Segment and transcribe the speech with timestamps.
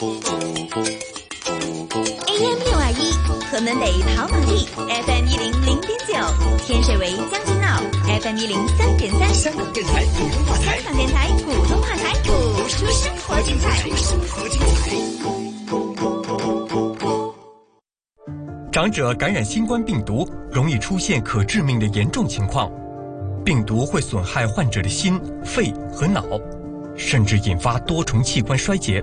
[0.00, 0.14] AM
[2.62, 3.10] 六二一，
[3.50, 6.14] 河门北跑马地，FM 一零零点九，
[6.64, 7.82] 天水围将军澳
[8.20, 9.34] ，FM 一零三点三。
[9.34, 12.32] 香港电台普通话台，香港电台普通话台，播
[12.68, 13.76] 出生活精彩。
[13.96, 14.94] 生活精彩。
[18.70, 22.70] 长者感染新冠病毒，容易出现可致命的严重情况。
[23.44, 26.22] 病毒会损害患者的心、肺和脑，
[26.96, 29.02] 甚至引发多重器官衰竭，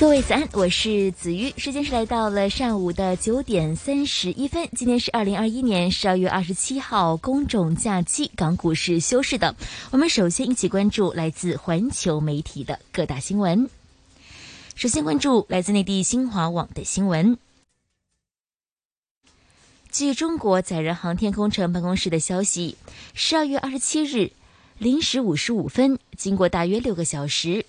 [0.00, 4.66] 各位早安，我是子瑜，时间是来到了上午的九点三十一分。
[4.74, 9.54] 今天是二零二一年十二月二十七号，公众假期，港股是休市的。
[9.90, 13.68] 我们首先一起关注来自环球媒体的各大新闻。
[14.74, 17.36] 首先关注来自内地新华网的新闻。
[19.92, 22.78] 据中国载人航天工程办公室的消息，
[23.12, 24.32] 十二月二十七日
[24.78, 27.66] 零时五十五分，经过大约六个小时。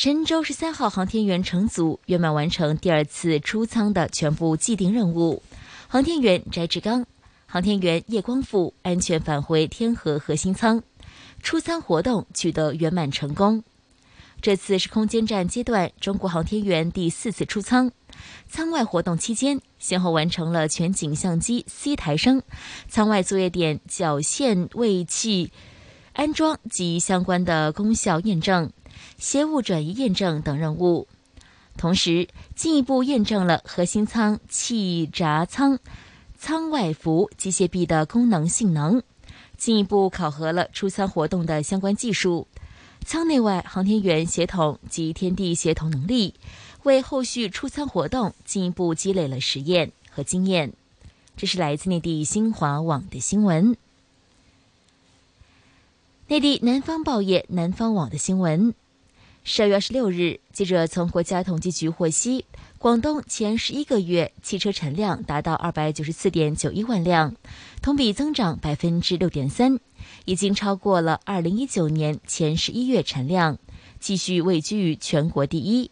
[0.00, 5.42] 神舟十三号航天员乘组圆满完成第二次出舱的全部既定任务，
[5.88, 7.04] 航天员翟志刚、
[7.46, 10.84] 航天员叶光富安全返回天河核心舱，
[11.42, 13.64] 出舱活动取得圆满成功。
[14.40, 17.90] 这次是空间站阶段中国航天员第四次出舱，
[18.48, 22.40] 舱外活动期间，先后完成了全景相机 C 抬升、
[22.88, 25.50] 舱外作业点绞线位器
[26.12, 28.70] 安装及相关的功效验证。
[29.18, 31.06] 携物转移验证等任务，
[31.76, 35.78] 同时进一步验证了核心舱气闸舱
[36.38, 39.02] 舱外浮机械臂的功能性能，
[39.56, 42.46] 进一步考核了出舱活动的相关技术、
[43.04, 46.34] 舱内外航天员协同及天地协同能力，
[46.84, 50.72] 为后续出舱活动进一步积累了实验和经验。
[51.36, 53.76] 这是来自内地新华网的新闻。
[56.26, 58.74] 内地南方报业、南方网的新闻。
[59.50, 62.44] 十二月二十六日，记者从国家统计局获悉，
[62.76, 67.34] 广东前十一个月汽车产量达到二百九十四点九一万辆，
[67.80, 69.80] 同比增长百分之六点三，
[70.26, 73.56] 已经超过了二零一九年前十一月产量，
[73.98, 75.90] 继续位居于全国第一。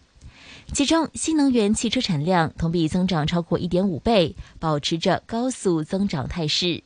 [0.74, 6.82] 其中，新能源汽车产量同比增长超过一点五倍，保持着高速增长态势。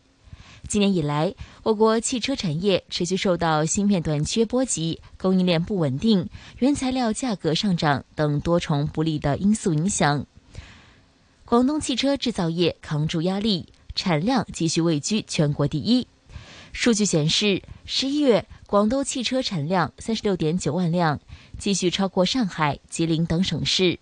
[0.71, 6.29] 今年以来，我国汽车产业持续受到芯片短缺波及、供应链不稳定、
[6.61, 10.25] 原材料价格上涨等多重不利的因素影响。
[11.45, 13.67] 广东汽车制造业扛住压力，
[13.97, 16.07] 产量继续位居全国第一。
[16.73, 21.19] 数据显示，十一月广东汽车产量三十六点九万辆，
[21.59, 23.99] 继续超过上海、吉林等省市。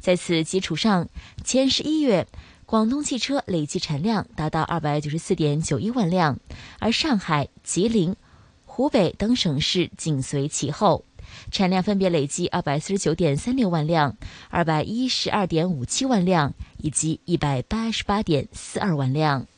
[0.00, 1.10] 在此基础上，
[1.44, 2.26] 前十一月。
[2.70, 6.38] 广东汽车累计产量达到二百九十四点九一万辆，
[6.78, 8.14] 而上海、吉林、
[8.64, 11.04] 湖北等省市紧随其后，
[11.50, 14.16] 产量分别累计二百四十九点三六万辆、
[14.50, 19.48] 二百一十二点五七万辆以及一百八十八点四二万辆。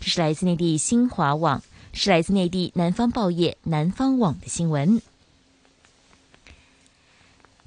[0.00, 5.00] 这是来自内地新华网，是来自内地南方报业南方网的新闻。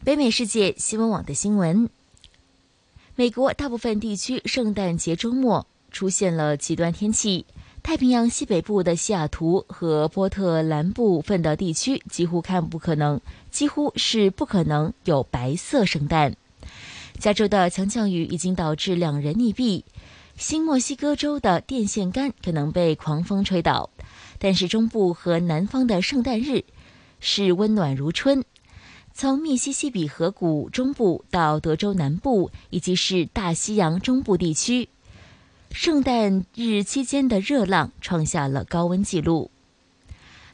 [0.04, 1.90] 北美世界新闻网的新闻。
[3.16, 7.46] 美国大部分地区圣诞节周末出现了极端天气，
[7.84, 13.20] 太平洋西北部的西雅图和波特兰部分的地区几乎看不可能，
[13.52, 16.36] 几乎是不可能有白色圣诞。
[17.20, 19.84] 加州的强降雨已经导致两人溺毙，
[20.38, 23.90] 新墨西哥州的电线杆可能被狂风吹倒，
[24.40, 26.64] 但是中部和南方的圣诞日
[27.20, 28.46] 是温暖如春。
[29.22, 34.90] 从密西西比河谷中部到德州南部，以及是大西洋中部地区，
[35.70, 39.52] 圣诞日期间的热浪创下了高温纪录。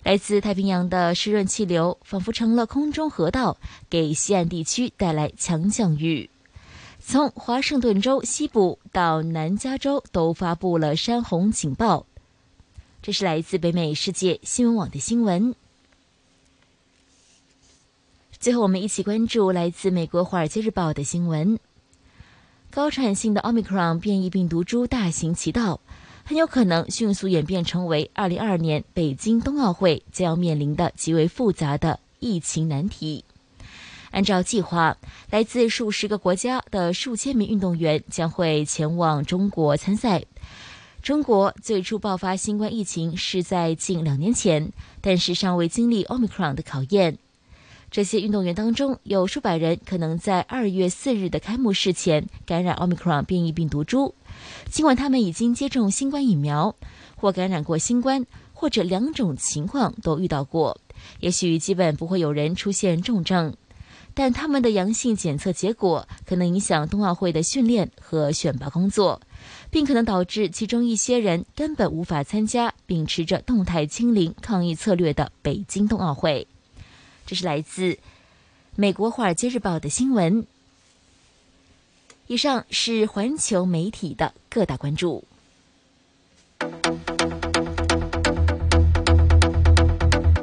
[0.04, 3.56] 来自太平洋的湿润气流仿佛成了空中河道，
[3.90, 6.30] 给西岸地区带来强降雨。
[7.00, 12.06] 从华盛顿州西部到南加州都发布了山洪警报。
[13.02, 15.56] 这是来自北美世界新闻网的新闻。
[18.40, 21.58] 最后，我们一起关注来自美国《华尔街日报》的新闻：
[22.70, 25.80] 高传染性的奥密克戎变异病毒株大行其道，
[26.24, 32.40] 很有可能迅速演变成为2022年北京冬奥会将要面临的极为复杂的疫。
[32.40, 33.26] 情难题。
[34.12, 34.96] 按照计划，
[35.32, 40.24] 来自数十个国家的数千名运动员将会前往中国参赛。
[41.02, 47.18] 中国最初爆发新冠疫情是在近两年前，但是尚未经历 Omicron 的考验。
[47.90, 54.14] 这些运动员当中，有数百人可能在二月四日的开幕式前感染 Omicron 变异病毒株。
[54.70, 56.76] 尽管他们已经接种新冠疫苗，
[57.16, 60.78] 或感染过新冠，或者两种情况都遇到过，
[61.22, 63.56] 也许基本不会有人出现重症。
[64.14, 69.22] 但他们的阳性检测结果可能影响冬奥会的训练和选拔工作，
[69.70, 76.48] 并可能导致其中一些人根本无法参加秉持着动态清零抗疫策略的北京冬奥会。
[77.28, 78.00] 这是来自
[78.76, 80.48] 美国《华尔街日报》的新闻。
[82.28, 85.26] 以上是环球媒体的各大关注。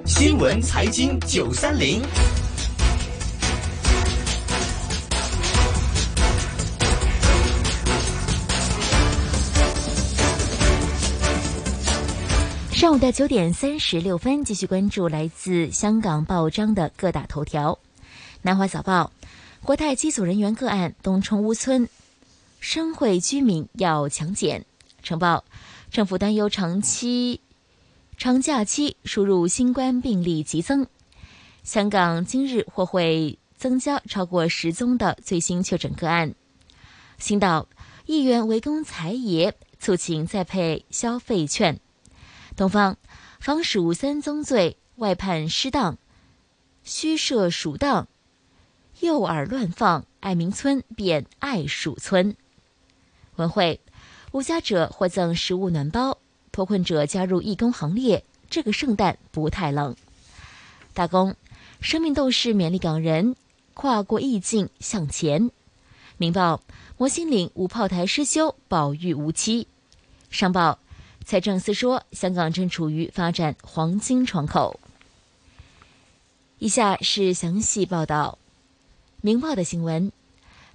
[0.05, 2.03] 新闻财经九三零。
[12.85, 17.79] 上午的九点三十六分，继续关注来自香港报章的各大头条。
[18.43, 19.11] 南华早报：
[19.63, 21.89] 国泰机组人员个案，东冲屋村
[22.61, 24.67] 生会居民要强检。
[25.03, 25.47] 晨报：
[25.91, 27.41] 政府担忧长期
[28.19, 30.87] 长假期输入新冠病例急增。
[31.63, 36.35] 香港今日或会增加超过十宗的最新确诊个案。
[37.19, 37.67] 新岛：
[38.05, 41.81] 议员围攻财爷，促请再配消费券。
[42.57, 42.97] 东方，
[43.41, 45.99] 防鼠三宗罪外判失当，
[46.85, 48.07] 虚设鼠档，
[49.01, 52.37] 诱饵乱放，爱民村变爱鼠村。
[53.35, 53.81] 文汇，
[54.31, 56.19] 无家者获赠食物暖包，
[56.53, 59.97] 脱困者加入义工行列，这个圣诞不太冷。
[60.93, 61.35] 大公，
[61.81, 63.35] 生命斗士勉励港人
[63.75, 65.51] 跨过意境向前。
[66.19, 66.61] 明报，
[66.97, 69.67] 摩星岭无炮台失修，保育无期。
[70.31, 70.79] 商报。
[71.25, 74.79] 财政司说，香港正处于发展黄金窗口。
[76.59, 78.39] 以下是详细报道。
[79.23, 80.13] 明报的新闻：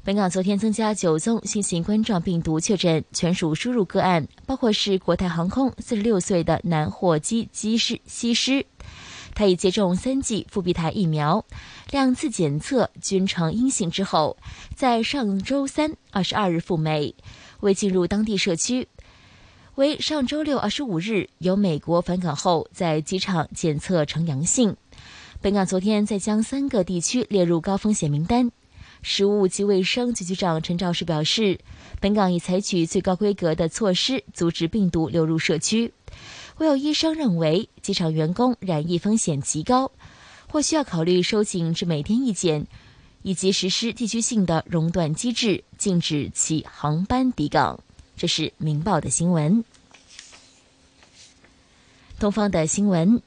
[0.04, 8.66] 本港昨天增加九宗新型冠状病毒确诊，全属输入个案，包括是国泰航空四十六岁的男货机机师西施，
[9.36, 11.46] 他已接种三剂复必泰疫苗，
[11.92, 14.36] 两次检测均呈阴性之后，
[14.76, 17.14] 在上周三二十二日赴美，
[17.60, 18.88] 未进入当地社区。
[19.80, 24.76] 为上周六二十五日由美国返港后，在机场检测呈阳性。
[25.40, 28.52] 本港昨天再将三个地区列入高风险名单。
[29.02, 31.58] 食物及卫生局局长陈肇始表示，
[32.02, 35.94] 本港已采取最高规格的措施，阻止病毒流入社区。
[36.56, 39.90] 会有医生认为，机场员工染疫风险极高，
[40.52, 42.68] 或需要考虑收紧至每天一检，
[43.22, 47.80] 以及实施地区性的熔断机制，禁止其航班抵港。
[48.20, 49.64] 这是《明报》的新闻。
[52.20, 53.22] 东方的新闻：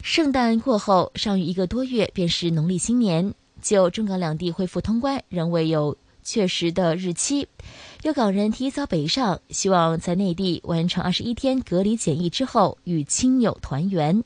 [0.00, 3.34] 圣诞过后，尚余一个多月便是农历新年。
[3.60, 7.46] 就中港两地恢复通关，仍未有确实的日期。
[8.02, 14.24] 有港人提早北上，希望在内地完成二十一天隔离检疫之后，与亲友团圆。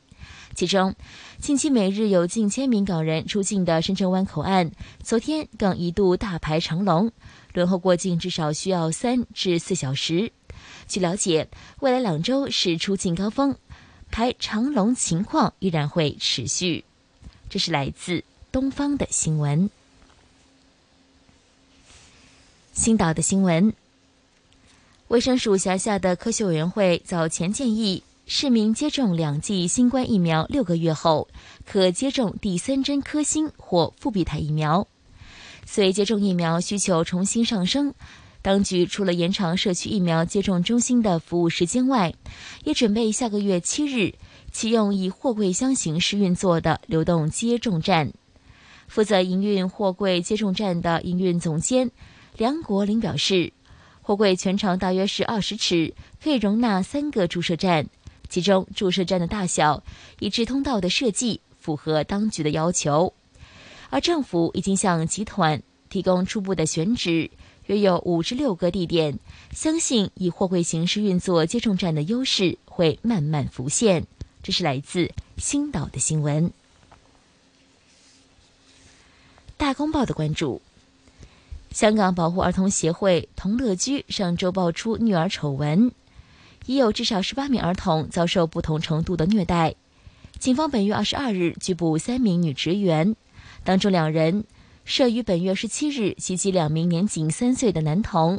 [0.54, 0.94] 其中，
[1.40, 4.70] 近期每日有近千名港人出境的深圳湾口岸，
[5.02, 7.10] 昨天更一度大排长龙。
[7.54, 10.30] 轮候过境至少需要三至四小时。
[10.86, 11.48] 据了解，
[11.80, 13.56] 未来两周是出境高峰，
[14.10, 16.84] 排长龙情况依然会持续。
[17.48, 19.70] 这是来自东方的新闻。
[22.72, 23.72] 新岛的新闻，
[25.06, 31.28] 卫生署辖下的科学委员会早前建议，市民接种两剂新冠疫苗六个月后，
[31.64, 34.88] 可接种第三针科兴或复必泰疫苗。
[35.74, 37.92] 随接种疫苗需求重新上升，
[38.42, 42.14] 当局除了延长社区疫苗接种中心的服务时间外，
[42.62, 44.14] 也准备下个月七日
[44.52, 48.12] 启用以货柜箱形式运作的流动接种站。
[48.86, 51.90] 负责营运货柜接种站的营运总监
[52.36, 53.52] 梁国林表示，
[54.00, 57.84] 货柜全长大约是二十尺，可以容纳三个注射站，
[58.28, 59.82] 其中注射站的大小
[60.20, 63.12] 以至通道的设计符合当局的要求。
[63.94, 67.30] 而政府已经向集团提供初步的选址，
[67.66, 69.20] 约有五至六个地点，
[69.52, 74.04] 相信以货柜形式运作接种站的优势会慢慢浮现。
[74.42, 76.50] 这是来自星岛的新闻。
[79.56, 80.60] 大公报的关注：
[81.70, 85.92] 香港保护儿童协会同乐居上周爆出虐儿丑闻，
[86.66, 89.76] 已有至少十八名儿童遭受不同程度的虐待。
[90.40, 93.14] 警方本月二十二日拘捕三名女职员，
[93.64, 94.44] 当中两人
[94.84, 98.38] 涉于本月十七日袭击两名年仅三岁的男童，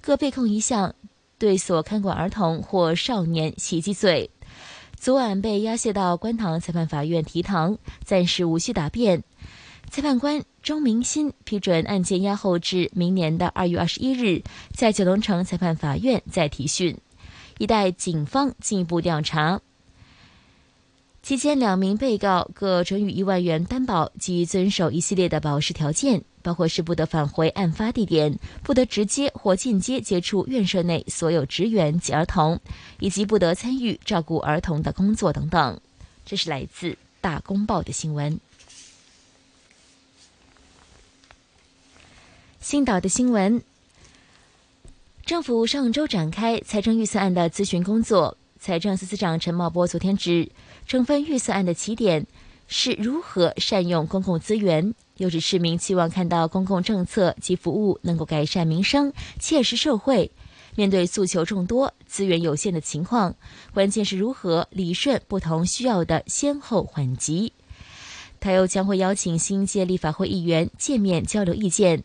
[0.00, 0.94] 各被控一项
[1.38, 4.30] 对所看管儿童或少年袭击罪。
[4.96, 9.22] 昨晚被押解到观塘裁判法院提堂，暂时无需答辩。
[9.90, 16.96] 裁判官钟明新批准案件押后至明年的二月二十一日，在九龙城裁判法院再提讯，
[17.58, 19.60] 以待警方进一步调查。
[21.22, 32.58] 期间，两名被告各准予一万元担保及遵守一系列的保释条件，包括是不得返回案发地点，不得直接或间接接触院舍内所有职员及儿童，
[32.98, 35.80] 以及不得参与照顾儿童的工作等等。
[36.26, 38.40] 这是来自《大公报》的新闻。
[42.60, 43.62] 新岛的新闻：
[45.24, 48.36] 政府上周展开财政预算案的咨询工作。
[48.58, 50.48] 财政司司长陈茂波昨天指。
[50.86, 52.26] 整份预算案的起点
[52.68, 60.30] 是如何善用公共资源，又指市民期望看到公共政策及服务能够改善民生、切实社会。
[60.74, 63.34] 面对诉求众多、资源有限的情况，
[63.74, 67.52] 关键是如何理顺不同需要的先后缓急。
[68.40, 72.02] 他又将会邀请新界立法会议员见面交流意见。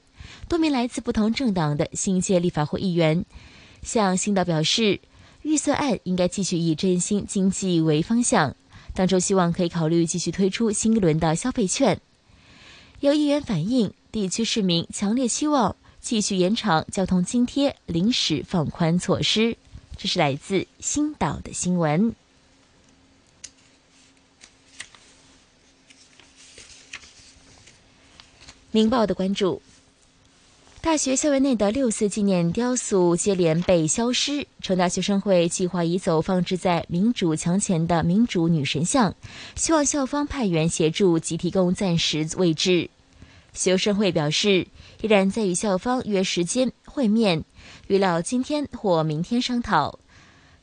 [0.49, 3.25] 多名来自不同政党的新界立法会议员
[3.81, 4.99] 向新岛表示，
[5.43, 8.53] 预算案应该继续以振兴经济为方向。
[8.97, 12.01] 当中希望可以考虑继续推出新一轮的消费券。
[12.99, 19.55] 有议员反映，地区市民强烈希望继续延长交通津贴临时放宽措施。
[19.97, 22.15] 这是来自新岛的新闻。
[28.71, 29.61] 明报的关注。
[30.87, 39.13] 大学校园内的六四纪念雕塑接连被消失，成大学生会计划移走放置在民主墙前的民主女神像，
[39.57, 42.89] 希望校方派员协助及提供暂时位置。
[43.51, 44.65] 学生会表示，
[45.01, 47.43] 依然在与校方约时间会面，
[47.87, 49.99] 预料今天或明天商讨，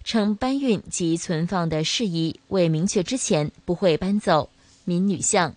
[0.05, 4.49] 称搬运及存放的事宜未明确之前，不会搬走
[4.87, 5.55] 民女像。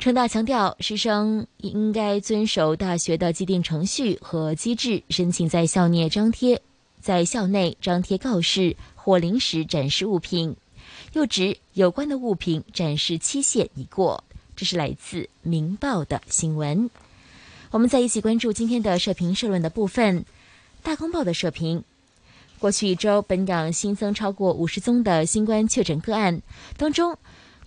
[0.00, 6.62] 成大强调，师生应该遵守大学的既定程序和机制，申请在校内张贴、
[7.02, 10.56] 在校内张贴告示或临时展示物品。
[11.12, 14.24] 又指有关的物品展示期限已过。
[14.56, 16.88] 这是来自《明报》的新闻。
[17.70, 20.20] 我们再一起关注今天的社评社论的部分。
[20.82, 21.84] 《大公报》的社评：
[22.58, 26.40] 过去一周，本港新增超过五十宗的新冠确诊个案，
[26.78, 27.18] 当中。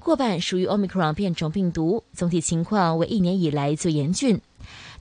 [0.04, 4.42] 过半属于 Omicron 变种病毒，总体情况为一年以来最严峻。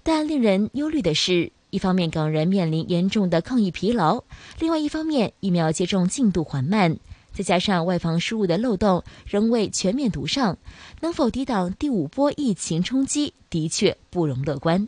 [0.04, 4.22] 但令人忧虑的是，一方面港人面临严重的抗疫疲劳，
[4.60, 6.96] 另外一方面疫苗接种进度缓慢，
[7.32, 10.56] 再加上外防输入的漏洞仍未全面堵上，
[11.00, 14.86] 能否抵挡第五波疫情冲击，的确不容乐观。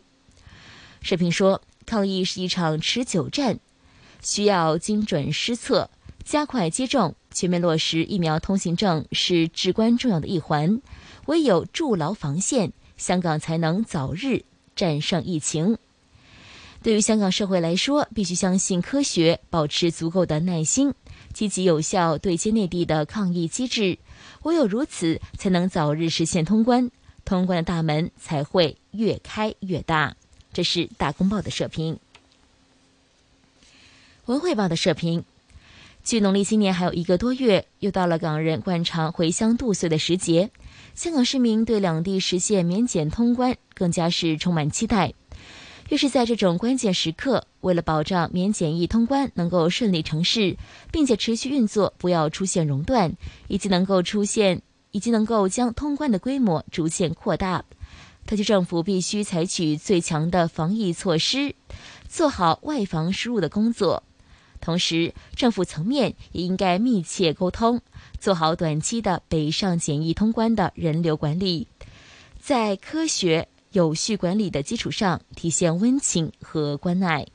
[1.01, 3.59] 社评说，抗疫是一场持久战，
[4.21, 5.89] 需要精准施策。
[6.23, 10.81] 加快接种，全面落实疫苗通行证是至关重要的一环。
[11.25, 15.77] 唯有筑牢防线，香港才能早日战胜疫情。
[16.81, 20.93] 对于香港社会来说，必须相信科学，保持足够的耐心，
[21.33, 23.97] 积极有效对接内地的抗疫机制。
[24.43, 26.89] 唯有如此，才能早日实现通关，
[27.25, 30.15] 通关的大门才会越开越大。
[30.53, 31.99] 这是大公报的社评。
[34.27, 35.25] 文汇报的社评。
[36.05, 40.51] 距农历新年还有一个多月，又到了港人惯常回乡度岁的时节。
[40.93, 45.11] 香港市民对两地实现免检通关更加是充满期待。
[45.89, 50.55] 越是在这种关键时刻，为了保障免检疫通关能够顺利成事，
[50.91, 53.11] 并且持续运作，不要出现熔断，
[53.47, 57.65] 以及能够出现以及能够将通关的规模逐渐扩大，
[58.27, 61.55] 特区政府必须采取最强的防疫措施，
[62.07, 64.03] 做好外防输入的工作。
[64.61, 67.81] 同时，政府层面也应该密切沟通，
[68.19, 71.67] 做好短期的北上检疫通关的人流管理，
[72.39, 77.27] 在科学有序管理的基础上，体现温情和关爱。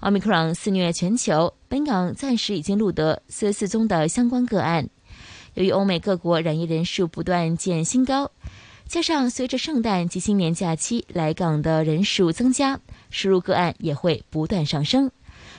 [0.00, 4.90] 奥密克戎肆虐全球，本港暂时已经录得四十四宗的相关个案。
[5.54, 8.30] 由于欧美各国染疫人数不断见新高，
[8.86, 15.10] 加上随着圣诞及新年假期来港的人数增加，输入个案也会不断上升。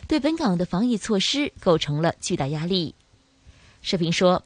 [0.08, 2.94] 对本港的防疫措施构成了巨大压力。
[3.82, 4.44] 社评说，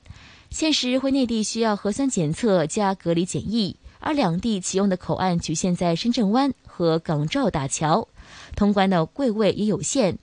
[0.50, 8.08] 现时回内地需要核酸检测加隔离检疫，而两地启用的口岸局限在深圳湾和港兆大桥，
[8.56, 10.18] 通关的柜位也有限，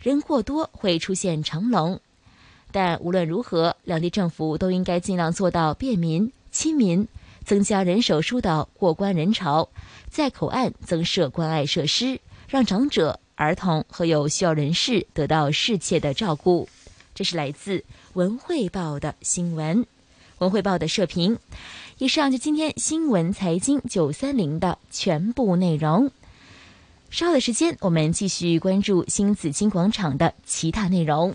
[0.00, 2.00] 人过多会出现长龙。
[2.72, 7.06] 但无论如何，两地政府都应该尽量做到便民亲民，
[7.44, 9.68] 增加人手疏导过关人潮，
[10.08, 13.19] 在口岸增设关爱设施，让长者。
[13.40, 16.68] 儿童和有需要人士得到适切的照顾。
[17.14, 17.78] 这是来自
[18.12, 19.78] 《文汇报》的新闻，
[20.40, 21.38] 《文汇报》的社评。
[21.96, 26.10] 以上就今天新闻财经九三零的全部内容。
[27.10, 31.34] 稍后的时间，我们继续关注新紫金广场的其他内容。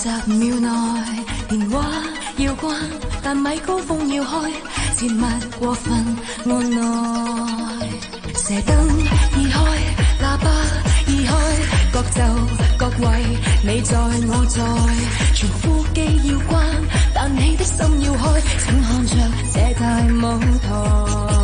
[0.00, 0.68] 十秒内，
[1.48, 1.84] 电话
[2.36, 2.72] 要关，
[3.20, 4.48] 但米高峰要开，
[4.96, 5.24] 甜蜜
[5.58, 5.92] 过分
[6.46, 6.78] 按耐。
[8.36, 8.88] 射灯
[9.36, 9.60] 已开，
[10.22, 10.48] 喇叭
[11.08, 11.34] 已开，
[11.92, 12.22] 各就
[12.78, 14.62] 各位，你在我在，
[15.34, 16.64] 全呼机要关，
[17.12, 19.16] 但你的心要开，请看着
[19.52, 21.37] 这大舞台。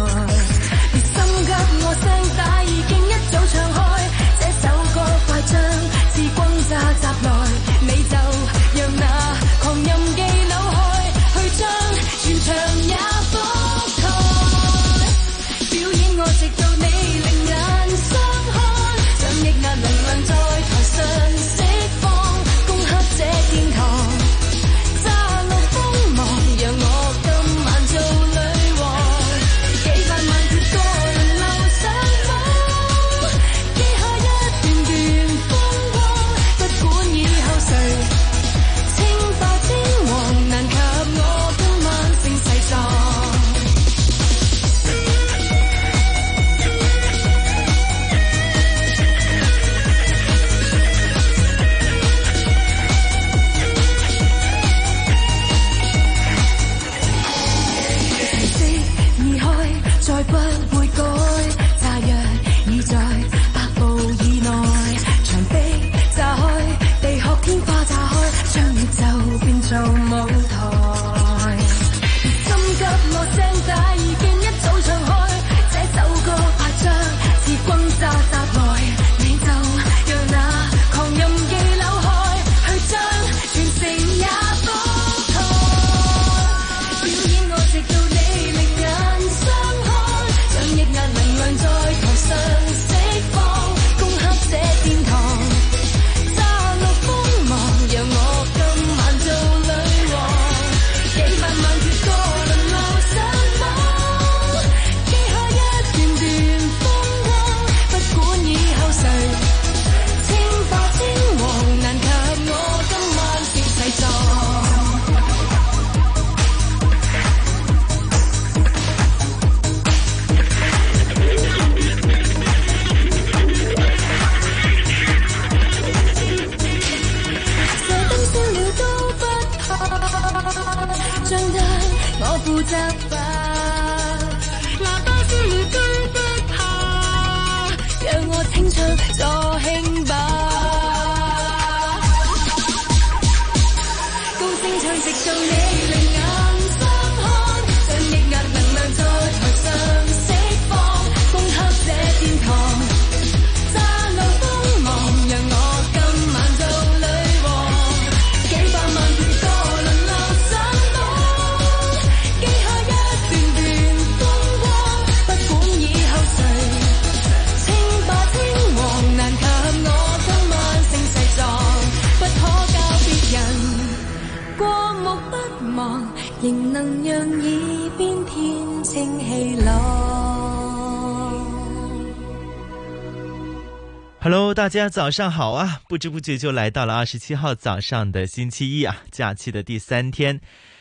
[184.74, 185.82] 家早上好啊！
[185.88, 190.40] 不知不觉就来到了二十七号早上的星期一啊，假期的第三天。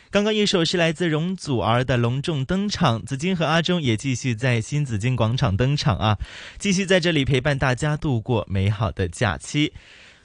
[0.09, 6.17] 刚刚一首是来自容祖儿的隆重登场，紫金和阿忠也继续在新紫金广场登场啊，
[6.57, 9.71] 继续在这里陪伴大家度过美好的假期。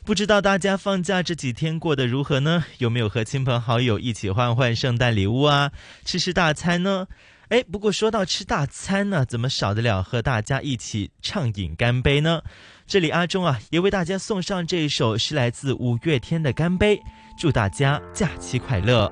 [0.02, 2.64] 不知道大家放假这几天过得如何呢？
[2.78, 5.72] 有没有和亲朋好友一起换换圣诞礼物啊？
[6.07, 7.07] 吃吃大餐呢？
[7.48, 12.40] 哎，不过说到吃大餐呢，怎么少得了和大家一起畅饮干杯呢？
[12.88, 16.96] 这里阿忠啊，也为大家送上这一首是来自五月天的《干杯》，
[17.37, 19.07] 祝大家假期快乐。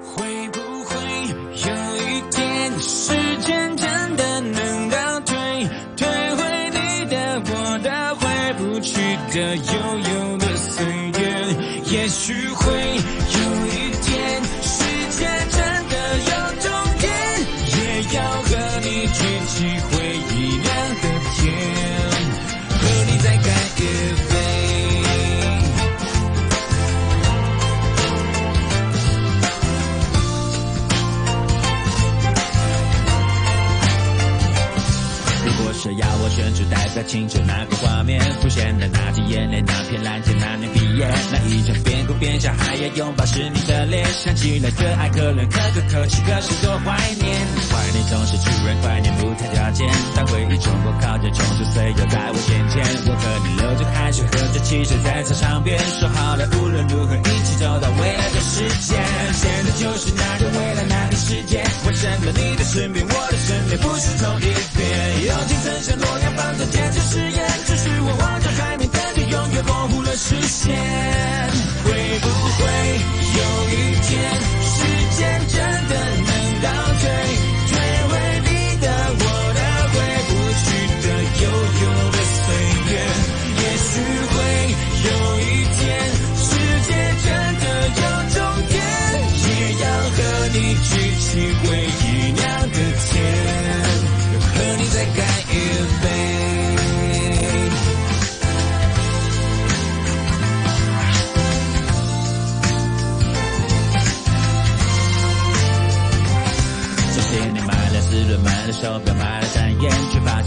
[0.00, 0.96] 会不会
[1.28, 1.74] 有
[2.08, 8.98] 一天，时间真的能倒退，退回你的、我的、回不去
[9.30, 9.54] 的、
[35.86, 47.38] 是要我选出代表青春那个画面，浮现的那滴眼泪，那片蓝天，那年毕业，那一张边哭边笑，还要拥抱是你的脸，想起来可爱可怜，可歌可泣，可是多怀念。
[47.70, 58.98] 怀念总是突然，怀念不谈条件，当回忆冲破靠着，冲出岁月在我眼前，我和你流着汗水，喝着汽水，在操场边说好了，无论如何一起走到未来的世界。
[59.38, 65.30] 现在就是那个未来，那个世界，为什么你的身边，我的身边不是同一边？
[65.30, 70.85] 友情曾像诺亚方舟坚持誓言，只是我望着海面，感觉永远模糊了视线。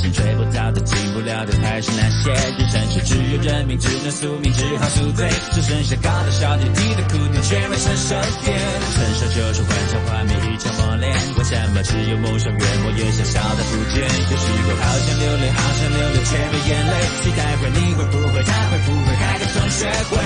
[0.01, 2.31] 眼，却发现追不到的、进不了的还是那些。
[2.31, 8.55] 人生是只有认命，只能宿命，只好宿醉，只剩下高的笑点，低的哭点，却没成熟点。
[8.95, 11.12] 成熟就是幻想画面，一场磨练。
[11.38, 14.03] 为什么只有梦想越磨越小，笑的不见？
[14.03, 16.93] 有时候好想流泪，好想流泪，却没眼泪。
[17.23, 20.17] 期待会，你会不会，他会不会，还得重学会。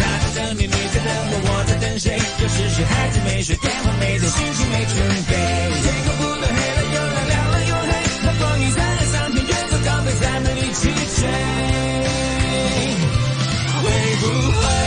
[0.00, 2.18] 他在等你，你在等我，我在等谁？
[2.42, 4.96] 有时睡孩子没睡，电话没接，心情没准
[5.28, 5.32] 备。
[5.82, 6.22] 天空不
[10.20, 11.28] 咱们一起追。
[13.82, 14.79] 会不会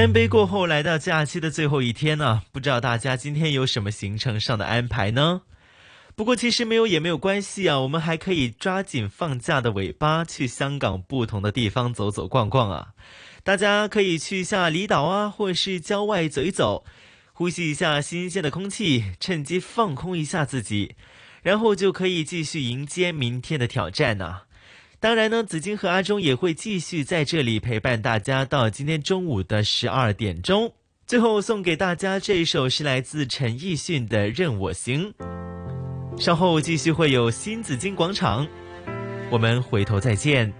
[0.00, 5.42] 干杯过后，来到假期的最后一天呢，不知道大家今天有什么行程上的安排呢？
[6.16, 12.94] 不过其实没有也没有关系啊，我们还可以抓紧放假的尾巴，去香港不同的地方走走逛逛啊。
[13.44, 16.82] 大家可以去一下离岛啊，或是郊外走一走，
[17.34, 20.94] 呼吸一下新鲜的空气，趁机放空一下自己，
[21.42, 24.44] 然后就可以继续迎接明天的挑战呢。
[25.00, 30.70] 当然呢，紫金和阿忠也会继续在这里陪伴大家到今天中午的十二点钟。
[31.06, 35.12] 最后送给大家这一首是来自陈奕迅的《任我行》。
[36.20, 38.46] 稍后继续会有新紫金广场，
[39.30, 40.59] 我们回头再见。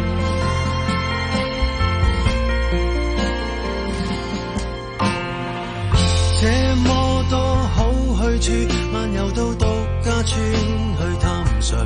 [8.41, 8.49] 處
[8.91, 9.67] 漫遊到獨
[10.03, 11.77] 家村去探谁？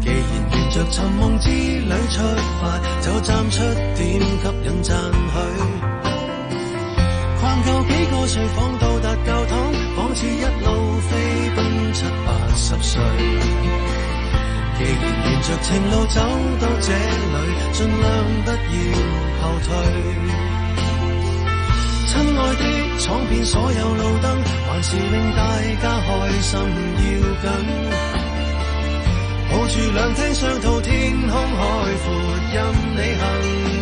[0.00, 0.18] 既然
[0.50, 2.22] 沿着尋夢之旅出
[2.58, 5.34] 發，就站出點吸引讚許。
[7.38, 9.52] 逛夠幾個睡房到達教堂，
[9.94, 11.10] 仿似一路飛
[11.54, 13.02] 奔七八十歲。
[14.78, 16.16] 既然沿着情路走
[16.60, 16.88] 到這
[17.34, 17.36] 裏，
[17.74, 18.10] 盡量
[18.46, 18.56] 不要
[19.42, 20.41] 後退。
[22.12, 22.62] 亲爱的，
[22.98, 24.26] 闯遍所有路灯，
[24.68, 25.40] 还是令大
[25.80, 26.10] 家开
[26.42, 27.08] 心要
[27.40, 27.44] 紧。
[29.50, 30.90] 抱住两厅双套，天
[31.22, 31.60] 空海
[32.04, 32.12] 阔
[32.52, 32.56] 任
[32.96, 33.81] 你行。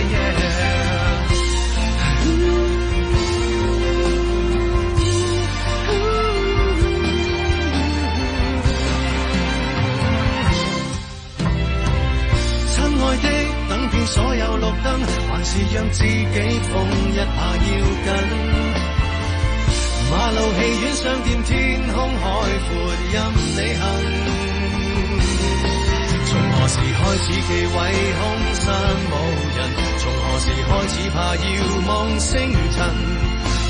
[14.07, 14.85] 所有綠燈，
[15.29, 16.73] 還是讓自己瘋
[17.09, 17.67] 一下要
[18.05, 18.07] 緊。
[20.11, 21.51] 馬路、戲院、商店、天
[21.93, 22.21] 空海
[22.67, 22.69] 阔，
[23.13, 23.15] 任
[23.55, 23.81] 你行。
[26.27, 27.73] 從何時開始忌讳
[28.19, 28.21] 空
[28.55, 28.63] 山
[29.11, 29.13] 無
[29.55, 29.59] 人？
[29.99, 31.39] 從何時開始怕遙
[31.87, 32.31] 望星
[32.71, 32.77] 辰？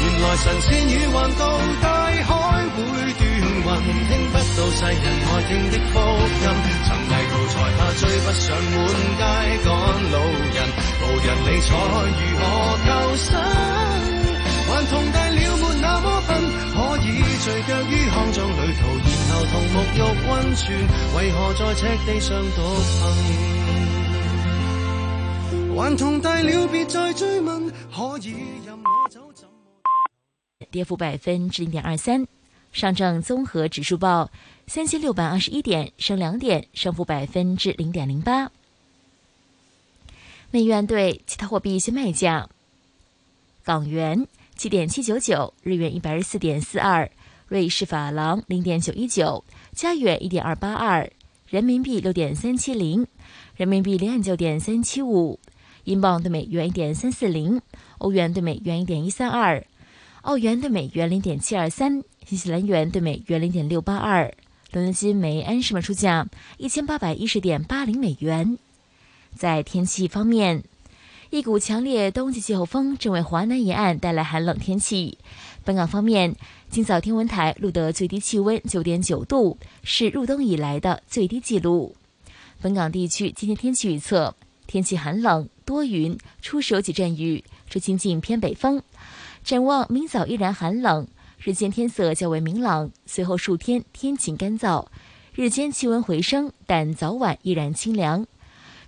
[0.02, 1.42] 原來神仙魚橫渡
[1.82, 2.30] 大海
[2.76, 2.80] 會
[3.14, 3.22] 斷
[3.64, 3.70] 魂，
[4.10, 4.96] 聽不到世人？
[5.28, 5.96] 愛聽的福
[6.42, 6.46] 音。
[6.88, 6.90] 曾
[7.48, 8.76] 才怕追不上滿
[9.18, 9.24] 街
[9.64, 9.68] 趕
[10.12, 10.16] 路
[10.54, 10.58] 人，
[11.02, 11.70] 無人理睬
[12.18, 12.42] 如何
[12.86, 13.30] 求生？
[14.72, 16.30] 頑童大了沒那麼笨，
[16.72, 17.08] 可以
[17.44, 18.82] 聚腳於康莊旅途，
[19.28, 20.64] 然後同沐浴溫泉，
[21.18, 22.96] 為何在赤地上獨行？
[25.76, 28.28] 頑童大了別再追問，可以
[28.66, 29.52] 任我走怎么。
[30.70, 32.26] 跌幅百分之零點二三，
[32.72, 34.28] 上證綜合指數報
[34.74, 38.50] 三千六百二十一点，升两点，升幅百分之零点零八。
[40.50, 42.46] 美元對其他货币一些賣價：
[43.66, 47.12] 港元七点七九九，日元一百二十四点四二，
[47.50, 51.12] 瑞士法郎零点九一九，加元一点二八二。
[51.50, 53.06] 人民币六点三七零，
[53.58, 55.38] 人民币零点九点三七五，
[55.84, 57.62] 英镑对美元一点三四零，
[57.98, 59.66] 欧元对美元一点一三二，
[60.22, 64.34] 澳元对美元零点七二三，新西兰元对美元零点六八二。
[64.74, 68.58] 伦敦金每安士卖出价一千八百一十点八零美元。
[69.36, 70.64] 在天气方面，
[71.30, 75.18] 一股强烈冬季季候风正为华南沿岸带来寒冷天气。
[75.66, 76.38] 本港方面，
[76.70, 81.98] 今早天文台录得最低气温九点九度，是入冬以来的最低纪录。
[82.62, 84.34] 本港地区今天天气预测：
[84.68, 88.82] 天气寒冷，多云，初时有几阵雨，吹清劲偏北风。
[89.44, 91.06] 展望明早依然寒冷。
[91.44, 94.86] 日间天色较为明朗，随后数天天晴干燥，
[95.34, 98.28] 日间气温回升，但早晚依然清凉。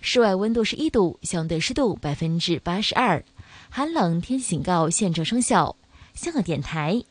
[0.00, 3.24] 室外温度是一度，相对湿度百分之八十二，
[3.70, 5.74] 寒冷天气警告现正生效。
[6.14, 7.02] 香港电台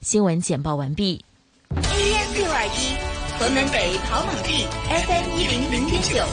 [0.00, 1.24] 新闻简报完毕。
[1.70, 6.24] AM 六二一，屯门北跑马地 FM 一零零点九，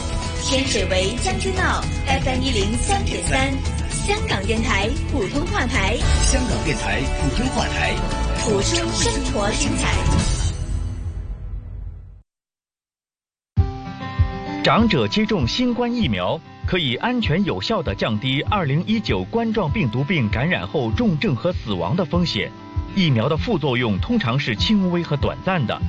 [0.44, 3.52] 天水围将军澳 FM 一零三点三，
[3.90, 5.96] 香港电台普通话台，
[6.26, 8.31] 香港电台普通话台。
[8.44, 9.88] 谱出生活精彩。
[14.64, 22.50] 长者接种新冠疫苗，可以安全有效地降低二零一九冠状病毒病感染后重症和死亡的风险。
[22.96, 25.80] 疫苗的副作用通常是轻微和短暂的。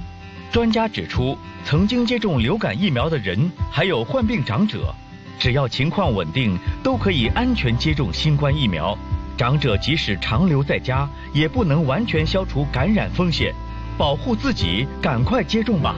[0.52, 1.36] 专家指出，
[1.66, 4.94] 曾经接种流感疫苗的人，还有患病长者，
[5.40, 8.96] 只要情况稳定，都可以安全接种新冠疫苗。
[9.38, 13.54] 长者即使长留在家，也不能完全消除感染风险。
[13.98, 15.96] 保护自己，赶快接种吧！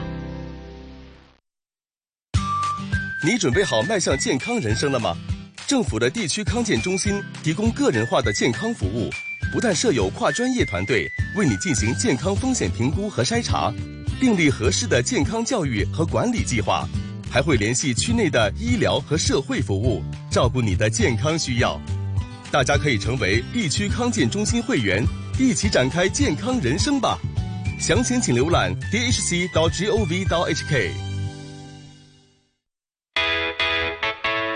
[3.24, 5.16] 你准备好迈向健康人生了吗？
[5.66, 9.10] 政府的地区康健中心提供个人化的健康服务，
[9.52, 13.72] 不但设有跨专业团队为你进行健康风险评估和筛查，
[14.20, 16.86] 订立合适的健康教育和管理计划，
[17.30, 21.80] 还会联系区内的医疗和社会服务，照顾你的健康需要。
[22.56, 25.04] 大家可以成为地区康健中心会员，
[25.38, 27.18] 一起展开健康人生吧。
[27.78, 30.72] 详情请浏览 dhc.gov.hk。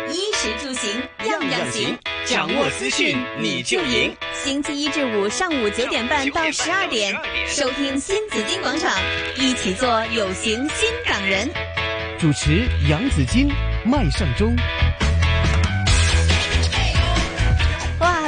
[0.09, 0.91] 衣食住行
[1.29, 4.17] 样样行，掌握资讯你就赢。
[4.33, 7.15] 星期一至五上午九点半到十二点，
[7.47, 8.91] 收听新紫金广场，
[9.37, 11.51] 一起做有型新港人。
[12.19, 13.47] 主持杨紫金、
[13.85, 14.57] 麦尚中。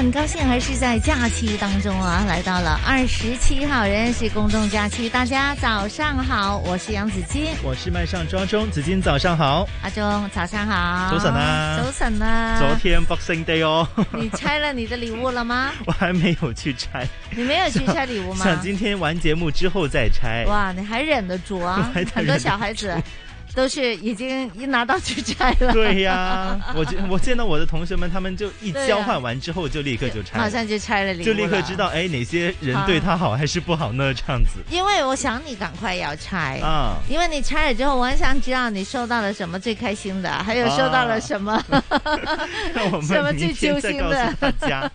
[0.02, 5.08] 很高兴还是在假期当中啊，来到了二十七号，仍然是公众假期。
[5.08, 15.70] 大家早上好，我是杨子金，我是麦上庄中，子金早上好，阿忠早上好，早晨啊，早晨啊，昨天 Boxing Day 哦，你拆了你的礼物了吗？
[15.86, 18.42] 我还没有去拆，你没有去拆礼物吗？
[18.44, 20.44] 想今天完节目之后再拆。
[20.48, 21.92] 哇，你还忍得住啊？
[22.12, 22.92] 很多小孩子。
[23.54, 25.72] 都是已经一拿到就拆了。
[25.72, 34.12] 对呀，我见我见到我的同学们，他们就一交换完之后就立刻就拆，马上就拆了礼物，就立刻知道哎哪些人对他好还是不好呢？
[34.14, 34.60] 这样子。
[34.70, 41.62] 因为我想你赶快要拆啊，因为你拆了之后，我很想知道你收到了什么最开心的，还有收到了什么，
[43.02, 44.32] 什么最揪心的。
[44.40, 44.90] 大家。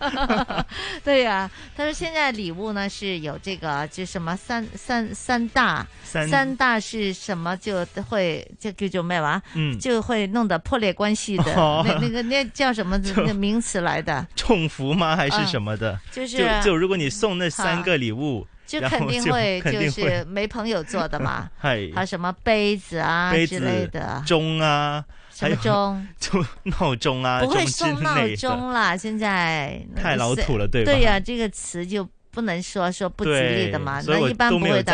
[1.04, 8.47] 对呀，他说现在礼物呢是有这个就什么三三三大，三大是什么就会。
[8.58, 9.40] 就叫做咩话？
[9.54, 11.52] 嗯，就会弄得破裂关系的，
[11.86, 14.26] 那那个那叫什么那名词来的？
[14.36, 15.16] 重福吗？
[15.16, 15.98] 还是什么的？
[16.12, 21.48] 就是就如果你送那三个礼物，就肯定会就是没朋友做的嘛。
[21.58, 26.06] 还有什么杯子啊之类的钟啊，什么钟？
[26.20, 28.96] 就闹钟啊，不会送闹钟啦。
[28.96, 30.92] 现在太老土了，对吧？
[30.92, 32.06] 对呀，这个词就。
[32.30, 34.92] 不能说说不吉利的嘛，那一般不会的。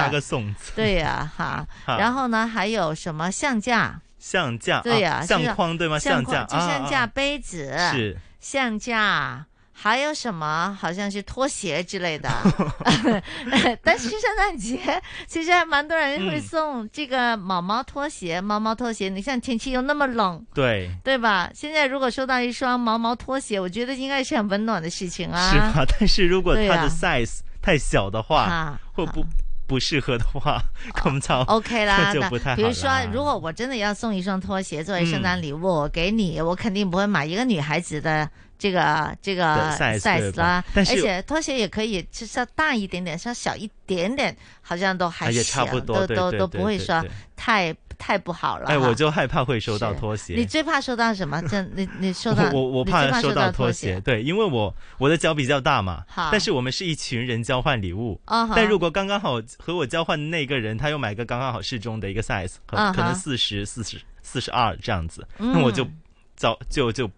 [0.75, 1.67] 对呀， 哈。
[1.87, 4.01] 然后呢，还有什么相架？
[4.19, 5.99] 相架，对呀，相框对吗？
[5.99, 9.45] 相架，就相架杯子是相架。
[9.77, 10.79] 还有什么？
[10.81, 12.31] 好像是拖鞋之类的。
[13.83, 14.79] 但是圣诞节
[15.27, 18.41] 其实还蛮多人会送这个毛毛拖鞋。
[18.41, 21.51] 毛毛拖鞋，你像天气又那么冷，对对吧？
[21.53, 25.51] 现在如果收到一双毛毛拖鞋，我觉得应该是很温暖的事情啊。
[25.51, 29.25] 是啊，但是如果它的 size 太小的话，会不
[29.67, 30.63] 不适合的话，
[31.05, 32.13] 我们操 OK 啦。
[32.13, 32.57] 就不太好。
[32.57, 38.29] 比如说，如果我真的要送一双拖鞋作为圣诞礼物我给你，我肯定不会买一个女孩子的。
[38.57, 47.05] 这个这个 size 啦，而且拖鞋也可以，就稍大一点点，稍小一点点，好像都还行，都都都不会说
[47.37, 48.67] 太太不好了。
[48.67, 50.35] 哎，我就害怕会收到拖鞋。
[50.35, 51.41] 你最怕收到什么？
[51.49, 54.01] 这你你收到我我怕收到拖鞋。
[54.01, 56.05] 对，因为我我的脚比较大嘛。
[56.09, 56.29] 好。
[56.31, 58.21] 但是我们是一群人交换礼物。
[58.25, 58.49] 啊。
[58.55, 65.87] 但如果刚刚好和我交换的那个人，他又买个刚刚好适中的一个 size，可可能四十四十四十二这样子，那我就
[66.37, 67.11] 早就就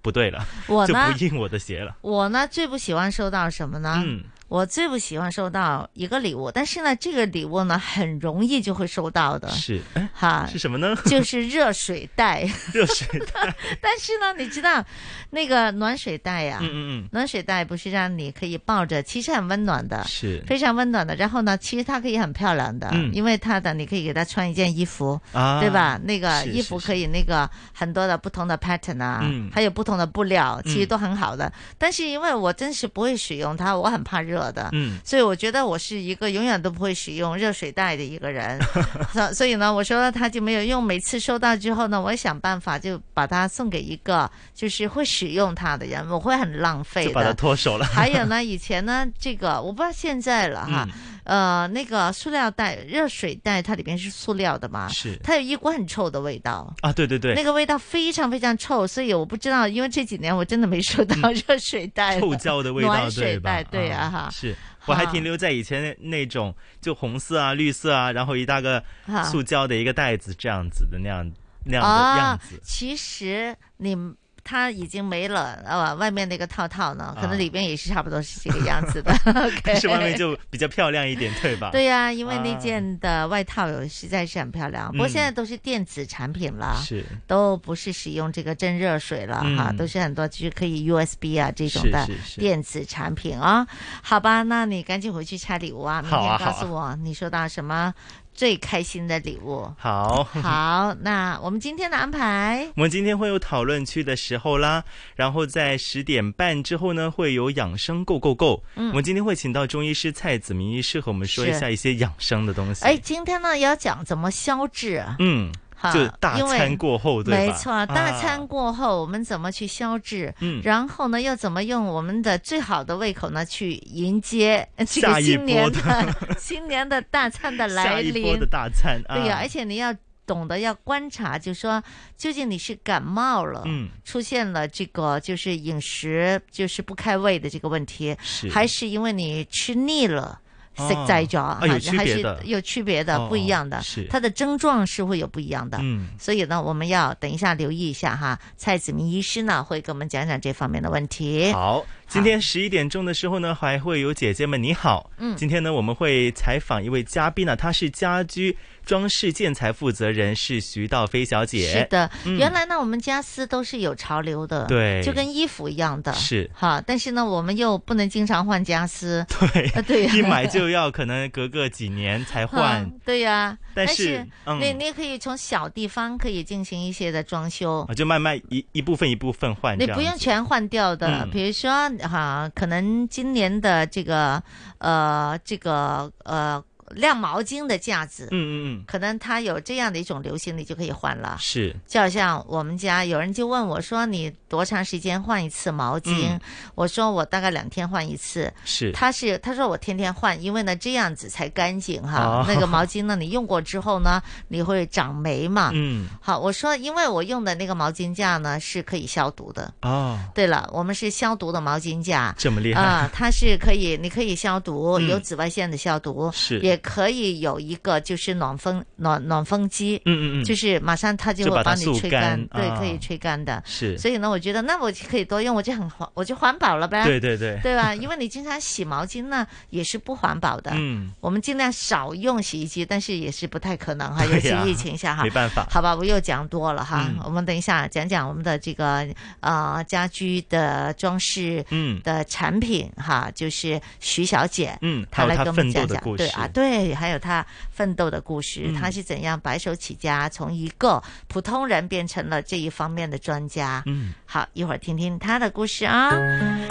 [0.00, 1.96] 不对了，我 就不应我的鞋了。
[2.00, 4.02] 我呢最不喜欢收到什么呢？
[4.04, 4.24] 嗯。
[4.52, 9.48] 我最不喜欢收到一个礼物，但是呢，这个礼物呢很容易就会收到的。
[9.48, 9.80] 是，
[10.12, 10.94] 哈，是什么呢？
[11.08, 12.46] 就是热水袋。
[12.74, 13.56] 热水袋。
[13.80, 14.84] 但是呢，你知道
[15.30, 16.58] 那个暖水袋呀？
[16.60, 17.08] 嗯嗯嗯。
[17.12, 21.16] 暖水袋不是让你可以抱着，其实很温暖的，是非常温暖的。
[21.16, 25.98] 然后呢，其实它可以很漂亮的，因为它的你可以给它穿一件衣服，啊对吧？
[26.04, 31.50] 那个衣服可以那个很多的不同的 pattern 啊，还有不同的布料，其实都很好的。
[31.78, 34.41] 但是因为我真是不会使用它，我很怕热。
[34.50, 38.58] 的，嗯，所以我觉得我是一个永远都不会使用热水袋的一个人，
[39.34, 40.82] 所以呢，我说它就没有用。
[40.82, 47.84] 每次收到之后呢，我想办法就把它送给一个就是会使用它的人，我会很浪费的，把它脱手了。
[47.92, 50.88] 还有呢，以前呢，这个我不知道现在了哈，
[51.24, 56.74] 呃，那个塑料袋、热水袋，它里边是塑料的嘛，是，它有一股很臭的味道。
[56.80, 64.28] 啊，对对对，那个味道非常非常臭，所以我不知道，因为这几年我真的没收到热水袋、臭胶的味道，暖水袋，对啊哈。
[64.32, 64.56] 是。
[64.86, 68.82] 我还停留在以前那种就红色啊、绿色啊，然后一大个
[69.30, 71.30] 塑胶的一个袋子这样子的那样
[71.64, 72.60] 那样的样子。
[72.64, 73.96] 其实你。
[74.44, 79.14] 它已经没了，呃，外面那个套套呢，可能里边也是差不多是这个样子的。
[79.62, 81.70] 但是外面就比较漂亮一点，对吧？
[81.70, 84.90] 对呀，因为那件的外套有实在是很漂亮。
[84.92, 93.66] 不过现在都是电子产品了，是都不是使用这个真热水了哈，都是很多就是可以 USB 啊这种的电子产品啊。
[94.02, 97.94] 好吧，那你赶紧回去拆礼物啊，明天告诉我你收到什么。
[98.34, 104.82] 最开心的礼物，好 好，那我们今天的安排，我们今天会有讨论区的时候啦，
[105.14, 108.62] 然后在十点半之后呢，会有养生购购购。
[108.76, 112.84] 嗯，我们今天会请到中医师蔡子明医师和我们说一下一些养生的东西。
[112.84, 115.04] 哎，今天呢要讲怎么消滞。
[115.18, 115.52] 嗯。
[115.90, 117.40] 就大餐过后，对吧？
[117.40, 120.34] 没错，大餐过后，我们怎么去消滞？
[120.40, 128.12] 嗯，然后呢，又怎么用我们的最好的胃口呢，去迎接这个 新年的 新年的大餐的来临？
[128.12, 129.94] 下一波的大餐，对呀，而且你要
[130.26, 131.82] 懂得要观察，就说
[132.16, 140.38] 究竟你是感冒了，嗯，出现了这个就是饮食就是不开胃的这个问题，是还是因为你吃腻了？
[140.76, 144.06] 食在咗，还是有区别的，不一样的，是。
[144.10, 151.52] 它的症状是会有不一样的，嗯，所以呢，我们要等一下留意一下哈，蔡子明医师呢会给我们讲讲这方面的问题。
[151.52, 158.56] 好，今天十一点钟的时候呢，还会有姐姐们你好，嗯，今天呢我们会采访一位嘉宾呢，他是家居。
[158.84, 161.72] 装饰建材负责人是徐道飞小姐。
[161.72, 166.82] 是的，原来呢，我们家私都是有潮流的，对，就跟衣服一样的，是哈。
[166.84, 173.56] 但是呢，我们又不能经常换家私，对， 对，一买就要可能隔个几年才换， 对呀。
[173.74, 174.26] 但是，
[174.60, 181.26] 你你可以从小地方可以进行一些的装修，就慢慢一一部分一部分换，你不用全换掉的。
[181.32, 184.42] 比如说哈，可能今年的这个
[184.78, 186.62] 呃这个呃。
[186.94, 191.36] 晾毛巾的架子，嗯嗯嗯，可能它有这样的一种流行，你就可以换了。
[191.40, 196.38] 是，就好像我们家有人就问我说：“你多长时间换一次毛巾？”
[196.74, 202.44] 我说：“我大概两天换一次。”是，他是他说我天天换，因为呢这样子才干净哈。
[202.46, 205.70] 那个毛巾呢，你用过之后呢，你会长霉嘛？
[205.72, 209.72] 嗯，好，我说因为我用的那个毛巾架呢是可以消毒的。
[209.80, 213.10] 哦，对了，我们是消毒的毛巾架，这么厉害啊！
[213.12, 216.78] 它是可以，你可以消毒，有紫外线的消毒，是也。
[216.82, 223.62] 可以有一个就是暖风暖暖风机，嗯嗯嗯，就是马上它就会帮你吹干，对，可以吹干的。
[223.64, 227.04] 是，所以呢，我觉得那我可以多用，我就很环，我就环保了呗。
[227.04, 227.94] 对对对，对吧？
[227.96, 230.72] 因为你经常洗毛巾呢，也是不环保的。
[230.74, 235.66] 嗯，我们尽量少用洗衣机，但是也是不太可能哈，尤其疫情下哈，没办法。
[235.70, 239.06] 好吧，我又讲多了哈，我们等一下讲讲我们的这个
[239.40, 242.00] 呃家居的装饰嗯。
[242.02, 247.44] 的产品哈，就是徐小姐嗯，她来跟我们讲讲，对啊，对，还有他。
[247.70, 253.82] 奋斗的故事，他是怎样白手起家，从一个普通人变成了这一方面的专家？
[253.86, 256.10] 嗯，好，一会儿听听他的故事啊。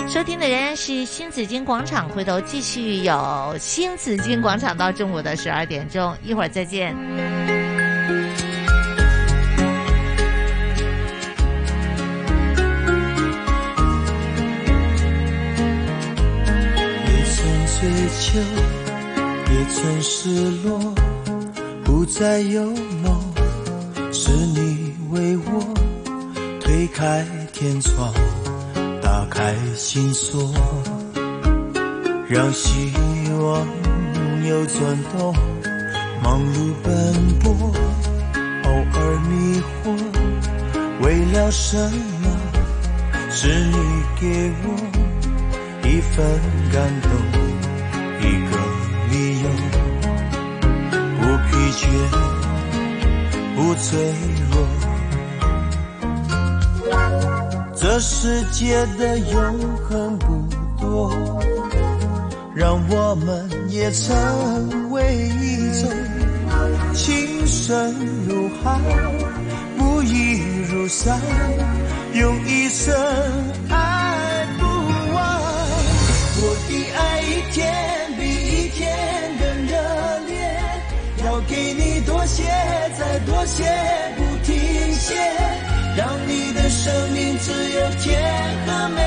[0.08, 6.96] 收听的仍然是新紫金广场，回头继续有新紫金广场到中午的十二点钟，一会儿再见。
[17.82, 17.90] 追
[18.20, 18.81] 求。
[19.52, 20.80] 也曾失落，
[21.84, 22.64] 不再有
[23.04, 23.22] 梦。
[24.14, 25.74] 是你为我
[26.60, 28.14] 推开天窗，
[29.02, 30.54] 打开心锁，
[32.28, 32.92] 让希
[33.40, 33.68] 望
[34.48, 35.34] 有转动，
[36.24, 36.90] 忙碌奔
[37.40, 37.52] 波，
[38.64, 39.84] 偶尔迷惑，
[41.02, 42.28] 为了什么？
[43.34, 43.78] 是你
[44.20, 44.68] 给我
[45.88, 46.20] 一份
[46.72, 47.10] 感动，
[48.20, 48.52] 一个
[51.72, 51.88] 不疲倦。
[53.56, 53.98] 不脆
[54.52, 54.68] 弱，
[57.76, 60.44] 这世界的永恒不
[60.80, 61.14] 多，
[62.54, 65.90] 让我们也成为一种
[66.94, 67.96] 情深
[68.28, 68.80] 如海，
[69.78, 71.20] 不移如山，
[72.14, 72.94] 用一生
[73.70, 74.66] 爱不
[75.14, 75.40] 完。
[76.44, 78.01] 我的爱一天
[83.12, 83.66] 再多些，
[84.16, 85.16] 不停歇，
[85.98, 88.22] 让你的生命只有甜
[88.66, 89.02] 和没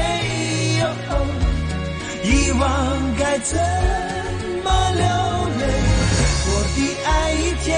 [0.78, 0.84] 有。
[2.22, 2.68] 遗忘
[3.18, 3.56] 该怎
[4.62, 5.04] 么流
[5.58, 5.64] 泪？
[6.46, 7.72] 我的爱一天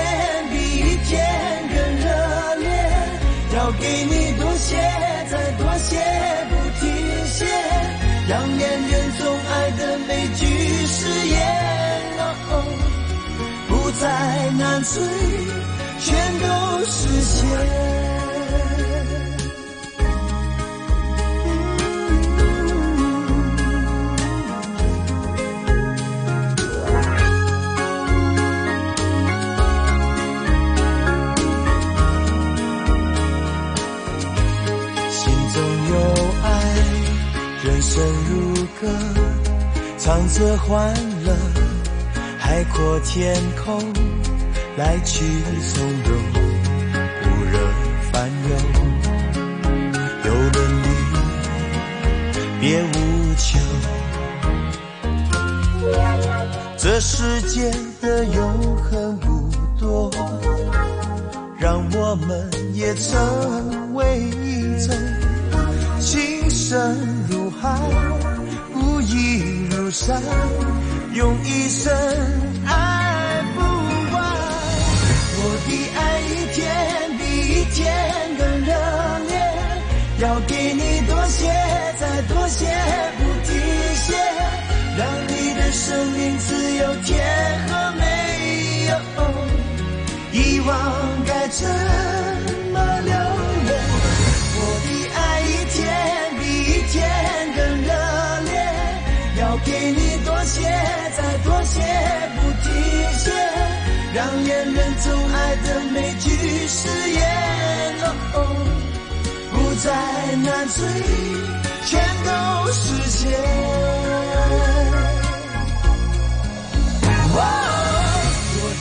[0.50, 1.14] 比一天
[1.70, 2.04] 更热
[2.56, 2.66] 烈，
[3.54, 4.74] 要给你多些，
[5.30, 5.94] 再多些，
[6.50, 6.84] 不停
[7.26, 7.46] 歇，
[8.28, 10.42] 让恋人总爱的每句
[10.88, 11.36] 誓言，
[13.68, 14.96] 不再难追。
[16.06, 17.44] 全都实现。
[35.10, 35.94] 心中有
[36.44, 36.46] 爱，
[37.64, 38.00] 人生
[38.30, 38.86] 如歌，
[39.98, 40.94] 唱着欢
[41.24, 41.36] 乐，
[42.38, 43.34] 海阔天
[43.64, 44.15] 空。
[44.76, 45.24] 来去
[45.72, 46.18] 从容，
[47.22, 47.58] 不惹
[48.12, 48.50] 烦忧，
[50.26, 50.88] 有伦理，
[52.60, 52.94] 别无
[53.38, 53.58] 求。
[56.76, 57.72] 这世界
[58.02, 59.48] 的永恒不
[59.80, 60.10] 多，
[61.58, 64.94] 让我们也成为一种
[65.98, 66.98] 情深
[67.30, 67.80] 如海，
[68.74, 70.20] 不移如山，
[71.14, 71.90] 用一生
[72.66, 73.25] 爱。
[75.48, 76.58] 我的爱一天
[77.18, 77.22] 比
[77.54, 77.78] 一天
[78.36, 78.70] 更热
[79.28, 79.32] 烈，
[80.18, 81.46] 要给你多些，
[82.00, 82.66] 再多些，
[83.16, 83.54] 不停
[83.94, 84.06] 歇，
[84.98, 87.14] 让你的生命只有甜
[87.68, 88.02] 和没
[88.88, 88.90] 有。
[90.32, 90.68] 遗忘
[91.24, 91.64] 该怎
[92.72, 93.70] 么流泪？
[94.58, 95.78] 我的爱一天
[96.40, 96.42] 比
[96.72, 97.06] 一天
[105.02, 106.26] 总爱的每句
[106.68, 107.20] 誓言。
[109.52, 109.90] 不再
[110.42, 110.78] 难追，
[111.86, 112.30] 全都
[112.72, 113.20] 实现。
[117.32, 117.40] 我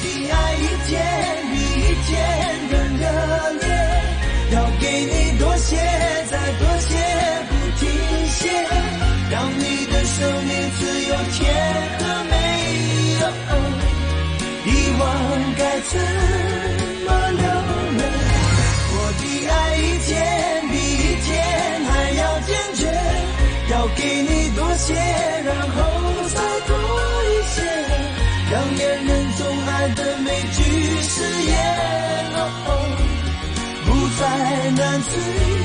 [0.01, 0.91] 的爱一天
[1.51, 2.09] 比一天
[2.71, 3.03] 更热
[3.59, 3.63] 烈，
[4.51, 5.69] 要给你多些，
[6.29, 6.89] 再多些，
[7.49, 7.83] 不停
[8.29, 8.39] 歇，
[9.31, 11.43] 让你的生命只有甜
[15.57, 15.93] 该怎
[17.05, 17.43] 么留
[17.97, 18.01] 泪？
[18.91, 20.09] 我的爱一天
[20.69, 21.27] 比一天
[21.85, 22.81] 还要坚决，
[23.71, 24.93] 要给你多些，
[25.45, 25.77] 然后
[26.33, 26.69] 再多
[27.25, 27.57] 一些，
[28.51, 30.57] 让恋人总爱的每句
[31.01, 31.13] 誓
[31.47, 31.53] 言，
[32.35, 32.69] 哦，
[33.85, 33.87] 不
[34.19, 34.23] 再
[34.71, 35.64] 难追。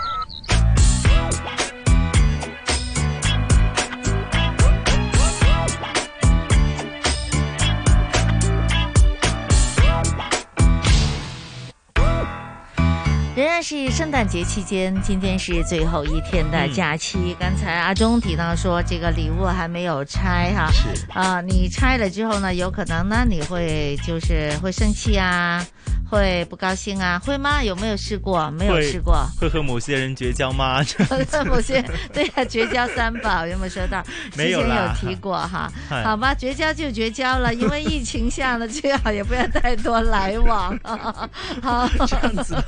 [13.71, 17.17] 是圣诞节期间，今天是最后一天的假期。
[17.17, 25.65] 嗯、刚才阿忠提到说，这个礼物还没有拆哈，是啊、呃，你拆了之后呢，有可能呢你会就是会生气啊，
[26.11, 27.63] 会不高兴啊，会吗？
[27.63, 28.51] 有没有试过？
[28.51, 29.25] 没有试过。
[29.39, 30.83] 会和某些人绝交吗？
[31.47, 31.81] 某些
[32.11, 34.03] 对呀、啊，绝交三宝 有没有收到？
[34.35, 40.77] 没有之前有提过哈，哎好吧，绝交就绝交了，因为疫情下呢，最好也不要太多来往。
[41.63, 42.61] 好，这样子？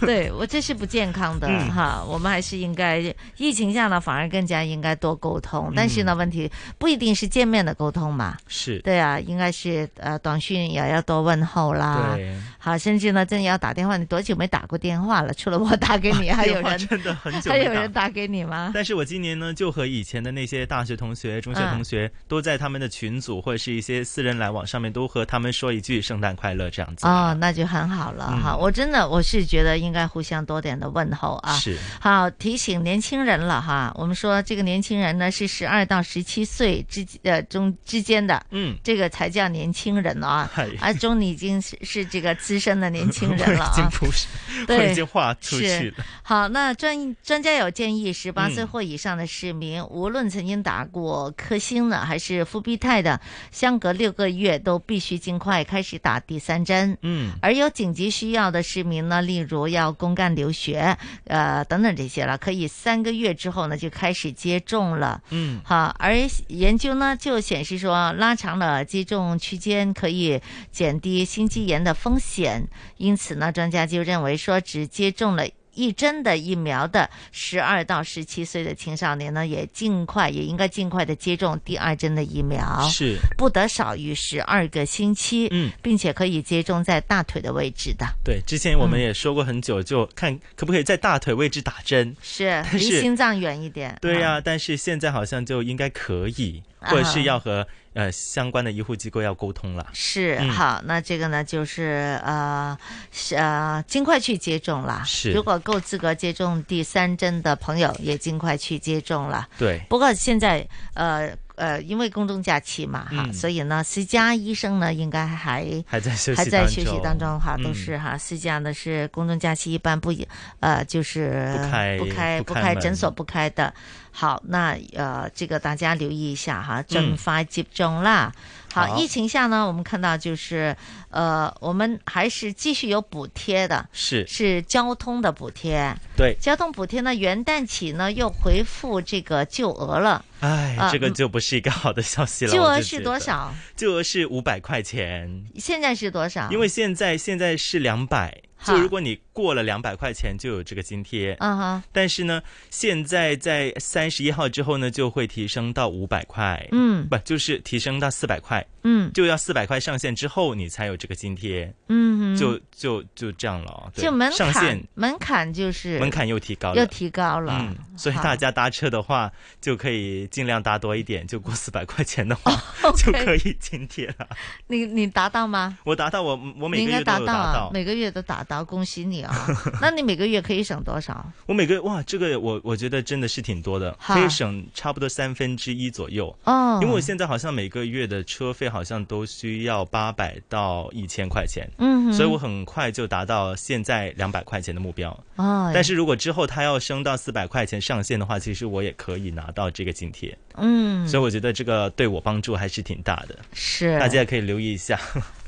[0.00, 2.98] 对我这是不健康的、嗯、哈，我们还是应该
[3.36, 5.68] 疫情下呢，反而更加应该多沟通。
[5.68, 12.14] 嗯、但是呢，问题不一定是见面的沟通嘛，是对啊，应该是呃短讯也要多问候啦。
[12.16, 15.34] 对，好，甚至呢，真要打电话，你多久没打过电话了？
[15.34, 18.70] 除了我打给你， 还有人真的很久 还有人打给你吗？
[18.72, 27.06] 但是我今年呢，就和以前的那些大学同学、中学同学，嗯、都在他们的群组或者是一些私人来往上面，都和他们说一句圣诞快乐这样子。
[27.06, 28.58] 哦，那就很好了哈、嗯。
[28.58, 31.52] 我真的我是觉得应该互相多点的问候啊。
[31.54, 31.76] 是。
[32.00, 33.92] 好，提醒年轻人了哈。
[33.96, 40.50] 我们说这个年轻人呢是十二到十七岁之呃中之间的，嗯，这个才叫年轻人啊。
[40.54, 43.72] 哎、阿忠你已经是是这个资深的年轻人了啊。
[43.74, 44.26] 已经不是，
[44.66, 46.04] 对，已经划出去了。
[46.22, 56.96] 好，那专专家有建议，十八岁或以上的市民，嗯、无论曾经打过科兴的还是复必泰的，相隔六个月都必须尽快开始打第三针。
[57.02, 60.96] 嗯，而有紧急需要的市民呢，例如要公干留学，
[61.26, 65.22] 呃等等这些了，可以三个月之后呢就开始接种了。
[65.30, 66.14] 嗯，好，而
[66.48, 70.40] 研究呢就显示说，拉长了接种区间可以
[70.70, 75.46] 减低心肌炎的风险，因此呢，专家就认为说，只接种了。
[75.74, 88.04] 一针的疫苗的十二到十七岁的青少年呢，也尽快也应该尽快的接种第二针的疫苗，是不得少于十二个星期，嗯，并且可以接种在大腿的位置的。
[88.24, 93.96] 对，之前我们也说过很久，就看可不可以在大腿位置打针，是离心脏远一点。
[94.00, 97.66] 对呀、啊，但是现在好像就应该可以，或者是要和。
[97.94, 99.84] 呃，相关的医护机构要沟通了。
[99.92, 102.78] 是、嗯、好，那这个呢，就是呃，
[103.10, 105.02] 是呃，尽快去接种了。
[105.04, 109.48] 是，如果够资格接种第三针的朋友，也尽快去接种了。
[109.58, 109.80] 对。
[109.88, 110.64] 不过现在，
[110.94, 120.14] 呃呃，因为公众假期嘛，哈、嗯，所以呢，私家医生呢，应该还还在休息还在休息当中，哈，嗯、都是哈，私家呢是公众假期一般不，
[120.60, 123.74] 呃，就是不开不开不开诊所不开的。
[124.20, 128.32] 好，那呃，这个大家留意一下哈，盡快接種啦。
[128.74, 130.76] 嗯、好，疫情下呢，我们看到就是，
[131.10, 135.94] 呃，我们还是继续有补贴的，是是交通的补贴。
[136.16, 140.24] 对，交通补贴呢，元旦起呢又回复这个旧额了。
[140.40, 142.50] 哎，呃、這個就不是一个好的消息了。
[142.52, 143.54] 旧额是多少？
[143.76, 145.44] 旧额是五百块钱。
[145.54, 146.50] 现在是多少？
[146.50, 148.36] 因为现在现在是两百。
[148.64, 151.36] 就如果你过了两百块钱，就有这个津贴。
[151.40, 151.82] 嗯哼。
[151.92, 156.66] 但是呢，现在在三十一号之后呢，就会提升到五百块。
[156.72, 157.06] 嗯。
[157.08, 158.64] 不，就是提升到四百块。
[158.82, 159.12] 嗯。
[159.12, 161.72] 就要四百块上线之后，你才有这个津贴。
[161.88, 162.36] 嗯。
[162.36, 163.92] 就就就这样了。
[163.94, 164.52] 就门槛。
[164.52, 165.98] 上限门槛就是。
[165.98, 166.80] 门槛又提高了。
[166.80, 167.56] 又提高了。
[167.60, 167.76] 嗯。
[167.96, 169.30] 所以大家搭车的话，
[169.60, 171.26] 就可以尽量搭多一点。
[171.26, 172.52] 就过四百块钱的话，
[172.96, 174.28] 就可以津贴了。
[174.66, 175.78] 你你达到吗？
[175.84, 177.70] 我达到，我我每个月都达到。
[177.72, 179.34] 每个月都达到，恭喜你啊！
[179.80, 181.24] 那你每个月可以省多少？
[181.46, 186.36] 我每个月哇，这个我我觉得真的是挺多的，可以省差不多三分之一左右。
[186.44, 195.10] 哦，因为我现在好像每个月的车费好像都需要八百到一千块钱，嗯，所以我很快就达到现在两百块钱的目标。
[195.36, 200.36] 哦，但是如果之后他要升到四百块钱上限的话，其实我也可以拿到这个津贴。
[200.56, 203.38] 嗯，所以我觉得这个对我帮助还是挺大的。
[203.52, 204.98] 是，大家也可以留意一下。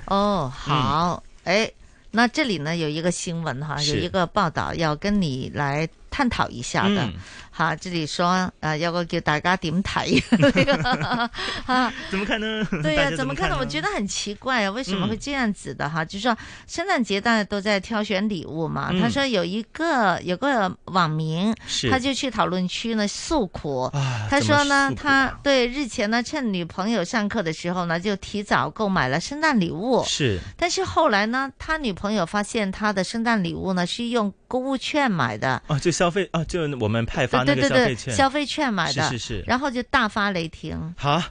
[0.06, 1.72] 哦，好，哎、嗯。
[2.12, 7.02] 那这里呢有一个新闻哈，有一个报道要跟你來探讨一下的。
[7.02, 7.12] 嗯、
[7.50, 10.22] 好，這裡說，呃，有個叫大家點睇？
[11.66, 12.66] 啊，怎么看呢？
[12.82, 13.56] 对呀、啊，怎么看呢？
[13.58, 16.02] 我觉得很奇怪啊，为什么会这样子的哈？
[16.02, 16.36] 嗯、就是说
[16.66, 18.88] 圣诞节大家都在挑选礼物嘛。
[18.92, 21.54] 嗯、他说有一个有个网民，
[21.90, 23.84] 他就去讨论区呢诉苦。
[23.92, 30.02] 啊、他说呢，啊、他对日前呢趁女朋友上课的时候呢，就提早购买了圣诞礼物。
[30.04, 35.62] 是，但是后来呢，他女朋友发现他的圣诞礼物呢是用購物券买的。
[35.68, 38.16] 哦，就消费啊，就我们派发那个消费券。
[38.16, 39.08] 消费券买的。
[39.08, 39.44] 是是是。
[39.46, 40.92] 然后就大发雷霆。
[40.98, 41.30] 哈？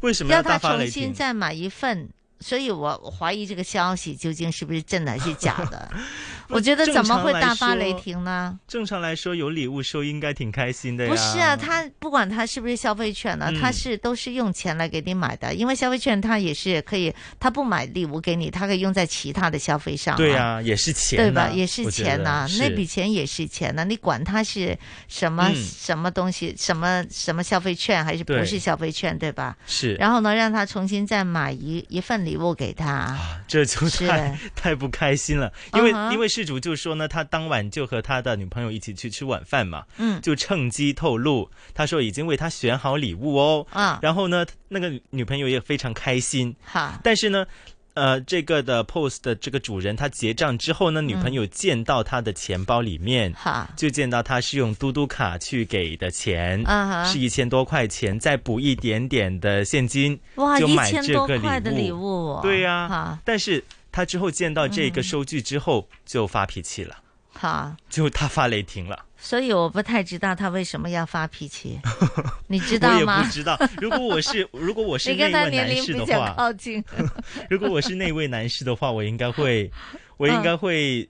[0.00, 0.86] 为什么要大發雷霆？
[0.86, 2.08] 要他重新再买一份，
[2.40, 5.90] 所以我怀疑这个消息究竟是不是真的还是假的。
[6.50, 8.58] 我觉得怎么会大发雷霆呢？
[8.68, 11.10] 正常来说，有礼物收应该挺开心的呀。
[11.10, 20.16] 不是啊，他不管他是不是消费券呢，他是都是用钱来给你买的，因为消费券他也是可以，他不买礼物给你，他可以用在其他的消费上。
[20.16, 21.16] 对啊，也是钱。
[21.16, 21.48] 对吧？
[21.52, 24.78] 也是钱呐，那笔钱也是钱呐，你管他是
[25.08, 29.56] 什么什么东西，什么什么消费券还是不是消费券，对吧？
[29.66, 29.94] 是。
[29.94, 33.16] 然后呢，让他重新再买一一份礼物给他，
[33.48, 36.28] 这就太太不开心了，因为因為。
[36.36, 47.46] 事主就说呢，他当晚就和他的女朋友一起去吃晚饭嘛，嗯，就趁机透露，他说已经为他选好礼物哦，啊，然后呢，那个女朋友也非常开心，哈，但是呢，
[47.94, 63.64] 呃，这个的 post 的这个主人他结账之后呢，女朋友见到他的钱包里面，哈，就见到他是用嘟嘟卡去给的钱，啊，是一千多块钱，再补一点点的现金，哇，就買這個一千多塊的禮物，对呀，但是。
[63.96, 66.94] 他之后见到这个收据之后就发脾气了，
[67.32, 69.06] 好、嗯，就他发雷霆了。
[69.16, 71.80] 所以我不太知道他为什么要发脾气，
[72.46, 73.14] 你知道吗？
[73.16, 73.58] 我也不知道。
[73.80, 76.84] 如果我是如果我是那位男士的话，靠近。
[77.48, 79.70] 如果我是那位男士的话，我应该会，
[80.18, 81.08] 我应该会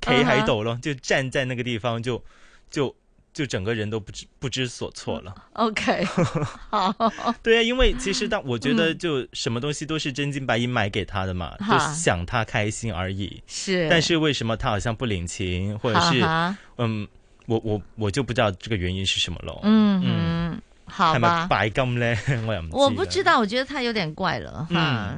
[0.00, 2.22] ，K 海斗咯，就站在那个地方就
[2.70, 2.94] 就。
[3.34, 5.34] 就整个人都不知不知所措了。
[5.54, 6.04] OK，
[6.70, 6.94] 好，
[7.42, 13.42] 对啊，因为其实当我觉得就什么东西都是真金白银买给他的嘛，就想他开心而已。
[13.46, 16.22] 是，但是为什么他好像不领情，或者是
[16.78, 17.06] 嗯，
[17.46, 19.60] 我我我就不知道这个原因是什么喽。
[19.64, 20.62] 嗯嗯。
[20.94, 22.14] 好吧，拜金呢？
[22.46, 25.12] 我也唔，我不知道，我觉得他有点怪了哈。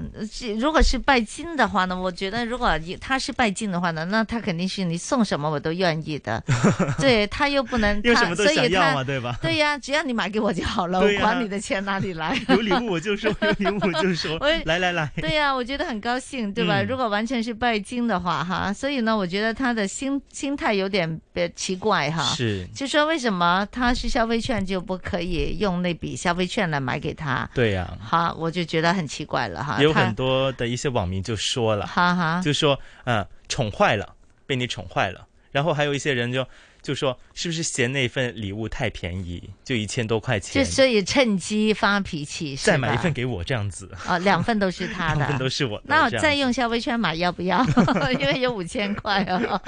[0.59, 6.43] 如果是拜金的话呢，我觉得如果他是拜金的话呢，那他肯定是你送什么我都愿意的。
[6.99, 9.37] 对，他又不能，他所以他对吧？
[9.43, 12.35] 对呀，只要你买给我就好了，我管你的钱哪里来。
[12.49, 14.39] 有礼物我就收， 有礼物我就收。
[14.65, 16.81] 来来来，对呀，我觉得很高兴，对吧？
[16.83, 20.89] 如果完全是拜金的话，哈，所以呢，我觉得他的心心态有
[21.41, 22.23] 點奇怪哈。
[22.35, 29.83] 是，就说为什么他是消费券就不可以用那笔消费券来买给他，对呀、啊，好，我就觉得很奇怪了哈。
[29.83, 34.15] 有很多的一些网民就说了，哈哈，就说，嗯、呃，寵壞了，
[34.47, 36.47] 被你宠坏了，然后还有一些人就。
[36.87, 43.91] 就说是不是嫌那份礼物太便宜，就一千多块钱，就所以趁机发脾气，再买一份给我这样子。
[44.07, 47.67] 啊，两份都是他的， 两份都是我的，那我再用消费券买要不要？
[48.21, 49.61] 因为有五千块啊，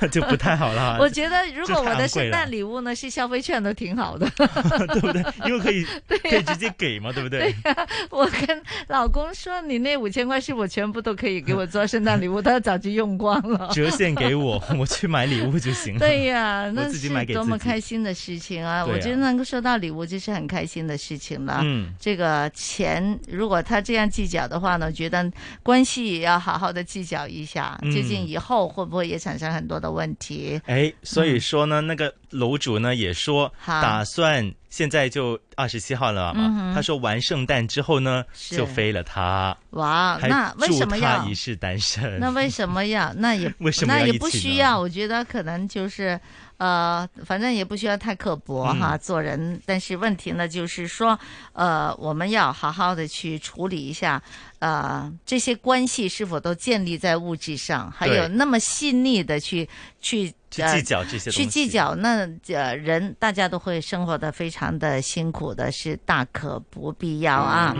[0.00, 0.98] 那 就不太好了。
[1.00, 5.24] 我觉得如果我的圣诞礼物呢是消费券都挺好的，对不对？
[5.46, 5.84] 因为可以
[6.30, 7.52] 可以直接给嘛，对不对？
[7.64, 15.34] 对呀，我跟老公说，你那五千块是我全部都可以给我做圣诞礼物，他早就用光了，折现给我，我去買。
[15.34, 16.00] 禮物就行了。
[16.00, 18.84] 对呀， 那是多么开心的事情啊！
[18.84, 21.60] 我觉得能够收到礼物就是很开心的事情了。
[21.64, 25.30] 嗯，这个钱如果他这样计较的话呢，我觉得
[25.62, 30.60] 关系也要好好的计较一下，究竟以后会不会也产生很多的问题？
[30.66, 36.72] 哎，所以说呢，那个楼主呢也说打算現在就二十七号了嘛。
[36.74, 39.56] 他说完圣诞之后呢就飞了他。
[39.70, 42.18] 哇，那为什么要一世单身？
[42.18, 43.12] 那为什么要？
[43.14, 43.54] 那也
[43.86, 44.76] 那也不需要？
[44.76, 46.18] 我觉得可能就是，
[46.56, 49.60] 呃，反正也不需要太刻薄哈，做人。
[49.64, 51.16] 但是问题呢，就是说，
[51.52, 54.20] 呃，我们要好好的去处理一下，
[54.58, 59.68] 呃，这些关系是否都建立在物质上，还有那么细腻的去
[60.00, 67.74] 去去计较这些，去计较，那呃人大家都会生活的非常的辛苦的，是大可不必要啊。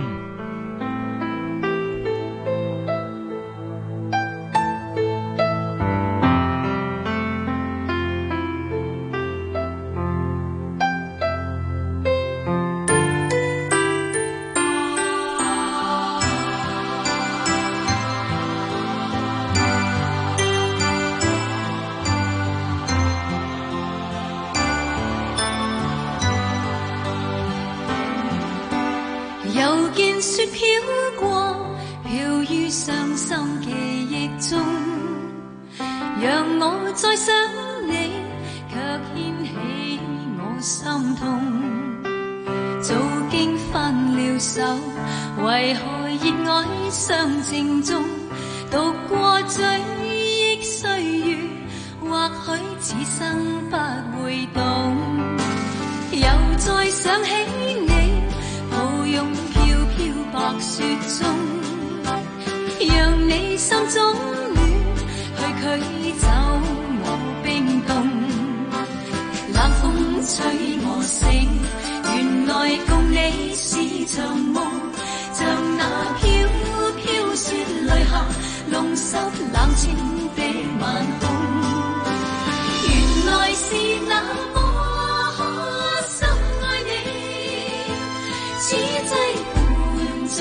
[57.14, 57.30] 想起
[57.86, 57.92] 你
[58.72, 59.62] 抱拥飘
[59.94, 59.98] 飘
[60.32, 60.82] 白雪
[61.16, 61.24] 中
[62.92, 64.02] 让你心中
[65.36, 66.26] 暖去驱走
[67.04, 67.06] 我
[67.44, 67.94] 冰冻。
[69.54, 69.82] 冷风
[70.26, 70.34] 吹
[70.82, 71.22] 我醒
[72.16, 72.52] 原来
[72.88, 74.66] 共你是场梦
[75.32, 75.46] 像
[75.76, 75.82] 那
[76.18, 76.22] 飘
[76.96, 78.26] 飘雪泪下
[78.72, 79.16] 弄湿
[79.52, 79.94] 冷清
[80.34, 80.42] 的
[80.80, 80.82] 晚
[81.20, 81.22] 空。
[82.88, 83.66] 原来是
[84.08, 84.20] 那
[84.52, 84.63] 么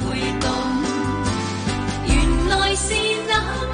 [0.00, 0.48] 不会懂。
[2.06, 2.94] 原来是
[3.28, 3.73] 那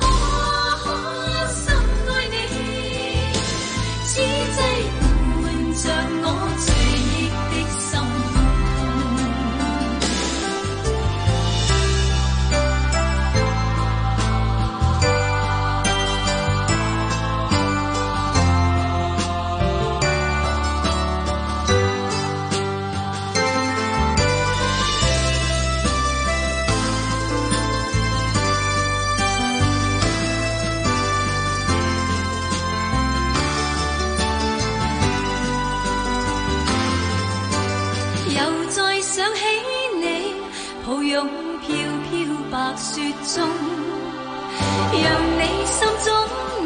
[44.92, 45.06] 让
[45.38, 46.08] 你心中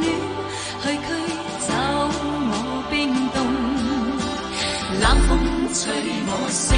[0.01, 0.05] 暖，
[0.83, 1.07] 去驱
[1.61, 1.69] 走
[2.51, 2.53] 我
[2.91, 2.93] 冰
[3.35, 3.37] 冻。
[5.01, 5.31] 冷风
[5.75, 5.83] 吹
[6.27, 6.73] 我醒，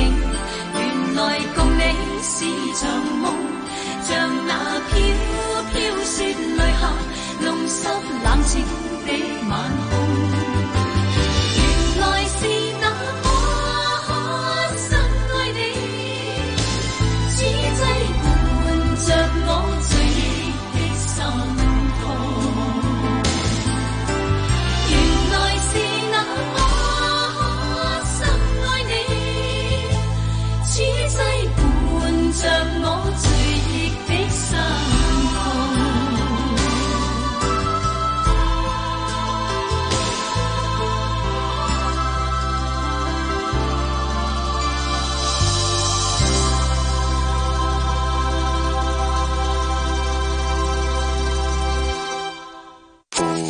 [0.75, 0.79] 原
[1.15, 1.21] 来
[1.55, 1.81] 共你
[2.23, 2.35] 是
[2.75, 2.83] 场
[3.21, 3.25] 梦，
[4.03, 4.11] 像
[4.47, 4.51] 那
[4.89, 4.95] 飘
[5.71, 5.75] 飘
[6.05, 6.15] 雪
[6.57, 6.83] 泪下，
[7.41, 7.79] 弄湿
[8.25, 8.53] 冷清
[9.07, 9.09] 的
[9.49, 9.53] 晚
[9.91, 9.96] 空。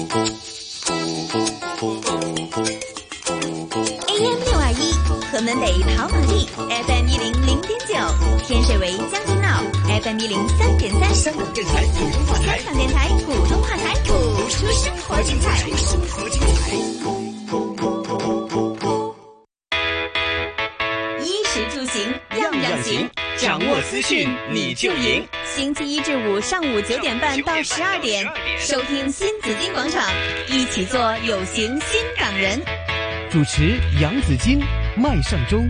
[0.06, 0.22] AM
[4.44, 4.92] 六二一，
[5.32, 7.94] 河门北跑马地，FM 一零零点九，
[8.46, 9.64] 天水围将军澳
[10.00, 14.12] ，FM 一零三点三，香港电台普通话台香，港电台普通话台，谱
[14.48, 15.56] 出生活精彩。
[15.76, 16.70] 生活精彩。
[21.20, 25.26] 衣食住行样样行，掌握资讯你就赢。
[25.56, 28.26] 星期一至五上午九点半到十二点，
[28.58, 30.04] 收听新紫金广场，
[30.48, 32.60] 一起做有型新港人。
[33.30, 34.60] 主持杨紫金、
[34.98, 35.66] 麦尚中。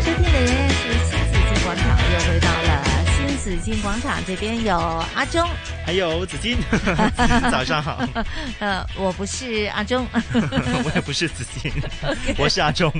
[0.00, 2.82] 收听的仍然是新紫金广场，又回到了
[3.14, 4.74] 新紫金广场这边有
[5.14, 5.46] 阿忠，
[5.88, 6.54] 还有紫金，
[7.50, 8.06] 早上好，
[8.60, 10.06] 呃，我不是阿忠，
[10.84, 11.72] 我也不是紫金，
[12.36, 12.92] 我是阿忠。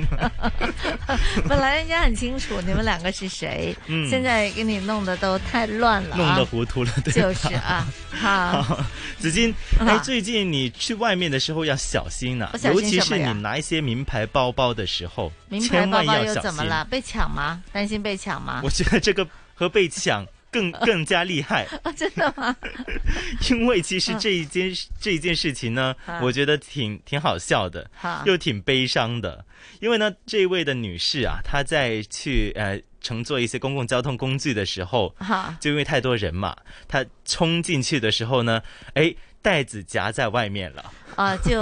[1.47, 4.09] 本来人家很清楚你们两个是谁，嗯。
[4.09, 7.87] 现在给你弄得都太乱了、啊，弄得糊涂了，对就是啊，
[8.19, 8.83] 好，好，
[9.19, 9.85] 紫金，啊。
[9.85, 16.33] 哎，最近你去外面的时候要小心呐、我小心尤其是你拿一些名牌包包的时候，名牌千包包又。
[16.41, 16.83] 怎么了？
[16.89, 17.61] 被抢吗？
[17.71, 18.61] 担心被抢吗？
[18.63, 18.69] 我？
[18.71, 22.55] 觉得这个和被抢更 更加厉害，啊，真的吗？
[23.49, 29.43] 因为其实这一件、这一件事情呢，啊我觉得挺挺好笑的，好又挺悲伤的。
[29.79, 36.55] 因为呢，这位的女士啊，她在去呃乘坐一些公共交通工具的时候，好，就因为太多人嘛，
[36.87, 38.61] 她冲进去的时候呢，
[38.93, 40.91] 哎，袋子夹在外面了。
[41.15, 41.61] 啊，就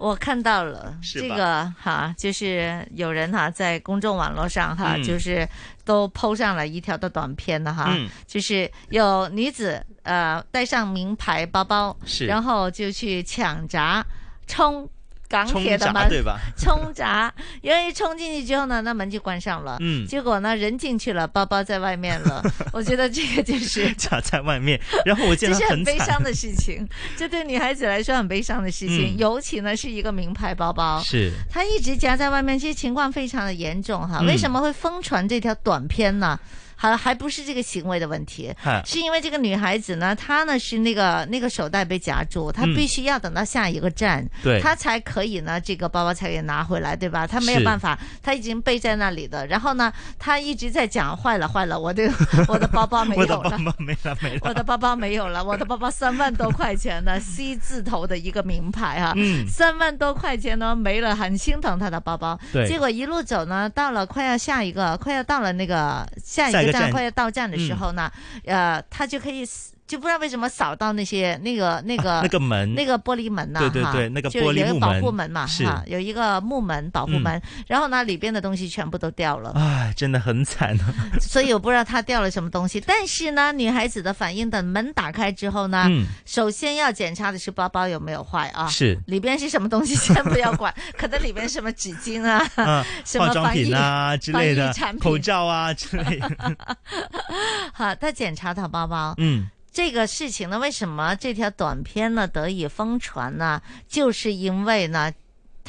[0.00, 5.02] 我看到了这个哈，就是有人哈在公众网络上哈，嗯。
[5.02, 5.46] 就是
[5.84, 8.08] 都 PO 上了一条的短片的哈，嗯。
[8.26, 12.24] 就是有女子呃带上名牌包包，是。
[12.24, 14.02] 然后就去抢闸
[14.46, 14.88] 冲。
[15.30, 16.38] 港铁的门对吧？
[16.58, 19.76] 冲闸，因为冲进去之后呢，那门就关上了。
[19.80, 22.42] 嗯结果呢，人进去了，包包在外面了。
[22.72, 34.18] 我觉得这个就是 夹在外面，然后我见这是很悲伤的 事情，这对女孩子来说很悲伤的事情，嗯尤其呢是一个名牌包包，是它一直夹在外面，其实情况非常的严重哈。
[34.20, 36.38] 嗯为什么会疯传这条短片呢？
[36.80, 38.50] 还还不是这个行为的问题，
[38.86, 47.26] 是因为这个女孩子呢，她呢是那个那个手袋被夹住，她必须要等到下一个站，對，她才可以呢，这个包包才给拿回来，对吧？
[47.26, 49.46] 她没有办法，她已经背在那里的。
[49.46, 52.10] 然后呢，她一直在讲坏了坏了，我的
[52.48, 62.38] 我的包包没有了，我的包包没了没了，我的包包没有了，我的包包三万多块钱的 C 字头的一个名牌啊，嗯，三万多块钱呢没了，很心疼她的包包。
[62.50, 68.10] 對，結果一路走呢，到了快要下一个，快要到了那个下一個站，快要到站的时候呢，
[68.44, 69.46] 呃，他就可以。
[69.90, 72.72] 就不知道为什么扫到那些那个那个、啊、那个门。
[72.74, 75.66] 那个玻璃门呐、啊，對對對，那个玻璃就有一個保护门嘛，是。
[75.66, 80.78] 哈，有一个木门保护门，嗯、然后呢里边的东西全部都掉了，哎，真的很惨。
[80.78, 80.94] 啊！
[81.20, 88.96] 所以我不知道他掉了什么东西，但是呢，女孩子的反应，等门打开之后呢，嗯、首先要检查的是包包有没有坏啊，是。
[89.06, 95.00] 里边是什么东西先不要管， 可能里边什么纸巾啊，啊什么化妆品啊之类的产品。
[95.00, 96.56] 口罩啊之类的，
[97.74, 99.48] 好，他检查他包包，嗯。
[99.72, 103.62] 这个事情呢，为什么这条短片呢得以疯传呢？
[103.86, 105.12] 就是因为呢，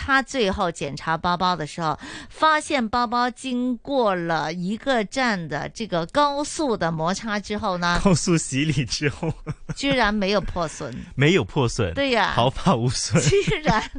[0.03, 1.97] 他最后检查包包的时候，
[2.27, 9.31] 发现包包经过了一个站的这个高速的摩擦之后呢， 高速洗礼之后，
[9.77, 13.21] 居然没有破损，没有破损，对呀，毫发无损。
[13.21, 13.91] 居然，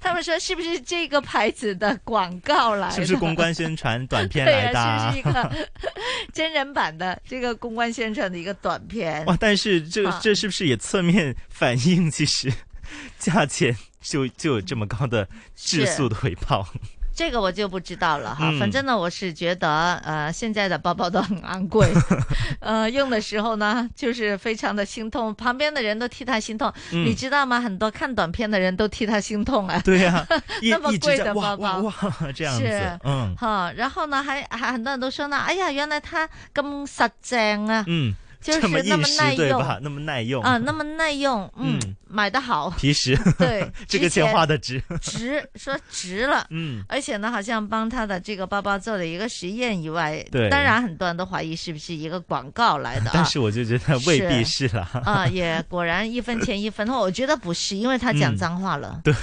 [0.00, 2.94] 他们说是不是这个牌子的广告来的？
[2.94, 4.72] 是不是公关宣传短片来的？
[4.72, 5.68] 對啊，是不是一个
[6.32, 9.24] 真人版的这个公关宣传的一个短片？
[9.26, 9.36] 哇！
[9.40, 12.52] 但是这这是不是也侧面反映其實
[13.20, 13.76] 價錢？
[14.00, 16.66] 就就有这么高的质素的回报。
[17.12, 18.48] 这个我就不知道了哈。
[18.50, 21.86] 嗯、反正呢，我是觉得，呃，现在的包包都很昂贵，
[22.60, 27.60] 呃，用的时候呢，就是非常的心痛，旁边的人都替他心痛，嗯、你知道吗？
[27.60, 29.78] 很多看短片的人都替他心痛啊。
[29.84, 32.98] 对呀、 啊，那么贵的包包，哇，哇，哇，這樣子，是。
[33.04, 38.14] 嗯，哈，然后呢，还还很多人都说呢，哎呀，原来他咁實淨啊，嗯。
[38.40, 40.42] 就是那么耐用，那么耐用。
[40.42, 41.78] 啊，那么耐用，嗯，
[42.10, 44.30] 買得好， 皮实，对， 这个钱。
[44.30, 54.68] 花的值，值，说值了， 嗯，而且呢，好像帮他的这个包包做了一个实验以外，对，当然很多人都怀疑是不是一个广告来的，但是我就觉得未必是。
[54.68, 59.14] 了，啊，也果然一分钱一分货，我觉得不是，因为他讲脏话了，对，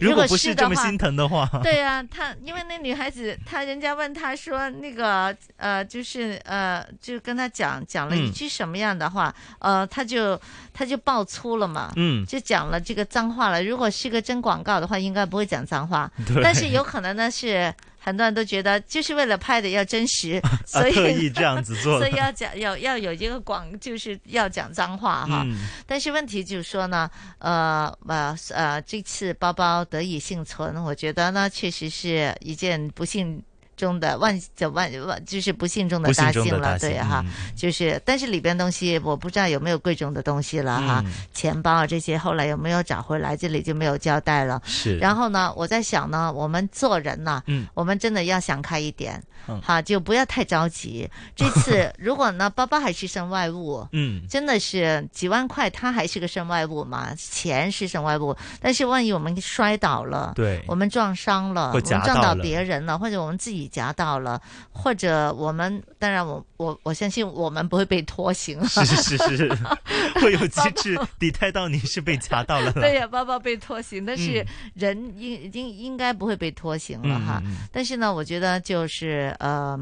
[0.00, 8.48] 如果不是这么心疼的话，对啊，他因为那女孩子，他人家问他说那个呃，就是呃，就跟他讲讲了一句。
[8.48, 10.40] 什么样的话，呃，他就
[10.72, 13.62] 他就爆粗了嘛，嗯，就讲了这个脏话了。
[13.62, 16.10] 如果是个真广告的话，应该不会讲脏话，
[16.42, 25.42] 但是有可能呢是很多人都觉得就是为了拍的要真实， 所以、啊、特意这样子做， 所以要讲要要有一个广，就是要讲脏话哈。
[25.44, 33.42] 嗯、但是问题就是说呢，呃呃呃，这次包包得以幸存，我觉得呢确实是一件不幸。
[33.80, 44.60] 中的万就万万就是不幸中的大幸了，幸對哈，嗯、就是但是里边东西我不知道有没有贵重的东西了哈，嗯、錢包这些后来有没有找回来，这里就没有交代了。
[44.66, 51.08] 是，然后呢，我在想呢，我们做人呢，嗯，我们真的要想开一点，嗯、哈，就不要太着急。
[51.34, 63.69] 这次 如果呢，包包还是身外物，嗯，真的是几万块，它还是个身外物嘛，钱是身外物，但是万一我们摔倒了，对，我们撞伤了，我们撞到别人了，或者我们自己。
[63.70, 64.40] 夾到了，
[64.72, 69.58] 或者我们当然我我我相信我们不会被拖行，是是是是，
[70.20, 72.72] 会有机制抵太到你是被夹到了。
[72.72, 74.44] 对呀，包包被拖行，但是
[74.74, 77.42] 人应应应该不会被拖行了哈。
[77.72, 79.78] 但是呢，我觉得就是呃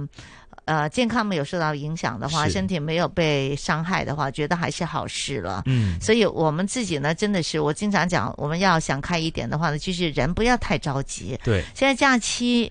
[0.66, 5.62] 呃健康没有受到影响的话，身体没有被伤害的话，觉得还是好事了。
[5.66, 11.38] 嗯，所以我们自己呢，真的是我经常讲，我们要想开一点的话呢，就是人不要太着急。
[11.42, 12.70] 对，现在假期。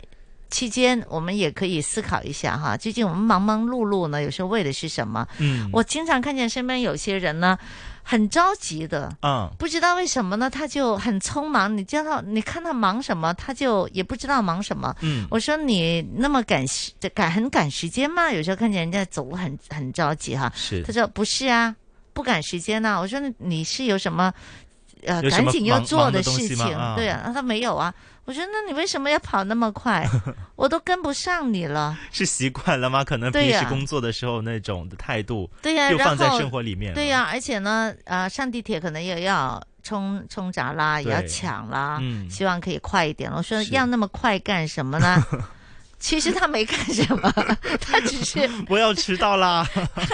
[0.50, 5.28] 期间，我们也可以思考一下哈，最近我们忙忙碌碌呢，有时候为的是什么？
[5.40, 7.58] 嗯，我经常看见身边有些人呢，
[8.04, 11.78] 很着急的，嗯，不知道为什么呢，他就很匆忙。
[11.78, 14.96] 你叫他，你看他忙什么，他就也不知道忙什么。
[15.02, 18.32] 嗯，我说你那么赶时赶很赶时间吗？
[18.32, 21.76] 有时候看见人家走路很很着急哈，是，他说不是啊，
[22.14, 23.00] 不趕時間吶。
[23.00, 24.34] 我说你是有什麼
[25.06, 26.58] 呃有什麼趕緊要做的事情？
[26.78, 27.94] 忙的啊他没有啊。
[28.26, 30.06] 我说：那你为什么要跑那么快？
[30.58, 31.98] 我都跟不上你了。
[32.12, 33.02] 是习惯了吗？
[33.04, 36.94] 可能平时工作的时候那种的态度，对呀，又放在生活里面。
[36.94, 43.32] 对呀，而且呢，呃，上地铁可能也要冲冲闸啦，也要抢啦，嗯，希望可以快一点。
[43.32, 45.24] 我说要那么快干什么呢？
[46.00, 47.32] 其实他没干什么，
[47.82, 49.68] 他只是我要迟到啦，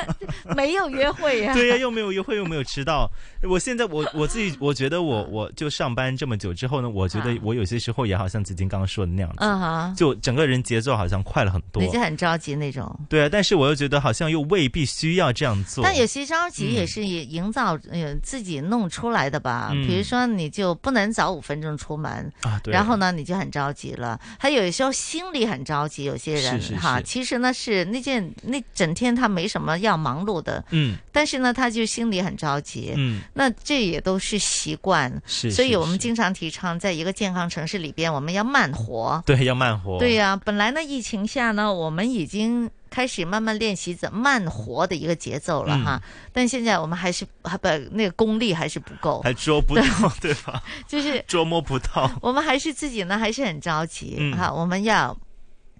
[0.55, 1.53] 没有约会呀。
[1.53, 3.09] 对呀，又没有约会，又没有迟到。
[3.43, 12.83] 我现在我我自己 我觉得我我就上班这么久之后呢，我觉得我有些时候也好像子金刚刚说的那样子，嗯哈，就整个人节奏好像快了很多，你就很着急那种。
[13.09, 15.83] 对啊，但是我又觉得好像又未必需要这样做。
[15.83, 19.71] 但有些着急也是营造呃自己弄出来的吧？
[19.87, 24.19] 比如说你就不能早五分钟出门啊，然后呢你就很着急了。
[24.39, 33.21] 他有时候心里很着急，有些人哈，其实呢是那件那整天他没什么要忙碌的，嗯，但是呢他就心里很着急，嗯。
[33.33, 40.39] 那这也都是习惯，是，所以我们经常提倡，在一个健康城市里边，我们要慢活，对，要慢活，对呀。
[40.45, 46.01] 本来呢，疫情下呢，我们已经开始慢慢练习怎慢活的一个节奏了哈，
[46.31, 49.83] 但现在我们还是还不那个功力还是不够，还捉不到，
[50.21, 50.61] 对吧？
[50.87, 55.17] 就是捉摸不到，我们还是自己呢，还是很着急哈，我们要。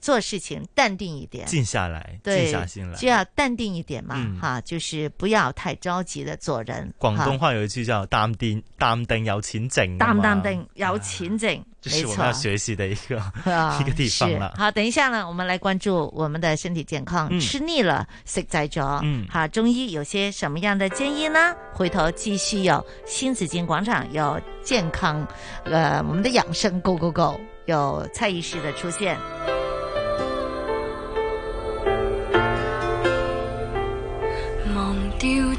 [0.03, 6.93] 做事情淡定一点，静下来，静下心来，就要淡定一点嘛，哈，就是不要太着急的做人。
[6.97, 13.15] 广东话有一句叫“淡定淡定有钱挣”，淡淡定有钱挣，这是我们要学习的一个
[13.79, 14.53] 一个地方了。
[14.57, 17.39] 好，等一下呢，我们来关注我们的身体健康。
[17.39, 21.55] 吃腻了，食在咗，嗯，好，中医有些什么样的建议呢？
[21.73, 25.25] 回头继续有新紫金广场有健康，
[25.63, 29.17] 呃，我们的养生 Go Go Go，有蔡医师的出现。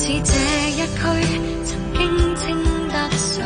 [0.00, 0.32] 似这
[0.70, 0.98] 一区，
[1.62, 2.00] 曾经
[2.34, 2.42] 称
[2.88, 3.44] 得上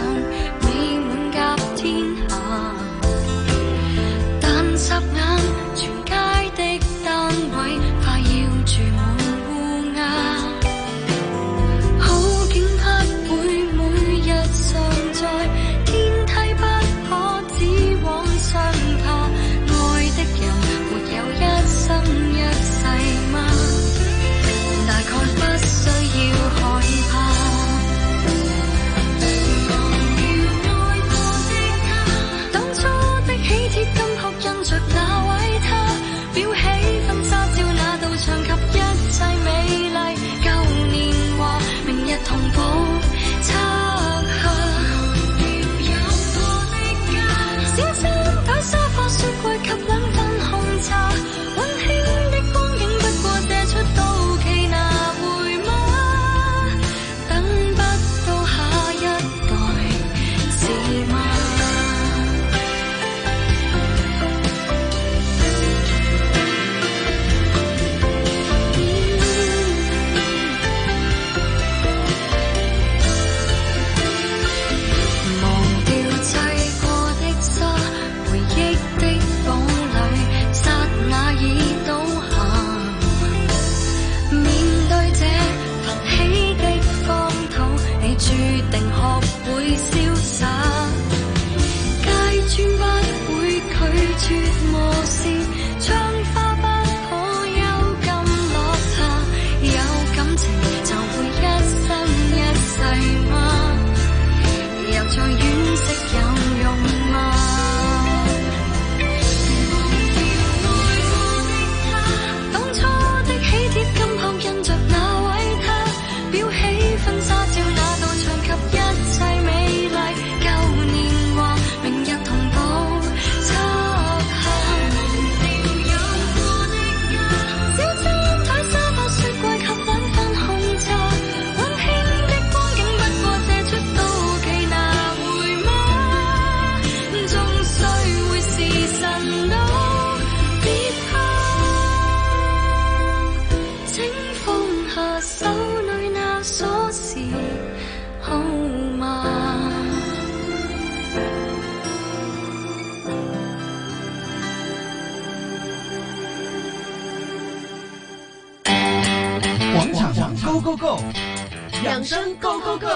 [162.64, 162.86] Go go！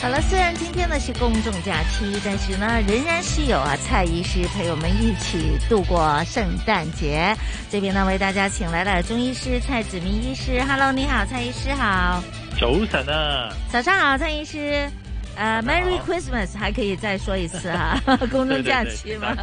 [0.00, 7.34] 好了，虽然今天呢是公众假期，但是呢仍然是有啊蔡医师陪我们一起度过圣诞节。
[7.68, 10.62] 这边呢为大家请来了中医师蔡子明医师。
[10.62, 12.22] Hello，你好，蔡医师好。
[12.60, 13.52] 早晨啊。
[13.72, 14.88] 早上好，蔡医师。
[15.36, 18.00] 呃，Merry Christmas，还可以再说一次啊？
[18.30, 19.34] 公众假期嘛。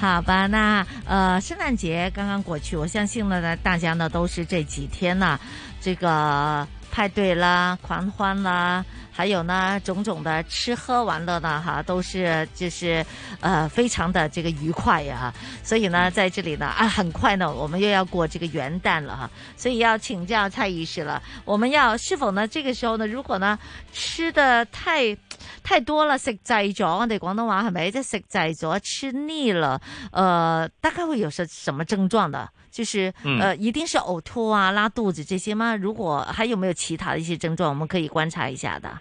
[0.00, 5.38] 好吧，那呃圣诞节刚刚过去，我相信呢大家呢都是这几天呢
[5.80, 8.84] 这个派对啦、狂欢啦。
[9.16, 13.04] 还有呢，种种的吃喝玩乐呢，哈，都是就是
[13.40, 15.32] 呃，非常的这个愉快呀。
[15.62, 19.30] 所以呢，在这里呢，啊，很快呢，我们又要过这个元旦了哈。
[19.56, 23.56] 所以要请教蔡医师了，我们要是否呢，这个时候呢，如果呢
[23.92, 25.16] 吃的太
[25.62, 27.90] 太多了，食滯咗，我哋廣東話係咪？
[27.92, 29.80] 即食滯咗，吃腻了，
[30.10, 32.48] 呃，大概会有什什么症状的？
[32.74, 35.76] 就是呃，一定是呕吐啊、拉肚子这些吗？
[35.76, 38.98] 如果还有没有其他的一些症状，我们可以观察一下的。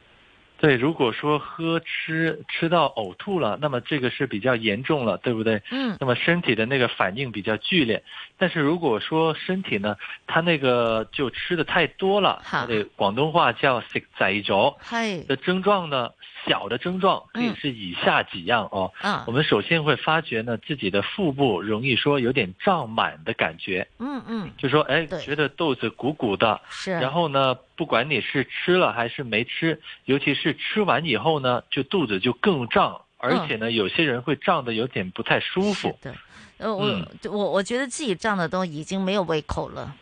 [0.59, 5.59] 对，如果说喝吃吃到呕吐了，那么这个是比较严重了，对不对？
[5.71, 5.97] 嗯。
[5.99, 8.01] 那么身体的那个反应比较剧烈，
[8.37, 9.97] 但是如果说身体呢，
[10.27, 16.11] 它那个就吃的太多了，好，對，廣東話叫食滯咗，係的症状呢，
[16.45, 18.91] 小的症状可以是以下几样哦。
[19.01, 19.23] 嗯。
[19.27, 23.87] 我们首先会发觉呢，自己的腹部容易说有点胀满的感觉。
[23.99, 24.51] 嗯嗯。
[24.57, 26.59] 就说哎，觉得肚子鼓鼓的。
[26.69, 26.91] 是。
[26.91, 35.97] 然后呢，不管你是吃了还是没吃，尤其是吃完以后呢，就肚子就更胀，而且呢，有些人会胀得有点不太舒服。
[36.01, 36.15] 是的，
[36.57, 39.95] 呃，我我我觉得自己胀的都已经没有胃口了，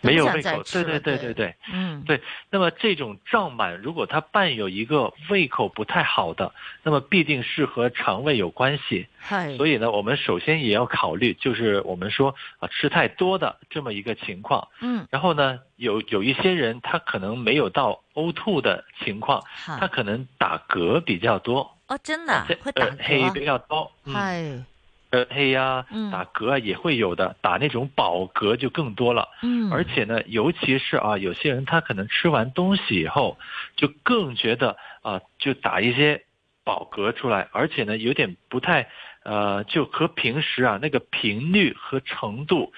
[0.00, 2.20] 沒有胃口，对对对对对，嗯，对。
[2.50, 6.52] 那么这种胀满，如果它伴有一个胃口不太好的，
[6.82, 9.06] 那么必定是和肠胃有關係。
[9.26, 9.56] 係。
[9.56, 14.68] 所以呢，我们首先也要考虑，就是我们说啊，吃太多的这么一个情况。
[14.80, 15.06] 嗯。
[15.10, 21.76] 然后呢，有有一些人他可能没有到呕吐的情况，他可能打嗝比较多。
[21.88, 22.96] 哦，真的会打嗝？
[23.06, 23.90] 氣比较多。
[24.06, 24.62] 係。
[25.10, 29.28] 呃，氣啊，打嗝啊，也会有的，打那种饱嗝就更多了。
[29.42, 33.38] 嗯，而且呢，尤其是啊，有些人他可能吃完东西以后，
[33.74, 36.24] 就更觉得啊，就打一些
[36.62, 38.90] 饱嗝出来，而且呢，有点不太，
[39.22, 42.72] 呃，就和平时啊那个频率和程度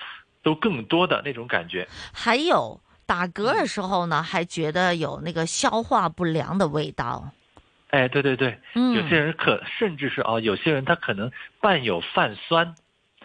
[0.44, 1.88] 都更多的那种感觉。
[2.12, 7.32] 还有打嗝的时候呢，还觉得有那个消化不良的味道。
[7.90, 11.30] 哎，对对对，嗯，有些人可甚至是啊，有些人他可能
[11.60, 12.74] 伴有泛酸，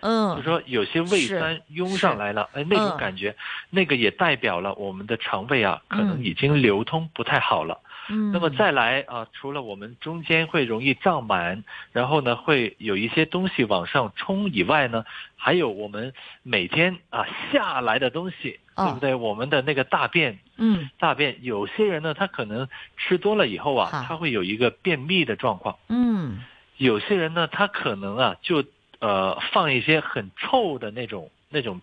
[0.01, 3.35] 嗯，就说有些胃酸涌上来了，哎，那种感觉，嗯，
[3.69, 7.79] 那个也代表了我们的肠胃啊，可能已经流通不太好了。
[8.09, 15.05] 嗯，那么再来啊，除了我们中间会容易胀满，然后呢会有一些东西往上冲以外呢，
[15.35, 16.13] 还有我们
[16.43, 19.15] 每天啊下来的东西，哦，對不对？
[19.15, 22.67] 我们的那个大便，嗯，大便，有些人呢，他可能
[22.97, 25.77] 吃多了以后啊，他会有一个便秘的状况。
[25.89, 26.43] 嗯，
[26.77, 28.63] 有些人呢，他可能啊就
[28.99, 31.81] 呃放一些很臭的那种那种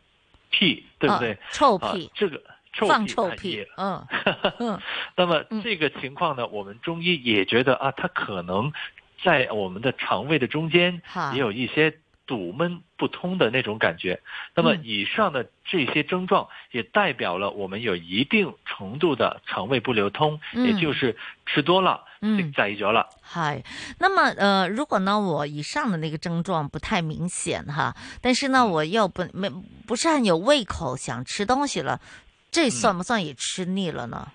[0.51, 1.33] 屁，对不对？
[1.33, 2.43] 哦，臭屁，啊，這個。
[2.73, 4.07] 臭放臭屁，嗯，
[4.59, 4.81] 嗯，
[5.17, 8.73] 那么这个情况呢，我们中医也觉得啊，它可能
[9.23, 11.03] 在我们的肠胃的中间
[11.35, 14.21] 也有一些堵闷不通的那种感觉。
[14.55, 23.07] 那么以上的这些症状也代表了我们有一定程度的肠胃不流通，也就是吃多了，食滯咗啦。
[23.23, 23.63] 係，
[23.99, 29.51] 那么呃，如果呢我以上的那个症状不太明显哈，但是呢我又不没
[29.87, 32.01] 不是很有胃口想吃东西了。
[32.53, 34.29] 這算不算也吃腻了呢？
[34.29, 34.33] 嗯，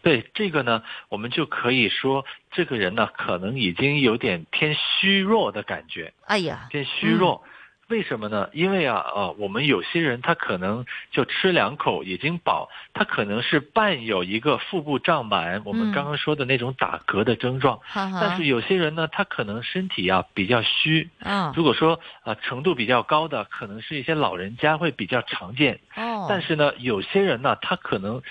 [0.00, 6.14] 對，這個呢，我们就可以说，这个人呢，可能已经有点偏虚弱的感觉。
[6.24, 7.42] 哎呀，偏虚弱。
[7.44, 7.48] 嗯
[7.92, 8.48] 為什么呢？
[8.54, 17.78] 因为啊，呃，我们有些人他可能就吃两口已经饱，他可能是伴有一个腹部胀满，我们刚刚说的那种打嗝的症状。
[17.94, 21.10] 嗯、但是有些人呢，他可能身体啊比较虚。
[21.18, 21.52] 嗯。
[21.54, 25.78] 如果说啊、呃、程度比较高的，可能是一些老人家会比较常见。
[25.94, 26.26] 哦。
[26.30, 28.22] 但是呢，有些人呢，他可能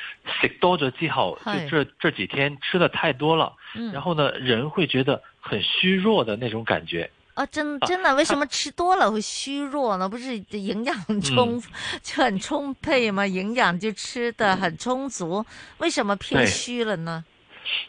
[0.42, 7.12] 食多咗之後，就这这几天吃的太多了，嗯，然后呢，人会觉得很虚弱的那种感覺。
[7.42, 10.08] 啊，真真的，为什么吃多了会虚弱呢？
[10.08, 11.64] 不是营养充、嗯、
[12.04, 13.26] 就很充沛吗？
[13.26, 15.44] 营养就吃的很充足，
[15.80, 17.26] 为什么偏虚了呢？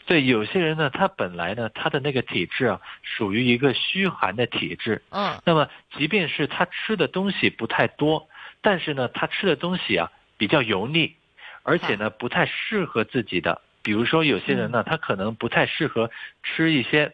[0.07, 5.03] 对，有些人呢，他本来呢，他的那个体质啊，属于一个虚寒的体质。
[5.11, 5.39] 嗯。
[5.45, 8.27] 那么，即便是他吃的东西不太多，
[8.61, 11.15] 但是呢，他吃的东西啊比较油腻，
[11.61, 13.61] 而且呢不太适合自己的。
[13.83, 16.09] 比如说，有些人呢，他可能不太适合
[16.41, 17.13] 吃一些。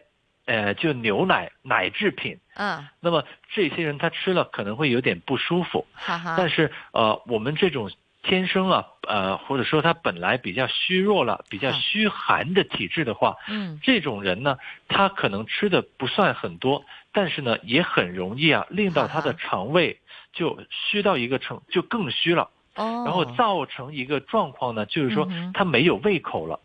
[0.50, 3.24] 呃，就牛奶奶制品，嗯，那么
[3.54, 7.88] 这些人他吃了可能会有点不舒服，哈哈，但是呃，我们这种
[8.24, 14.58] 天生啊，呃，或者说他本来比较虚弱了，比较虚寒的体质的话，嗯，这种人呢，
[14.88, 20.00] 他可能吃的不算很多，但是呢，也很容易啊，令到他的肠胃
[20.32, 22.50] 就虚到一个程，就更虚了。
[22.74, 26.58] 哦，然后造成一个状况呢，就是说他没有胃口了。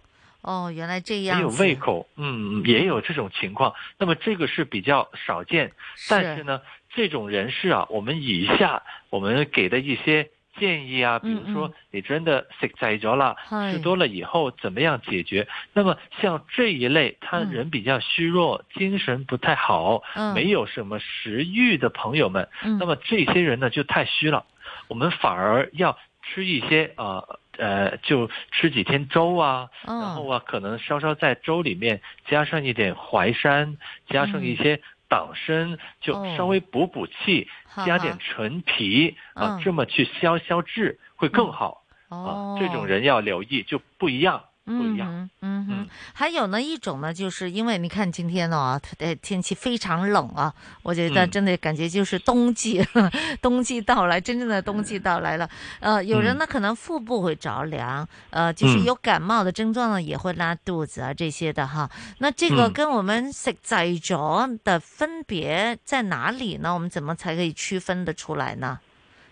[0.45, 1.37] 哦，原来这样。
[1.37, 3.73] 也有胃口，嗯，也有这种情况。
[3.97, 5.71] 那么这个是比较少见，
[6.09, 6.61] 但是呢，
[6.93, 10.29] 这种人士啊，我们以下我们给的一些。
[10.57, 13.35] 建议啊，比如说你真的食滯咗了，
[13.73, 15.49] 吃多了以后怎么样解决？
[15.73, 20.01] 那么像这一类，他人比较虚弱，精神不太好，
[20.33, 22.47] 没有什么食欲的朋友们，
[22.79, 24.45] 那么这些人呢就太虚了。
[24.87, 27.25] 我们反而要吃一些啊
[27.57, 33.77] 呃，就吃几天粥啊，然后啊，可能稍稍在粥里面加上一点淮山，
[34.07, 34.81] 加上一些。
[35.07, 37.47] 党参就稍微补补气，
[37.85, 42.57] 加点陈皮啊，这么去消消滞会更好啊。
[42.59, 44.45] 这种人要留意，就不一样。
[44.65, 50.51] 不一样，嗯哼，还有呢一种呢，就是因为你看今天呢，呃，天气非常冷啊，
[50.81, 52.83] 我觉得真的感觉就是冬季，
[53.43, 55.47] 冬季到来，真正的冬季到来了。
[55.79, 61.87] 呃，有人呢可能腹部会着凉，呃，就是有感冒的症状呢，也会拉肚子啊这些的哈。
[62.17, 66.73] 那这个跟我们食滯咗的分别在哪里呢？
[66.73, 68.79] 我们怎么才可以区分得出来呢？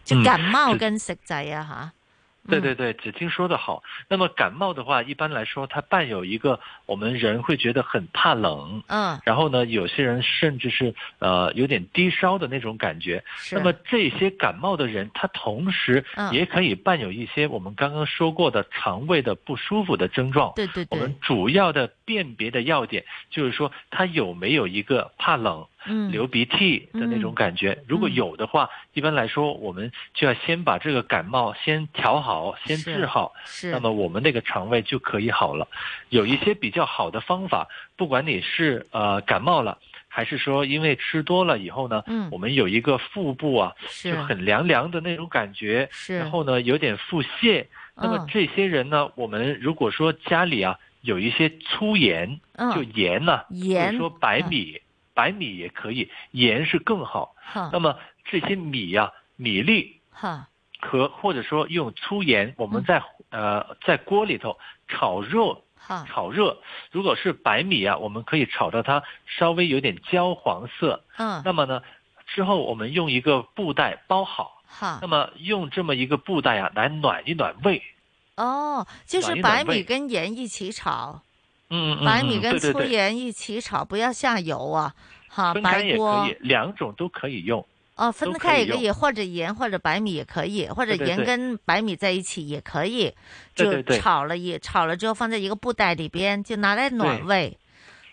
[0.06, 1.94] 就感冒跟食滯啊，哈。
[2.50, 3.82] 对对对，只听说的好。
[4.08, 13.24] 那么感冒的话，一般来说，它伴有一个我们人会觉得很怕冷，嗯，然后呢，有些人甚至是呃有点低烧的那种感觉。
[13.52, 20.52] 那么这些感冒的人，他同时也可以伴有一些我们刚刚说过的肠胃的不舒服的症状。
[20.56, 20.88] 对对对。
[20.92, 25.66] 我们主要的辨别的要点就是说，他有没有一个怕冷。
[26.12, 33.34] 流鼻涕的那种感觉，如果有的话，一般来说，我们就要先把这个感冒先调好，先治好，
[33.72, 35.68] 那么我们那个肠胃就可以好了。
[36.10, 39.78] 有一些比较好的方法，不管你是呃感冒了，
[40.08, 43.74] 还是说因为吃多了以后呢，我们有一个腹部啊
[44.16, 45.90] 就很凉凉的那种感觉，
[46.20, 47.66] 然后呢有点腹泻，
[47.96, 52.40] 那么这些人呢，我们如果说家里啊有一些粗盐，
[52.74, 53.42] 就盐呢，
[53.86, 54.80] 或者说白米。
[55.14, 57.36] 白米也可以，盐是更好。
[57.72, 60.00] 那么这些米呀，米粒，
[60.80, 64.58] 和或者说用粗盐，我们在呃在锅里头
[64.88, 65.62] 炒热，
[66.08, 66.58] 炒热。
[66.92, 71.04] 如果是白米啊，我们可以炒到它稍微有点焦黄色。
[71.18, 71.42] 嗯。
[71.46, 71.82] 那么呢，
[72.28, 74.62] 之后我们用一个布袋包好。
[74.66, 75.00] 好。
[75.02, 77.82] 那么用这么一个布袋啊，来暖一暖胃。
[78.36, 81.22] 哦，就是白米跟盐一起炒。
[81.76, 84.94] 嗯，白米跟粗盐一起炒，不要下油啊，
[85.28, 87.66] 好，白锅两种都可以用。
[87.96, 93.12] 哦，分开也可以，或者盐或者白米也可以，或者盐跟白米在一起也可以，
[93.56, 97.58] 就炒了也炒了之后放在一个布袋里边，就拿来暖胃。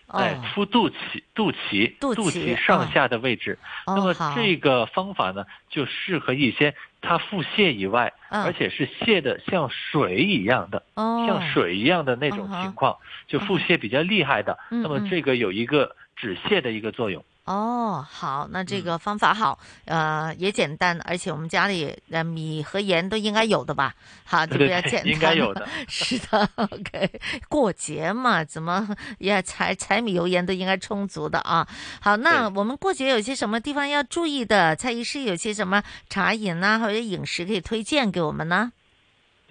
[0.07, 3.59] 哎，敷肚脐、肚脐、肚脐上下的位置。
[3.85, 12.97] 那么这个方法呢，就适合一些他腹泻以外，而且是泻的像水一样的，像水一样的那种情况，
[13.27, 14.57] 就腹泻比较厉害的。
[14.69, 17.23] 那么这个有一个止泻的一个作用。
[17.51, 23.93] 哦，好，那这个方法好，呃，也简单，而且我们家里呃米和盐都应该有的吧？
[24.23, 25.07] 好，就比较简单。
[25.07, 25.67] 应该有的。
[25.89, 27.19] 是的，OK。
[27.49, 28.87] 过节嘛，怎么
[29.19, 31.67] 也柴柴米油盐都应该充足的啊。
[31.99, 34.73] 好，那我们过节有些什么地方要注意的？
[34.77, 38.71] 蔡医师有些什么茶饮啊，或者饮食可以推荐给我们呢？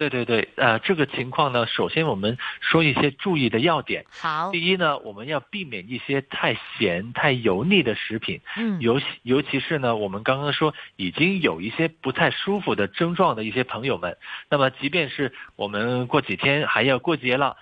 [0.01, 4.03] 对对对，呃，这个情况呢，首先我们说一些注意的要点。
[4.09, 8.41] 好，第一呢，我们要避免一些太咸、太油腻的食品。
[8.57, 14.17] 嗯，尤尤其是呢，我们刚刚说已经有一些不太舒服的症状的一些朋友们，
[14.49, 17.55] 那么即便是我们过几天还要过节了，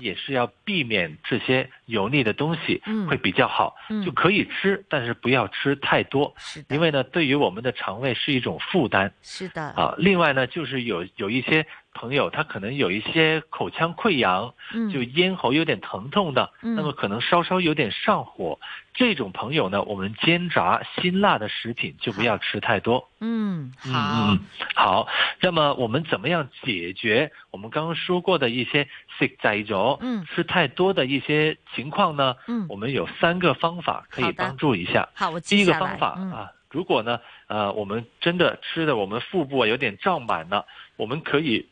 [0.00, 3.76] 也是要避免这些油腻的东西，会比较好。
[3.90, 6.32] 嗯，就可以吃，但是不要吃太多。
[6.38, 9.12] 是的，因为呢，对于我们的肠胃是一种负担。
[9.20, 9.62] 是的。
[9.62, 11.66] 啊，另外呢，就是有有一些。
[11.94, 14.54] 朋友他可能有一些口腔溃疡，
[14.92, 18.58] 就咽喉有点疼痛的，那么可能稍稍有点上火，
[18.94, 23.08] 这种朋友呢，我们煎炸辛辣的食品就不要吃太多。
[23.20, 24.38] 嗯，好，嗯
[24.74, 25.06] 好。
[25.40, 28.88] 那么我们怎么样解决我们刚刚说过的一些
[29.18, 32.36] 食滯咗，嗯，吃太多的一些情况呢？
[32.48, 35.08] 嗯，我们有三个方法可以帮助一下。
[35.14, 40.64] 好，我第一个方法啊，如果呢，呃，我们真的吃的我们腹部有点胀满了，
[40.96, 41.68] 我们可以。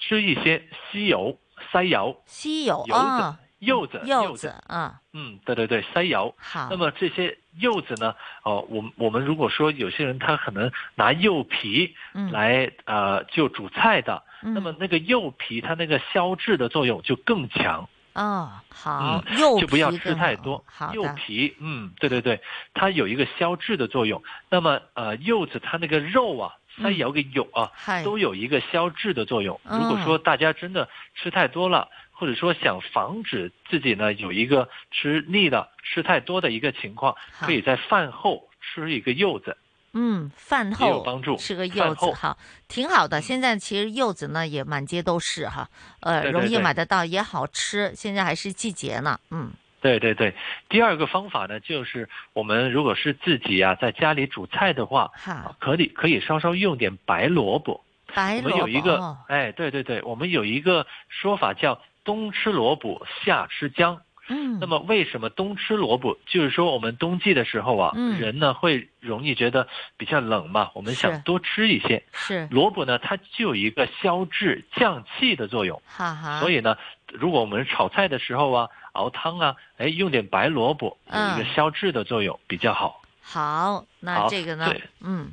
[0.00, 1.38] 吃一些西柚、
[1.70, 6.34] 西柚、西柚、柚子、柚子，柚子，啊，嗯，对对对，塞油。
[6.38, 6.68] 好。
[6.70, 8.14] 那么这些柚子呢？
[8.42, 11.94] 哦，我我们如果说有些人他可能拿柚皮
[12.32, 17.86] 来呃就煮菜的，那么那个柚皮它那个消滞的作用就更强。
[18.14, 20.64] 哦，好，柚就不要吃太多。
[20.66, 22.40] 好柚皮，嗯，对对对，
[22.74, 24.22] 它有一个消滞的作用。
[24.48, 27.70] 那么呃，柚子它那个肉啊，塞油嘅肉啊，
[28.04, 29.60] 都有一个消滞的作用。
[29.64, 31.88] 如果说大家真的吃太多了。
[32.12, 39.56] 或者说想防止自己呢有一个吃腻的、吃太多的一个情况，可以在饭后吃一个柚子。
[39.94, 42.36] 嗯，饭后有帮助，吃个柚子哈，
[42.68, 43.22] 挺好的。
[43.22, 45.70] 现在其实柚子呢也满街都是哈，
[46.00, 47.90] 呃，容易买得到，也好吃。
[47.96, 49.50] 现在还是季节呢，嗯。
[49.80, 50.34] 对对对，
[50.68, 55.10] 第二个方法呢，就是我们如果是自己啊在家里煮菜的话，
[55.58, 57.84] 可以可以稍稍用点白萝卜。
[58.14, 58.48] 白萝卜。
[58.48, 61.80] 我们有一个，哎，对对对，我们有一个说法叫。
[62.02, 64.00] 冬吃萝卜，夏吃姜。
[64.26, 66.18] 嗯，那么为什么冬吃萝卜？
[66.26, 72.02] 就是说我们冬季的时候啊，人呢会容易觉得比较冷嘛，我们想多吃一些。
[72.12, 75.80] 是萝卜呢，它就有一个消滞降气的作用。
[75.86, 76.40] 哈哈。
[76.40, 76.74] 所以呢，
[77.12, 83.02] 如果我们炒菜的时候啊，熬汤啊，哎，用点白萝卜，有一个消滞的作用，比较好。
[83.22, 84.74] 好，那这个呢？
[85.00, 85.32] 嗯。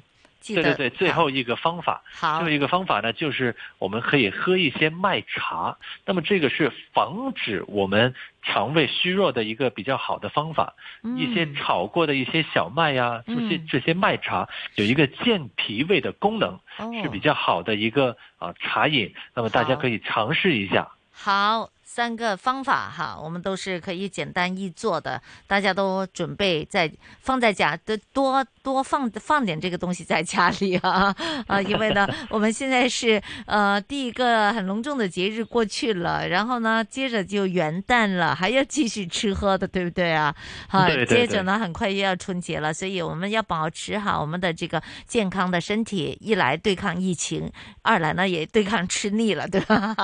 [0.49, 5.77] 对对对，最后一个方法，好最后一个方法呢，就是我们可以喝一些麦茶。
[6.05, 10.73] 那么这个是防止我们肠胃虚弱的一个比较好的方法。
[11.17, 16.57] 一些炒过的一些小麦呀，这些这些麦茶有一个健脾胃的功能，
[17.03, 19.13] 是比较好的一个啊茶饮。
[19.33, 20.87] 那么大家可以尝试一下。
[21.11, 21.69] 好。
[21.97, 26.87] 三个方法哈，我们都是可以简单易做的，大家都准备在
[27.21, 31.15] 放在家的多多放放点这个东西在家里啊
[31.47, 40.35] 啊，因为呢， 我们现在是呃第一个很隆重的节日过去了，然后呢，接着就元旦了，还要继续吃喝的，对不对啊？
[40.69, 47.51] 好，接着呢，很快又要春节了，所以我们要保持好我们的这个健康的身体，一来对抗疫情，
[47.81, 49.95] 二来呢也对抗吃腻了，对吧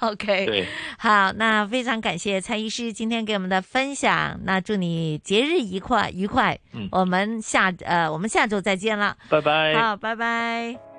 [0.00, 0.66] ？OK， 对，
[0.96, 1.30] 好。
[1.42, 6.56] 那非常感谢蔡医师今天给我们的分享，那祝你节日愉快愉快。
[6.72, 9.74] 嗯，我们下呃我们下周再见了，拜拜。
[9.74, 10.91] 好，拜拜。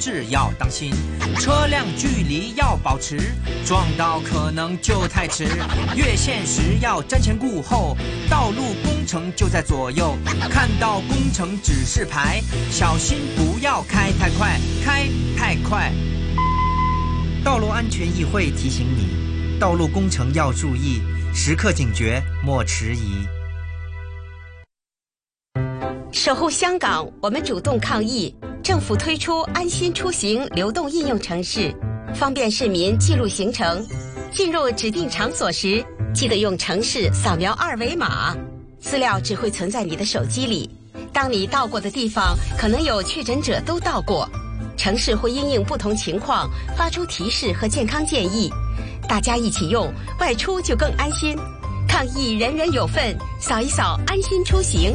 [0.00, 0.90] 通標誌要当心，
[1.38, 3.18] 车辆距离要保持，
[3.66, 5.44] 撞到可能就太迟。
[5.94, 7.96] 越线时要瞻前顾后，
[8.28, 10.16] 道路工程就在左右，
[10.50, 12.40] 看到工程指示牌，
[12.70, 15.06] 小心不要开太快，开
[15.36, 15.92] 太快。
[17.44, 21.02] 道路安全议会提醒你，道路工程要注意，
[21.34, 23.26] 时刻警觉，莫迟疑。
[26.12, 28.34] 守护香港，我们主动抗疫。
[28.62, 31.74] 政府推出安心出行流动应用程式，
[32.14, 33.84] 方便市民记录行程。
[34.32, 35.84] 进入指定场所时，
[36.14, 38.36] 记得用程式掃描二维码，
[38.78, 40.70] 资料只会存在你的手机里。
[41.12, 44.28] 当你到过的地方可能有确诊者都到过，
[44.76, 48.50] 城市会因應不同情况发出提示和健康建议。
[49.08, 51.36] 大家一起用，外出就更安心。
[51.88, 54.94] 抗疫人人有份，扫一扫安心出行。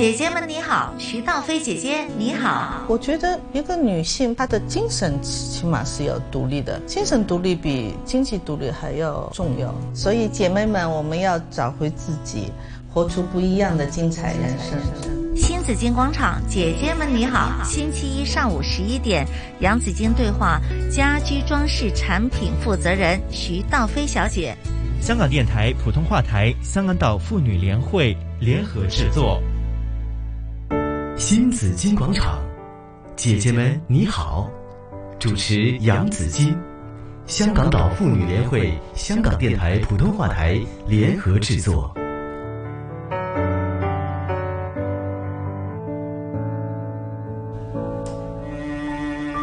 [0.00, 2.86] 姐姐们你好，徐道飞姐姐你好。
[2.88, 9.74] 我觉得一个女性她的精神起码是要独立的，精神独立比经济独立还要重要。
[9.92, 12.50] 所以姐妹们，我们要找回自己，
[12.90, 15.36] 活出不一样的精彩人生。
[15.36, 17.62] 新紫金广场，姐姐们你好。
[17.62, 19.26] 星期一上午十一点，
[19.60, 20.58] 杨紫金对话
[20.90, 24.56] 家居装饰产品负责人徐道飞小姐。
[24.98, 29.42] 香港电台普通话台、香港岛妇女联会联合制作。
[31.20, 32.40] 新紫金广场，
[33.14, 34.50] 姐姐们你好，
[35.18, 36.56] 主持杨紫金，
[37.26, 41.94] 香港岛妇女联会、香港电台普通话台联合制作。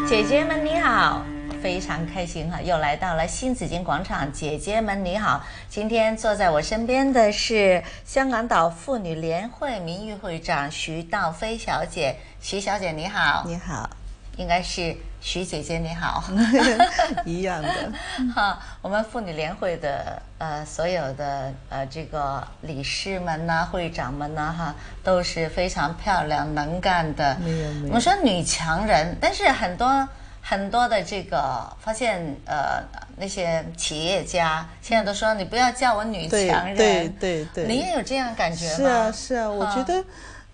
[0.08, 1.24] 姐姐们你好，
[1.62, 4.32] 非常开心哈，又来到了新紫金广场。
[4.32, 12.16] 姐姐们你好，今天坐在我身边的是香港岛妇女联会名誉会长徐道飞小姐。
[12.40, 13.90] 徐小姐你好，你好，
[14.36, 16.22] 应该是徐姐姐你好，
[17.26, 17.92] 一样的。
[18.34, 27.36] 哈，我们妇女联会的呃所有的呃这个理事们呐、啊、會長們吶、啊、哈，都是非常漂亮能干的。
[27.40, 27.86] 没有没有。
[27.88, 30.08] 我们说女强人，但是很多
[30.48, 32.82] 很多的这个发现呃
[33.18, 37.66] 那些企业家现在都说你不要叫我女强人，對對對，對。
[37.66, 38.76] 你也有这样感觉吗？
[38.76, 40.02] 是啊是啊，我觉得。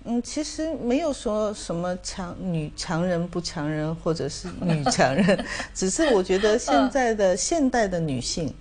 [0.06, 8.52] 嗯，其实没有说什么强女强人不强人，或者是女强人， 只是我觉得现在的现代的女性，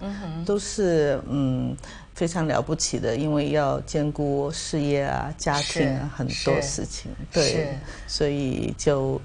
[0.46, 1.76] 都是嗯
[2.16, 7.78] 非常了不起的，因为要兼顾事业啊、家庭啊很多事情，对，
[8.08, 9.20] 所以就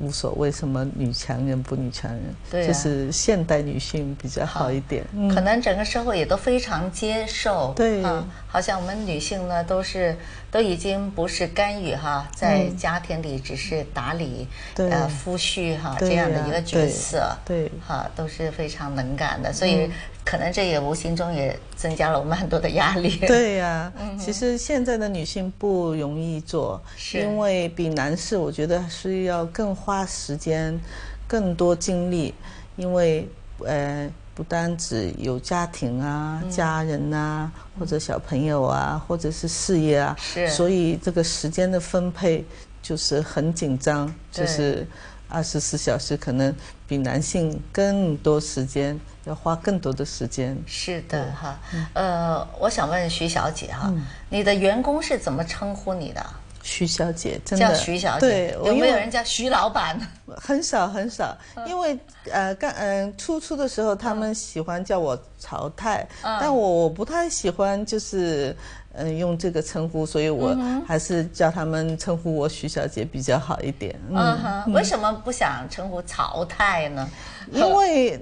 [0.00, 10.16] 無所谓什么女强人不女强人，对、啊，就是现代女性比较好一点、嗯，可能整个社会也都非常接受，对，啊，好像我们女性呢都是。
[10.48, 19.90] 都已经不是干预哈，在家庭里只是打理，嗯、呃夫婿哈这样的一个角色，对，哈都是非常能干的，所以
[20.26, 23.16] 可能这也无形中也增加了我们很多的压力。
[23.26, 26.82] 对呀，其实现在的女性不容易做，
[27.14, 30.78] 因为比男士我觉得是要更花时间、
[31.26, 32.34] 更多精力，
[32.76, 33.26] 因为
[33.60, 34.10] 呃。
[34.36, 40.14] 不单只有家庭啊、家人呐，或者小朋友啊，或者是事业啊，
[40.46, 42.44] 所以这个时间的分配
[42.82, 44.86] 就是很紧张，就是
[45.26, 46.54] 二十四小时可能
[46.86, 50.56] 比男性更多时间，要花更多的时间。
[50.66, 51.58] 是的哈，
[51.94, 53.92] 呃，我想问徐小姐哈，
[54.30, 56.24] 你的员工是怎么称呼你的？
[56.62, 57.68] 徐小姐，真的。
[57.68, 59.96] 叫徐小姐，对，有没有人叫徐老板？
[60.36, 61.96] 很少很少，因为
[62.28, 68.54] 呃，刚嗯初初的时候，他们喜欢叫我曹太，但我我不太喜欢，就是
[68.96, 70.56] 嗯用这个称呼，所以我
[70.86, 73.94] 还是叫他们称呼我徐小姐比较好一点。
[74.10, 77.08] 嗯哼，为什么不想称呼曹太呢？
[77.52, 78.20] 因为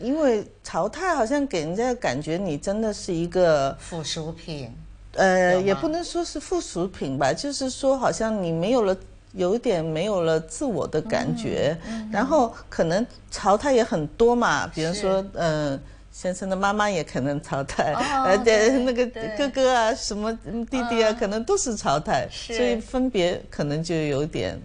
[0.00, 4.70] 因为曹太好像给人家感觉你真的是一个附属品。
[5.14, 8.96] 呃，也不能说是附属品吧，就是说好像你没有了，
[9.32, 11.76] 有一点没有了自我的感觉。
[12.12, 15.80] 然后可能淘汰也很多嘛，比如说，嗯，
[16.20, 17.94] 先生的妈妈也可能淘汰，
[18.26, 20.36] 呃，对，那个哥哥啊，什么
[20.68, 24.60] 弟弟啊，可能都是淘汰，所以分别可能就有点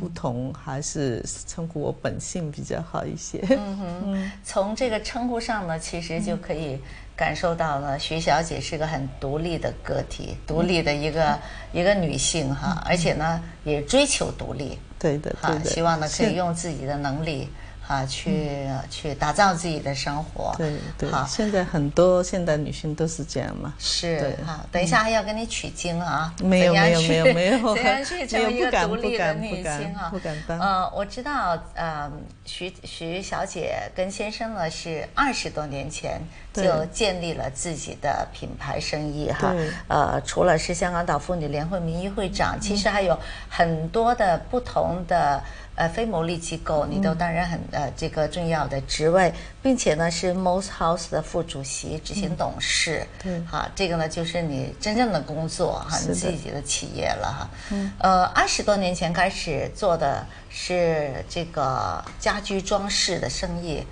[0.00, 3.38] 不同，还是称呼我本姓比较好一些。
[3.48, 6.80] 嗯哼，从这个称呼上呢，其实就可以。
[7.18, 11.36] 感受到了徐小姐是个很独立的个体，独立的一个
[11.72, 17.48] 一个女性哈，而且呢也追求独立，对的，哈，希望呢可以用自己的能力。
[17.88, 20.54] 啊，去去打造自己的生活。
[20.58, 23.72] 对对，好，现在很多现代女性都是这样嘛。
[23.78, 26.32] 是，哈，等一下还要跟你取经啊。
[26.42, 30.10] 没有没有没有没有，怎样去 成为一个独立的女性啊？
[30.10, 30.60] 不敢当。
[30.60, 32.12] 呃，我知道，呃，
[32.44, 36.20] 徐徐小姐跟先生呢是二十多年前
[36.52, 39.54] 就建立了自己的品牌生意哈。
[39.88, 45.42] 呃，除了是香港岛妇女联会名誉会长，其实还有很多的不同的。
[45.78, 49.32] 呃，非牟利机构，你都担任很呃这个重要的职位，
[49.62, 53.06] 并且呢是 Most House 的副主席、执行董事。
[53.22, 57.50] 对，哈，这个呢就是你真正的工作哈，你自己的企业了哈。
[57.70, 57.92] 嗯。
[58.00, 63.86] 呃，二十多年前开始做的是这个家居装饰的生意，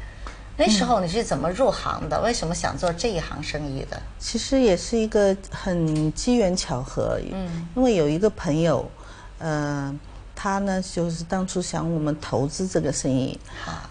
[0.56, 2.20] 那时候你是怎么入行的？
[2.20, 4.02] 为什么想做这一行生意的？
[4.18, 7.20] 其实也是一个很机缘巧合。
[7.30, 7.68] 嗯。
[7.76, 8.90] 因为有一个朋友，
[9.38, 9.96] 嗯。
[10.36, 13.36] 他呢，就是当初想我们投资这个生意，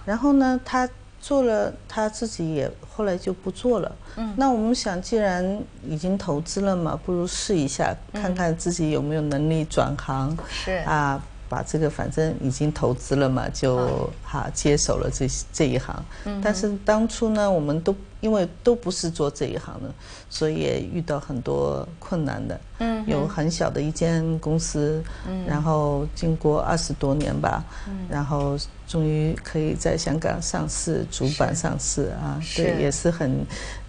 [0.05, 0.87] 然后呢，他
[1.19, 3.93] 做了，他自己也后来就不做了。
[4.15, 10.37] 嗯，那我们想，既然已经投资了嘛，不如试一下，看看自己有没有能力转行。
[10.47, 11.21] 是啊。
[11.55, 15.95] 把这个反正已经投资了嘛，就哈接手了这这一行。
[16.25, 19.89] 嗯，但是当初呢，我们都因为都不是做这一行的，
[20.29, 22.59] 所以也遇到很多困难的。
[22.79, 33.45] 嗯，有很小的一间公司，嗯，然后经过二十多年吧，嗯，然后终于可以在香港上市，主板上市啊，对，也是很。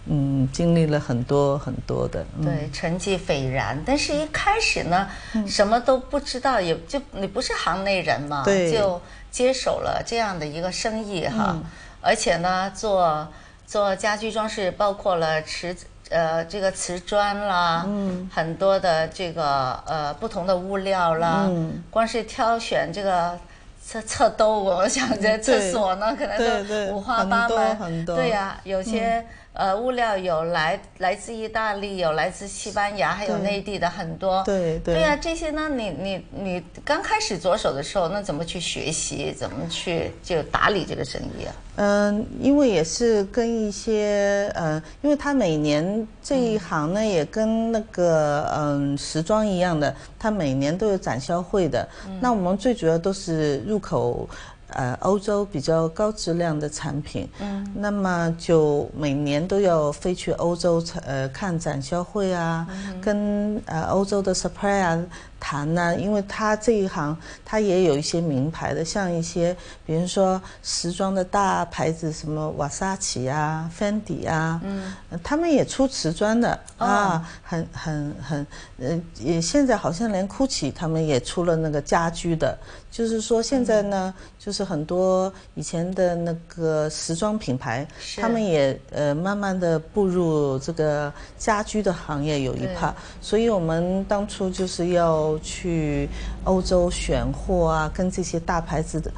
[0.09, 3.77] 嗯，经历了很多很多的，对，成绩斐然。
[3.85, 5.09] 但是一开始呢，
[5.49, 9.01] 什么都不知道，也就你不是行内人嘛，就
[9.33, 11.59] 接手了这样的一个生意哈。
[12.01, 13.27] 而且呢，做
[13.67, 15.75] 做家居装饰，包括了瓷
[16.11, 17.85] 呃这个瓷砖啦，
[18.33, 21.83] 很多的这个呃不同的物料啦，嗯。
[21.91, 23.37] 光是挑选这个
[23.83, 29.27] 厕厕兜，我想在厕所呢，可能都五花八门，对呀，有些。
[29.57, 34.43] 呃，物料有来来自意大利，有来自西班牙，还有内地的很多。
[34.45, 34.97] 对对。
[34.97, 41.55] 对呀，这些呢，你你你刚开始着手的时候，那怎么去学习，怎么去就打理这个生意啊？
[41.77, 51.89] 嗯，因为也是跟一些呃，因为他每年这一行呢，也跟那个嗯时装一样的，他每年都有展销会的。
[52.21, 54.29] 那我们最主要都是入口。
[54.77, 62.67] 呃，欧洲比较高质量的产品，嗯，那么就每年都要飞去欧洲呃看展销会啊，
[63.01, 65.03] 跟呃欧洲的 supplier
[65.39, 74.93] 谈呢，因为他这一行他也有一些名牌的，像一些比如说时装的大牌子，什么瓦萨奇啊、Fendi 啊，嗯，
[75.23, 78.47] 他们也出瓷砖的啊，很很很，
[78.79, 82.59] 呃，也现在好像连 GUCCI 他们也出了那个家居的。
[82.89, 87.87] 就是说，现在呢，就是很多以前的那个时装品牌，
[88.17, 96.09] 他们也呃慢慢的步入这个家居的行业有一趴，所以我们当初就是要去
[96.45, 99.11] 欧洲选货啊，跟这些大牌子的，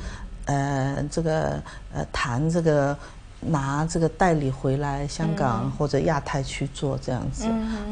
[0.47, 1.61] 呃，这个
[1.93, 2.97] 呃谈这个
[3.41, 7.45] 拿这个代理回来香港或者亚太去做这样子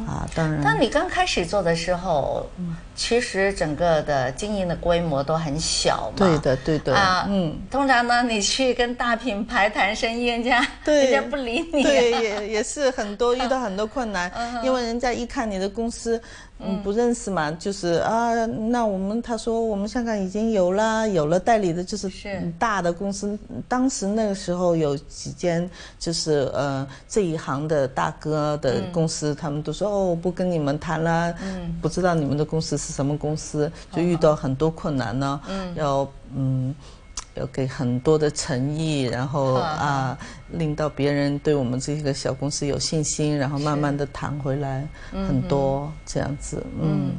[0.06, 0.60] 啊，当然。
[0.62, 2.44] 当你刚开始做的时候，
[2.96, 6.14] 其实整个的经营的规模都很小嘛。
[6.16, 6.96] 对的，对的。
[6.96, 7.56] 啊，嗯。
[7.70, 11.82] 通常呢，你去跟大品牌谈生意，人家人家不理你。
[11.84, 14.32] 对，也也是很多 遇到很多困难，
[14.64, 16.20] 因为人家一看你的公司。
[16.58, 22.10] 嗯，不认识嘛，就是啊，那我们他说我们香港已经有了，有了代理的，就是
[22.58, 23.38] 大的公司。
[23.68, 25.68] 当时那个时候有几间，
[25.98, 31.34] 就是呃这一行的大哥的公司，他们都说哦，不跟你们谈了，
[31.82, 36.74] 不知道你们的公司是什么公司，就遇到很多困难呢，嗯要嗯。
[37.36, 40.18] 要给很多的诚意，然后啊，
[40.50, 47.12] 令到别人对我们这个小公司有信心，然后慢慢的谈回来很多这样子，嗯。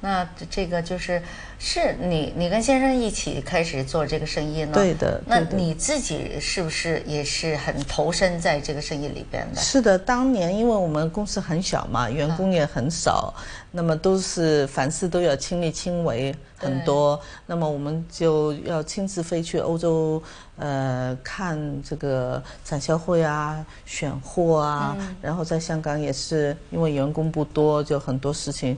[0.00, 1.20] 那这个就是
[1.58, 4.72] 是你你跟先生一起开始做这个生意呢？
[4.74, 5.20] 对的。
[5.26, 9.60] 那你自己是不是也是很投身在这个生意里边的？
[9.60, 13.34] 是的，当年因为我们公司很小嘛，员工也很少，
[13.72, 20.22] 那么都是凡事都要亲力亲为很多，那么我们就要亲自飞去欧洲，
[20.58, 28.76] 呃，看这个展销会啊，选货啊，然后在香港也是因为员工不多，就很多事情。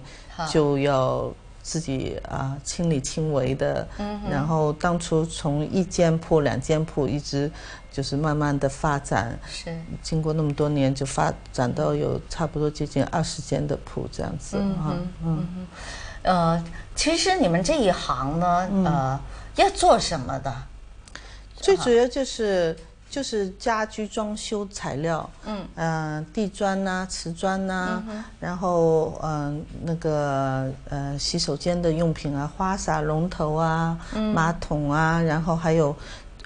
[0.51, 1.33] 就要
[1.63, 3.87] 自己啊亲力亲为的，
[4.31, 7.51] 然后当初从一间铺、两间铺，一直
[7.91, 9.77] 就是慢慢的发展，是。
[10.03, 14.95] 经过那么多年，就发展到有差不多接近二十间的铺这样子啊，
[15.25, 15.67] 嗯，
[16.23, 19.21] 呃，其实你们这一行呢，呃，
[19.57, 20.55] 要做什么的？
[21.57, 22.77] 最主要就是。
[23.11, 28.03] 就是家居装修材料，嗯，呃，地砖呐，瓷砖呐，
[28.39, 33.99] 然后嗯，那个呃，洗手间的用品啊，花洒、龙头啊，
[34.35, 35.97] 马桶啊，然后还有，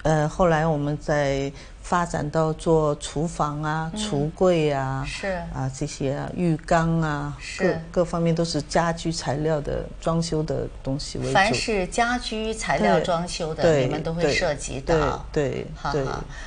[0.03, 1.51] 呃，后来我们在。
[1.83, 5.27] 发展到做厨房啊、橱柜啊，是。
[5.53, 11.33] 啊这些啊浴缸啊，各各方面都是家居材料的装修的东西为主。
[11.33, 15.25] 凡是家居材料装修的，你们都会涉及到。
[15.31, 16.05] 对，对，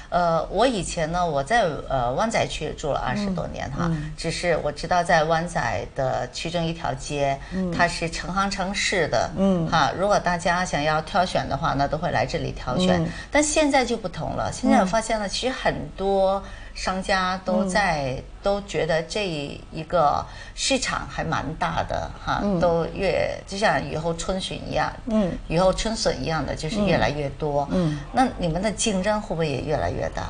[0.09, 7.39] 呃，我以前呢，我在呃湾仔区住了二十多年哈，只是我知道在湾仔的区中一条街，
[7.77, 13.07] 它是成行成市的，嗯，哈，如果大家想要挑选的话，那都会来这里挑选。
[13.31, 15.26] 但现在就不同了，现在我发现了。
[15.29, 16.43] 其实很多
[16.75, 19.27] 商家都在都觉得这
[19.73, 20.25] 一个
[20.55, 27.67] 市场还蛮大的哈，都越就像雨后春笋一样，嗯，雨后春笋一样的，就是越来越多。
[27.71, 30.29] 嗯，那你们的竞争会不会也越来越大？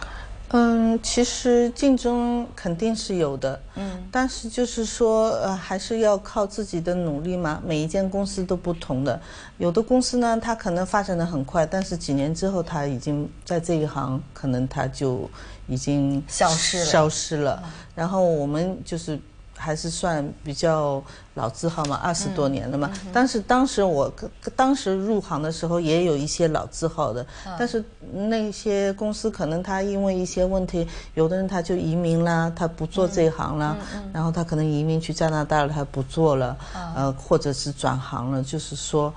[0.51, 7.61] 嗯，其实竞争肯定是有的，嗯，但是就是说，呃，还是要靠自己的努力嘛。
[7.67, 9.21] 每一间公司都不同的，
[9.59, 15.29] 有的公司呢，它可能发展的很快，但是几年之后，它已经在这一行，可能它就
[15.67, 16.85] 已经消失了。
[16.85, 17.63] 消失了。
[17.95, 19.21] 然后我们就是。
[19.57, 21.03] 还是算比较
[21.35, 22.91] 老字号嘛，二十多年了嘛。
[23.13, 24.13] 但是当时我
[24.55, 27.27] 当时入行的时候也有一些老字号的，
[27.59, 33.77] 但是那些公司可能他因为一些问题，有的人他就移民啦，他不做这一行了，
[34.13, 36.57] 然后他可能移民去加拿大了，他不做了，
[36.95, 39.13] 呃，或者是转行了，就是说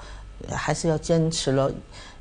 [0.52, 1.70] 还是要坚持了。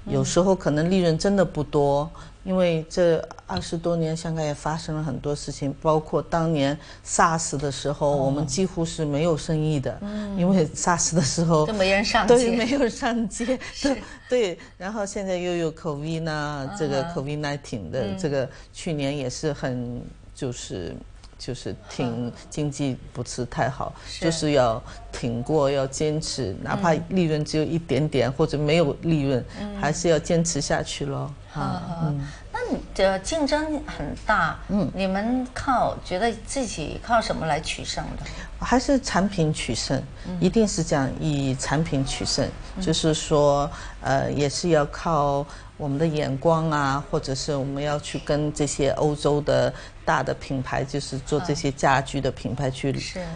[0.06, 2.10] 有时候可能利润真的不多。
[2.44, 9.98] 因为这二十多年，香港也发生了很多事情，包括当年 SARS 的时候，我们几乎是没有生意的。
[10.00, 13.58] 嗯，因为 SARS 的时候都没人上街，对，没有上街。
[13.82, 20.00] 对对，然后现在又有 COVID 呢，这个 COVID-19 的这个，去年也是很
[20.34, 20.94] 就是
[21.38, 24.82] 就是挺经济不是太好，就是要
[25.12, 29.44] 挺过，要坚持，哪怕利润只有一点点或者没有利润，
[29.80, 31.32] 还是要坚持下去咯。
[31.54, 32.12] 啊，
[32.52, 38.24] 那你的竞争很大，嗯，你们靠觉得自己靠什么来取胜的？
[38.60, 40.00] 还是产品取胜，
[40.40, 42.46] 一定是这样，以产品取胜，
[42.80, 43.70] 就是说，
[44.00, 45.46] 呃，也是要靠
[45.78, 49.72] 我们的眼光啊，或者是我们要去跟这些欧洲的
[50.04, 52.94] 大的品牌，就是做这些家居的品牌去，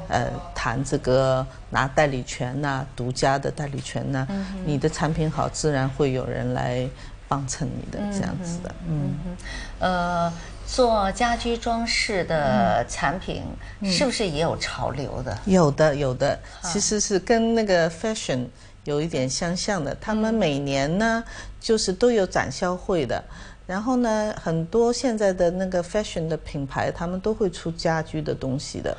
[0.09, 4.27] 呃，谈这个拿代理权呐，独家的代理权呐，
[4.67, 6.87] 你的产品好，自然会有人来。
[7.29, 9.15] 帮衬你的这样子的，嗯，
[9.79, 10.31] 呃，
[10.67, 13.43] 做家居装饰的产品
[13.85, 15.39] 是不是也有潮流的？
[15.47, 18.45] 有的，有的，其实是跟那个 fashion
[18.85, 19.97] 有一点相像的。
[20.01, 21.23] 他们每年呢，
[21.61, 23.23] 就是都有展销会的。
[23.65, 28.95] 然后呢，很多现在的那个 fashion 的品牌，他们都会出家居的东西的，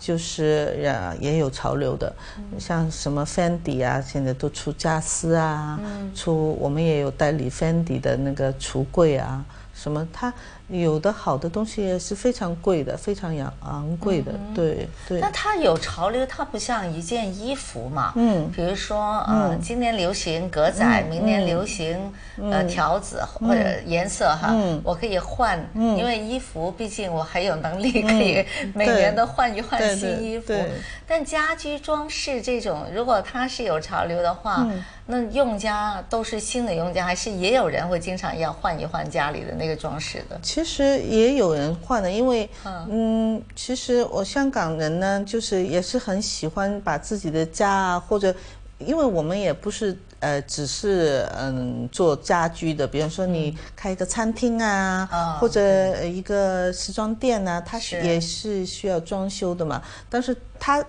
[0.00, 2.12] 就是呀，也有潮流的，
[2.58, 5.78] 像什么 Fendi 啊，现在都出家私啊，
[6.14, 9.44] 出我们也有代理 Fendi 的那个橱柜啊，
[9.74, 10.32] 什么它
[10.68, 15.20] 有的好的东西是非常贵的，非常昂昂贵的，对对。
[15.20, 22.12] 那它有潮流，它不像一件衣服嘛，嗯，比如说，呃，今年流行格仔，明年流行
[22.50, 24.52] 呃条子或者颜色哈，
[24.82, 28.44] 我可以换，因为衣服毕竟我还有能力可以
[28.74, 30.52] 每年都换一换新衣服。
[31.06, 34.66] 但家居装饰这种，如果它是有潮流的话。
[35.08, 40.36] 那用家都是新的用家，还是也有人会经常要换一换家里的那个装饰的？
[40.42, 48.34] 其实也有人换的，因为嗯，其实我香港人呢，就是也是很喜欢把自己的家啊，或者
[48.78, 59.80] 因为我们也不是呃，只是嗯做家居的，比方说你开一个餐厅啊，或者一个时装店啊，它是也是需要装修的嘛，
[60.10, 60.84] 但是它。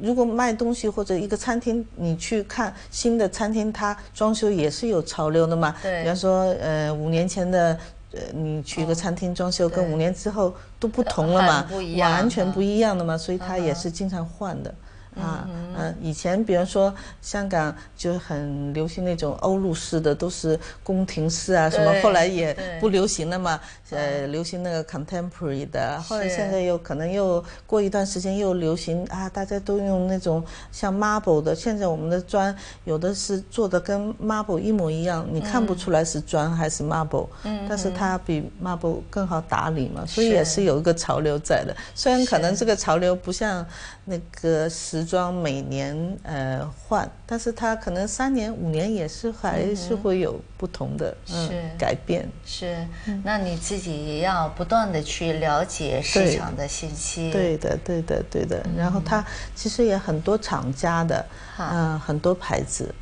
[0.00, 5.74] 如果卖东西或者一个餐厅，你去看新的餐厅，它装修也是有潮流的嘛。
[5.82, 6.02] 对。
[6.02, 7.78] 比方说，呃，五年前的，
[8.12, 14.74] 呃，你去一个餐厅装修，跟五年之后都不同了嘛，完全不一样的嘛，所以它也是经常换的。
[15.20, 16.92] 啊，嗯，以前比如说
[17.22, 23.60] 香港就很流行那种欧陆式的，都是宫廷式啊什么，后来也不流行了嘛，
[23.90, 43.64] 呃，流行那个 contemporary 的，后来现在又可能又过一段时间又流行啊，大家都用那种像 marble 的，现在我们的砖有的是做的跟 marble 一模一样，你看不出来是砖还是 marble，嗯，但是它比 marble 更好打理嘛，所以也是有一个潮流在的，虽然可能这个潮流不像
[44.06, 45.03] 那个时。
[45.04, 51.64] 装每年呃换，但是它可能三年五年也是还是会有不同的是。
[51.78, 52.28] 改变。
[52.44, 52.86] 是，
[53.22, 57.30] 那你自己也要不断的去了解市场的信息。
[57.32, 57.54] 对。
[57.64, 58.62] 的，对的，对的。
[58.76, 59.24] 然后它
[59.54, 61.24] 其实也很多厂家的，
[61.56, 62.92] 嗯，很多牌子，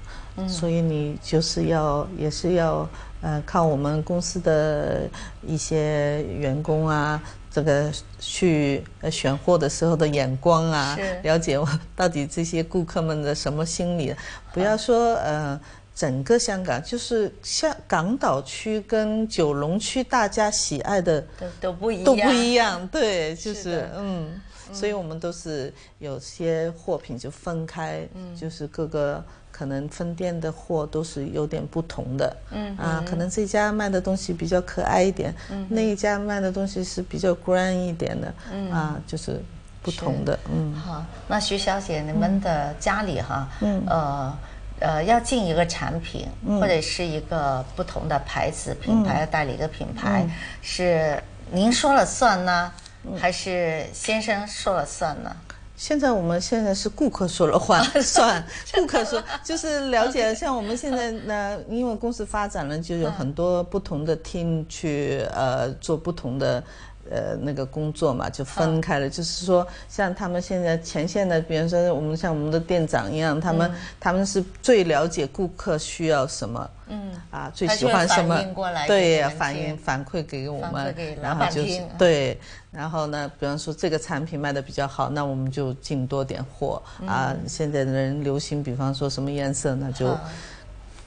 [0.49, 2.89] 所以你就是要也是要
[3.21, 5.09] 呃靠我们公司的
[5.47, 7.23] 一些员工啊。
[7.55, 14.17] 这个去选货的时候的眼光啊，了解我到底这些顾客们的什么心理？
[14.55, 15.61] 不要说呃，
[15.95, 22.89] 整个香港就是像港岛区跟九龙区，大家喜爱的都都不一样，都不一样。
[22.89, 24.41] 对，就是嗯，
[24.73, 29.23] 所以我们都是有些货品就分开，就是各个。
[29.53, 32.77] 可能分店的货都是有点不同的，嗯。
[32.77, 38.73] 啊，可能这家卖的东西比较可爱一点，嗯，那一家卖的东西是比较 grand 一点的，嗯。
[38.73, 39.41] 啊，就是
[39.83, 40.75] 不同的，嗯。
[40.75, 43.85] 好，那徐小姐，你们的家里哈，嗯。
[43.87, 44.37] 呃
[44.81, 46.27] 呃，要进一个产品
[46.59, 50.27] 或者是一个不同的牌子品牌要代理一个品牌，
[50.61, 51.23] 是
[51.53, 52.73] 您说了算呢，
[53.17, 55.37] 还是先生说了算呢？
[55.83, 60.33] 现在我们现在是顾客说了话 算，顾客说就是了解。
[60.33, 66.63] 像我们现在呢，因为公司发展了，就有很多不同的 team 去呃做不同的。
[67.13, 69.09] 呃，那个工作嘛，就分开了。
[69.09, 73.71] 就是说，像他们现在前线的，比如说我们像我们的店长一样，他们
[74.01, 78.43] 他们是最了解顾客需要什么，嗯，啊，最喜欢什么，
[78.87, 82.41] 对，反映反馈给我们，然后就是对，
[82.71, 87.37] 然后呢，比方说这个产品卖的比较好，那我们就进多点货啊。
[87.47, 90.17] 现在的人流行，比方说什么颜色，那就。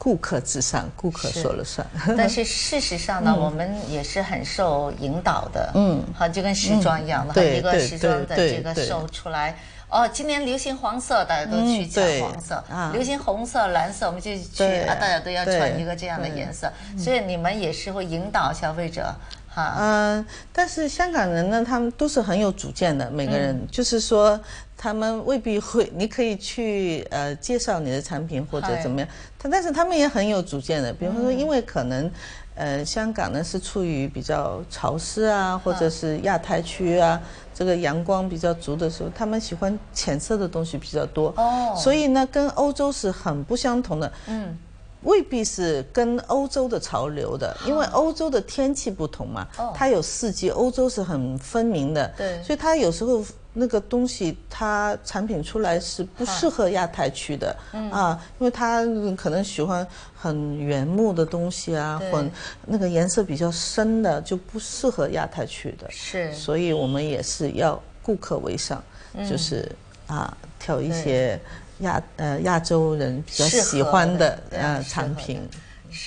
[0.06, 1.84] 顾客至上，顾客说了算。
[2.16, 5.72] 但是事实上呢，我们也是很受引导的。
[5.74, 9.56] 嗯，好，就跟时装一样的，一个时装的这个售出来。
[9.90, 12.64] 哦，今年流行黄色，大家都去抢黄色；
[12.94, 16.72] 流行红色、蓝色，我们就去啊，大家都要穿一个这样的颜色。
[17.00, 19.12] 所以你们也是会引导消费者。
[19.56, 23.56] 嗯，但是香港人呢，他们都是很有主见的，每个人。
[23.72, 24.40] 就是说，
[24.78, 29.10] 他们未必会，你可以去呃介绍你的产品或者怎么样，
[29.40, 32.12] 他但是他们也很有主见的，比方说，因为可能，
[32.56, 37.20] 呃，香港呢是处于比较潮湿啊，或者是亚太区啊，
[37.54, 44.58] 这个阳光比较足的时候，他们喜欢浅色的东西比较多，哦，所以呢，跟欧洲是很不相同的，嗯。
[45.06, 53.24] 未必是跟欧洲的潮流的，因为欧洲的天气不同嘛，它有四季，欧洲是很分明的，对，所以它有时候
[53.54, 57.56] 那个东西它产品出来是不适合亚太区的，
[57.92, 58.84] 啊，因为它
[59.16, 62.30] 可能喜欢很原木的东西啊，混
[62.66, 68.84] 那个颜色比较深的就不适合亚太区的，是，所以我们也是要顾客为上，
[69.30, 69.72] 就是
[70.08, 71.40] 啊，挑一些。
[71.80, 75.42] 亚呃亚洲人比较喜欢的呃产品，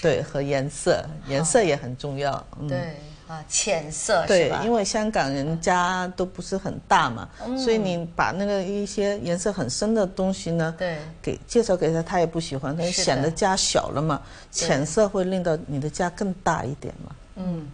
[0.03, 2.47] 对和颜色，颜色也很重要。
[2.69, 2.95] 对
[3.27, 7.29] 啊，浅色对，因为香港人家都不是很大嘛，
[7.59, 14.23] 所以你把那个一些颜色很深的东西呢，对，给介绍给他，他也不喜欢，他显得家小了嘛。
[14.51, 17.15] 浅色会令到你的家更大一点嘛。
[17.37, 17.69] 嗯。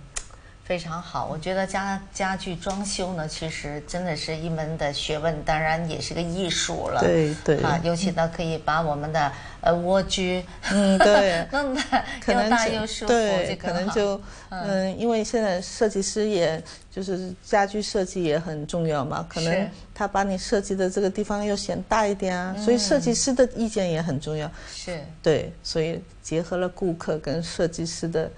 [0.65, 7.03] 非常好，我觉得家家具装修呢，其实真的是一门的学问，当然也是个艺术了。
[7.03, 9.31] 对对啊，尤其呢，可以把我们的
[9.61, 10.43] 呃蜗居，
[10.73, 11.83] 嗯，对，弄得
[12.29, 14.19] 又大又舒服，对，可能就
[14.49, 24.51] 嗯，因为现在设计师也就是家居设计也很重要嘛，可能他把你设计的这个地方又显大一点啊，所以设计师的意见也很重要。
[24.75, 28.31] 是，对，所以结合了顾客跟设计师的。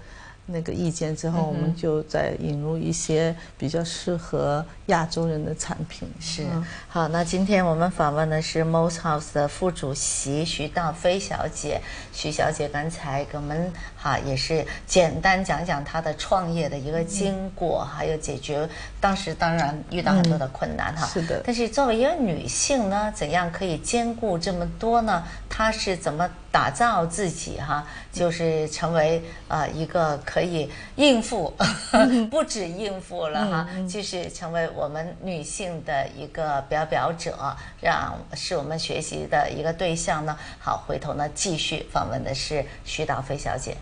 [0.47, 6.07] 那个意见之后，我们就再引入一些比较适合亚洲人的产品。
[6.19, 6.45] 是
[6.87, 11.81] 好，那今天我们访问的是 Most House 的副主席徐道飞小姐。
[12.13, 18.67] 徐小姐刚才给我们哈也是简单讲讲她的创业的一个经过，还有解决
[18.99, 21.05] 当时当然遇到很多的困难哈。
[21.05, 21.41] 是的。
[21.45, 25.23] 但是作为一个女性呢，怎样可以兼顾这么多呢？
[25.49, 27.85] 她是怎么打造自己哈？
[28.11, 31.53] 就是成为呃一个可以应付，
[32.31, 40.35] 不止应付了哈，就是成为我们女性的一个表表者，让是我们学习的一个对象呢。
[40.57, 43.77] 好，回头呢继续访问的是徐导飞小姐。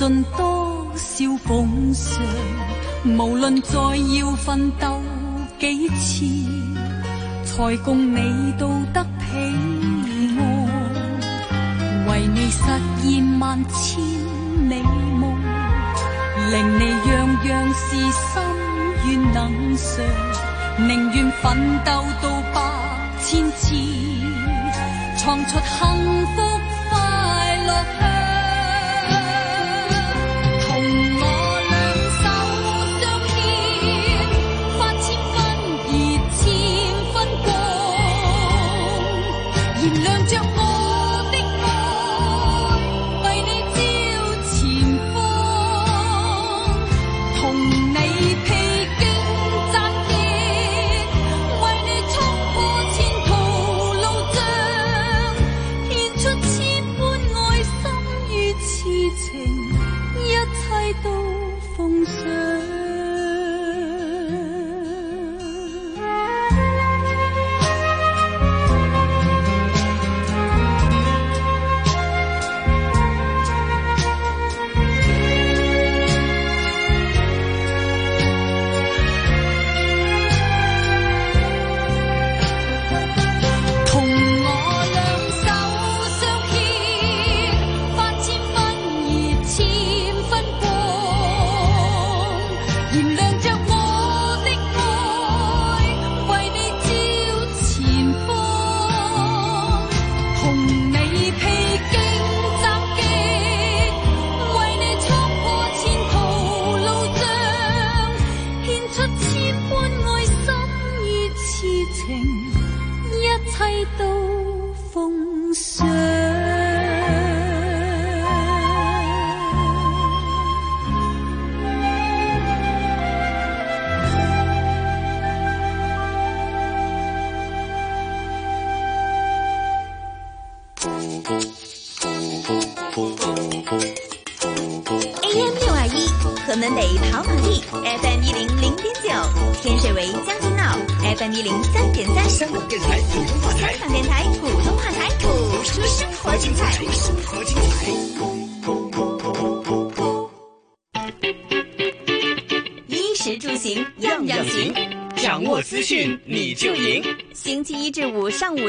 [0.00, 2.22] 尽多少奉上，
[3.04, 3.78] 无论再
[4.18, 4.98] 要奋斗
[5.58, 6.24] 几次，
[7.44, 9.26] 才共你到得彼
[10.38, 10.42] 岸，
[12.08, 12.62] 为你实
[13.02, 14.02] 现万千
[14.70, 15.38] 美梦，
[16.50, 17.12] 令你样
[17.44, 18.42] 样事心
[19.04, 20.02] 愿能偿，
[20.78, 22.62] 宁愿奋斗到百
[23.22, 23.76] 千次，
[25.18, 26.40] 创出幸福
[26.88, 28.09] 快乐。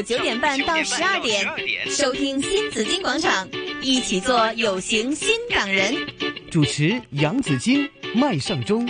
[0.04, 1.46] 九点半到十二点，
[1.90, 3.48] 收听新紫金广场，
[3.82, 5.96] 一起做有型新港人。
[6.50, 8.90] 主持杨紫金、麦尚中。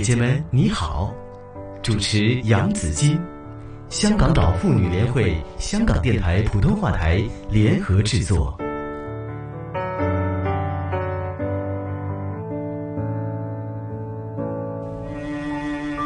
[0.00, 1.12] 姐姐们，你好！
[1.82, 3.20] 主持杨子金，
[3.90, 8.56] 香港岛妇女联会、香港电台普通话台联合制作。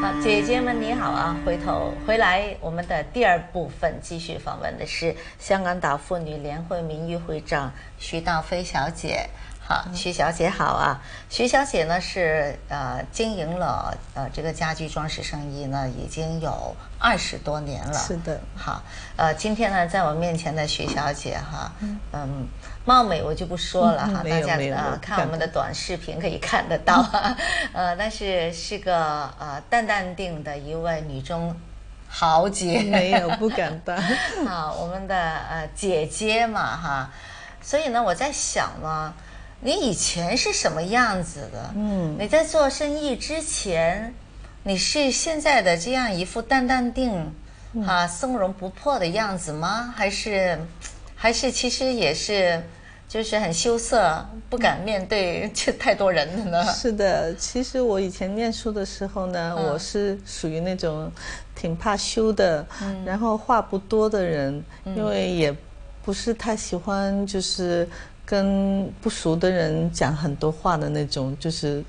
[0.02, 1.36] 好，姐姐们，你好啊。
[1.46, 9.24] 回头，回来我们的第二部分，继续访问的是香港岛妇女联会名誉会长徐道飞小姐。
[9.66, 11.00] 好，徐小姐好啊。
[11.30, 17.94] 徐小姐呢是呃经营了呃这个家居装饰生意呢已经有二十多年了。
[17.94, 18.38] 是的。
[18.54, 18.82] 好，
[19.16, 21.72] 呃今天呢在我面前的徐小姐哈，
[22.12, 22.46] 嗯，
[22.84, 27.04] 貌美我就不说了哈，大家呃看我们的短视频可以看得到，
[27.72, 31.56] 呃但是是个呃淡淡定的一位女中。
[32.16, 33.96] 豪杰没有不敢当
[34.46, 37.10] 啊，我们的呃姐姐嘛哈，
[37.60, 39.12] 所以呢我在想呢，
[39.64, 41.70] 你以前是什么样子的？
[41.74, 44.14] 嗯，你在做生意之前，
[44.62, 47.32] 你是现在的这样一副淡淡定、
[47.86, 49.92] 啊从容不迫的样子吗？
[49.96, 50.58] 还是，
[51.16, 52.62] 还是其实也是？
[53.06, 56.64] 就是很羞涩，不敢面对 这太多人的呢。
[56.72, 61.10] 是的，其实我以前念书的时候呢，我是属于那种
[61.54, 62.66] 挺怕羞的，
[63.06, 65.54] 然后话不多的人，因为也
[66.04, 67.88] 不是太喜欢就是
[68.24, 71.84] 跟不熟的人讲很多话的那种，就是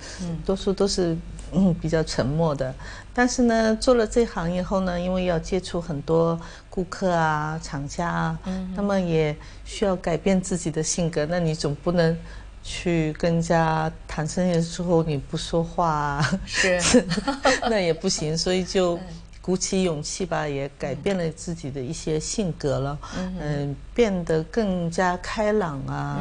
[0.46, 1.18] 多数都是
[1.54, 2.74] 嗯比较沉默的。
[3.14, 6.38] 但是呢，做了这行以后呢，因为要接触很多
[6.70, 8.40] 顾客啊、厂家啊，
[8.76, 11.26] 那么也需要改变自己的性格。
[11.26, 12.18] 那你总不能
[12.62, 17.06] 去跟人家谈生意的时候你不说话，啊是，
[17.70, 18.38] 那也不行。
[18.38, 19.00] 所以就
[19.46, 22.98] 鼓起勇气吧，也改变了自己的一些性格了。
[23.40, 26.20] 嗯，变得更加开朗啊，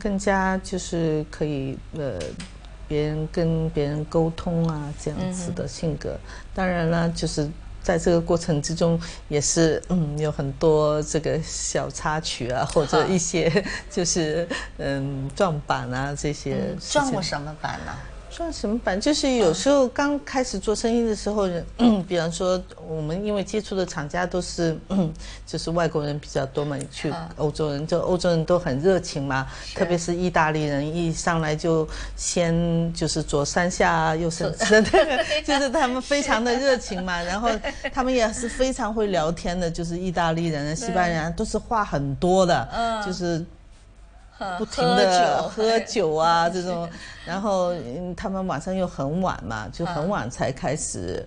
[0.00, 2.18] 更加就是可以呃。
[2.86, 6.14] 别人跟别人沟通啊，这样子的性格，
[6.54, 7.48] 当然了，就是
[7.82, 14.46] 在这个过程之中，也是嗯，有很多这个小插曲啊，或者一些就是
[14.76, 16.76] 嗯撞板啊这些。
[16.78, 17.92] 撞过什么板呢？
[18.36, 19.00] 算什么板？
[19.00, 21.48] 就是有时候刚开始做生意的时候，
[22.08, 24.76] 比方说我们因为接触的厂家都是
[25.46, 29.46] 就是外国人比较多嘛，去欧洲人就欧洲人都很热情嘛，
[29.76, 34.52] 特别是意大利人一上来就先就是左三下右三，
[35.46, 37.48] 就是他们非常的热情嘛，然后
[37.92, 43.44] 他们也是非常会聊天的，就是意大利人、西班牙人都是话很多的，就是。
[44.58, 46.88] 不停的喝酒啊，这种，
[47.24, 47.72] 然后
[48.16, 51.26] 他们晚上又很晚嘛，就很晚才开始，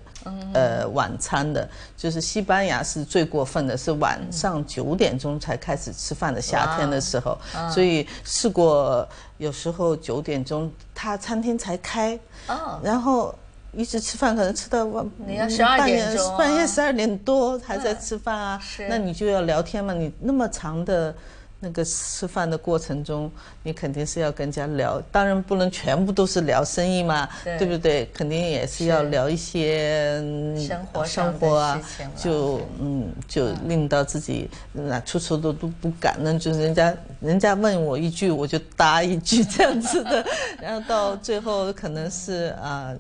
[0.54, 1.68] 呃，晚餐的。
[1.96, 6.42] 就是西班牙是最过分的，是晚上九点钟才开始吃饭的。
[6.42, 7.38] 夏天的时候，
[7.72, 9.08] 所以试过
[9.38, 12.20] 有时候九点钟他餐厅才开，
[12.84, 13.34] 然后
[13.72, 18.62] 一直吃饭，可能吃到晚半夜半夜十二点多还在吃饭啊。
[18.90, 21.16] 那你就要聊天嘛，你那么长的。
[21.60, 23.32] 那个吃饭的过程中，
[23.64, 28.06] 你肯定是要跟人家聊，当然不能全部都是聊生意嘛，对不对？
[28.14, 30.20] 肯定也是要聊一些
[30.68, 31.82] 生活生活啊，
[32.16, 40.24] 就嗯，就令到自己那处处都都不敢，那就是人家人家问我一句，我就答一句这样子的，
[40.62, 42.94] 然后到最后可能是啊，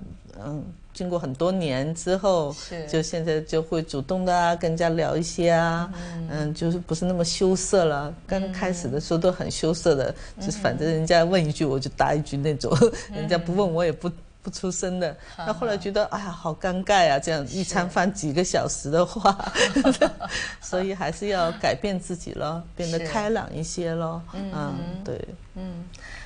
[0.43, 0.63] 嗯。
[0.97, 2.55] 经过很多年之后，
[2.89, 5.87] 就现在就会主动的啊，跟人家聊一些啊，
[6.27, 8.11] 嗯，就是不是那么羞涩了。
[8.25, 12.75] 刚开始的时候都很羞涩的，就是反正人家问一句我就答一句那种，
[13.13, 14.09] 人家不问我也不
[14.41, 15.15] 不出声的。
[15.37, 19.37] 那后来觉得哎呀好尴尬啊，这样一餐饭几个小时的话，
[20.59, 24.19] 所以还是要改变自己咯，变得开朗一些咯。
[24.33, 24.73] 嗯，
[25.05, 25.85] 对，嗯。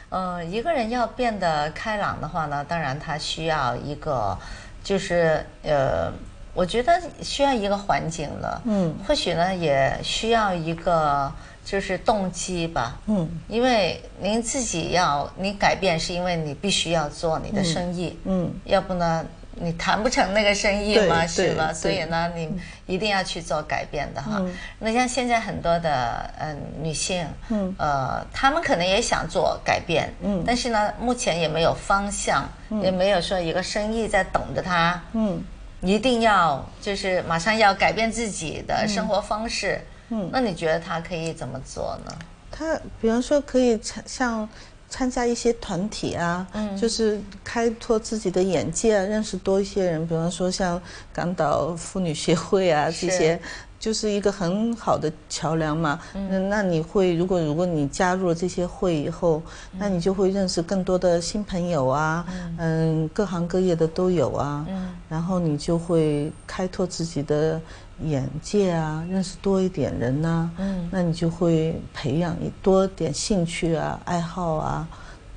[0.09, 4.37] 呃，一个人要变得开朗的话呢，当然他需要一个，
[4.83, 6.11] 就是呃，
[6.53, 8.61] 我觉得需要一个环境了。
[8.65, 11.31] 嗯，或许呢也需要一个
[11.63, 12.99] 就是动机吧。
[13.07, 18.17] 嗯，因为您自己要你改变，是因为你必须要做你的生意。
[18.25, 19.25] 嗯，要不呢？
[19.61, 21.71] 你谈不成那个生意嘛，是吧？
[21.73, 22.51] 所以呢，你
[22.87, 24.41] 一定要去做改变的哈。
[24.79, 27.73] 那像现在很多的嗯女性，嗯。
[27.77, 32.49] 呃，她们可能也想做改变，嗯，但是呢，目前也没有方向，
[32.81, 35.43] 也没有说一个生意在等着她，嗯，
[35.81, 39.79] 一定要就是马上要改变自己的生活方式，
[40.09, 42.11] 嗯，那你觉得她可以怎么做呢？
[42.51, 44.49] 她比方说可以像。
[44.91, 46.45] 参加一些团体啊，
[46.79, 50.05] 就是开拓自己的眼界啊，认识多一些人。
[50.05, 50.79] 比方说像
[51.13, 53.39] 港岛妇女协会啊，这些
[53.79, 55.97] 就是一个很好的桥梁嘛。
[56.13, 59.41] 嗯，那你会如果如果你加入了这些会以后，
[59.79, 62.25] 那你就会认识更多的新朋友啊。
[62.57, 64.65] 嗯，各行各业的都有啊。
[64.67, 67.59] 嗯，然后你就会开拓自己的。
[68.03, 74.87] 眼界啊，认识多一点人呐，嗯，那你就会培养多点兴趣啊、爱好啊，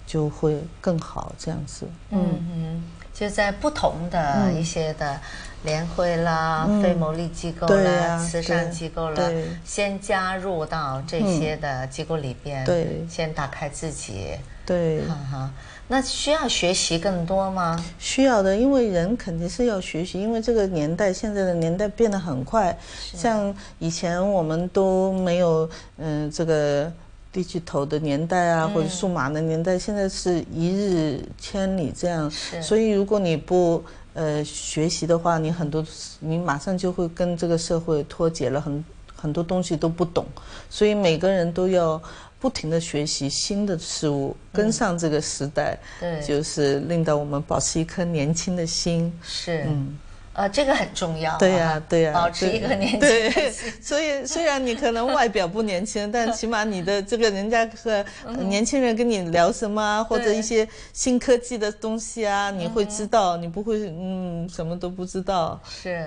[0.07, 1.87] 就会更好这样子。
[2.11, 2.21] 嗯
[2.53, 5.21] 嗯，就在不同的一些的
[5.65, 9.31] 联会啦、非牟利机构啦、慈善机构啦，
[9.65, 14.33] 先加入到这些的机构里边，对，先打开自己，
[14.65, 15.51] 对，哈哈。
[15.87, 17.83] 那需要学习更多吗？
[17.99, 22.77] 需要的，因为人肯定是要学习，因为这个年代，现在的年代变得很快。
[22.99, 25.69] 像以前我们都没有，
[25.99, 26.91] 嗯，这个
[27.31, 32.31] 地巨头的年代啊，或者数码的年代，现在是一日千里这样。
[32.63, 33.85] 所以如果你不
[34.15, 35.85] 呃学习的话，你很多
[36.19, 38.85] 你马上就会跟这个社会脱节了，很
[39.15, 40.25] 很多东西都不懂，
[40.71, 42.03] 所以每个人都要
[42.41, 49.13] 不停的学习新的事物，跟上这个时代，对就是令到我们保持一颗年轻的心。
[49.23, 49.99] 是，嗯。
[50.35, 51.37] 呃，这个很重要。
[51.39, 53.01] 对呀，对呀，保持一个年 轻。
[53.01, 53.51] 对，
[53.81, 58.05] 所以虽然你可能外表不年轻，但起码你的这个人家和
[58.49, 65.61] 年轻人跟你聊什么，或者一些新科技的东西啊，你会知道，你不会嗯什么都不知道。
[65.69, 66.07] 是，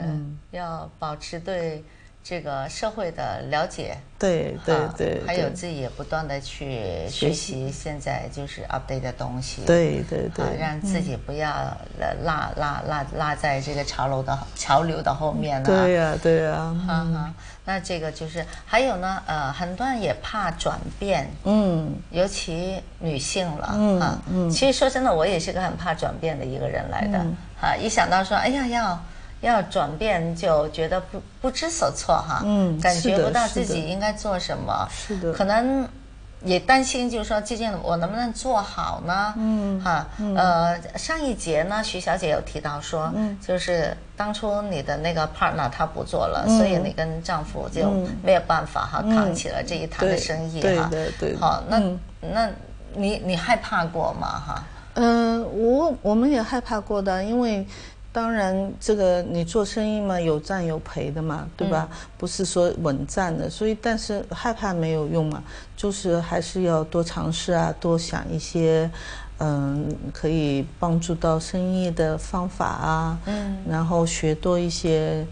[0.52, 1.84] 要保持对。
[2.30, 11.50] 这个社会的了解，对对对，还有自己也不断的去学习，现在就是 update 的东西，对对对，让自己不要
[12.26, 15.66] 落落落落在这个潮流的潮流的后面了。
[15.66, 17.34] 对呀对呀，哈哈。
[17.64, 24.50] 那这个就是还有呢，呃，很多人也怕转变，嗯，尤其女性了，嗯嗯。
[24.50, 27.26] 其实说真的，我也是个很怕转变的一个人来的，
[27.58, 29.02] 哈，一想到说，哎呀要。
[29.42, 35.88] 要转变就觉得不不知所措哈，嗯，感觉不到自己应该做什么，是的，可能
[36.44, 39.34] 也担心，就是说最近我能不能做好呢？
[39.38, 47.92] 嗯，哈，呃，上一节呢，徐小姐有提到说，嗯，就是当初你的那个 partner 他不做了，所以你跟丈夫就
[48.24, 51.80] 没有办法哈，扛起了这一摊的生意哈，对对对，好，那
[52.22, 52.50] 那
[52.96, 54.28] 你你害怕过吗？
[54.28, 54.64] 哈，
[54.96, 57.64] 嗯，我我们也害怕过的，因为。
[58.18, 61.88] 当然，这个你做生意嘛，有赚有赔的嘛，对吧？
[62.18, 65.44] 不是说稳赚的，所以但是害怕没有用嘛，
[65.76, 68.90] 就是还是要多尝试啊，多想一些，
[69.38, 75.24] 嗯，可以帮助到生意的方法啊，嗯，然后学多一些，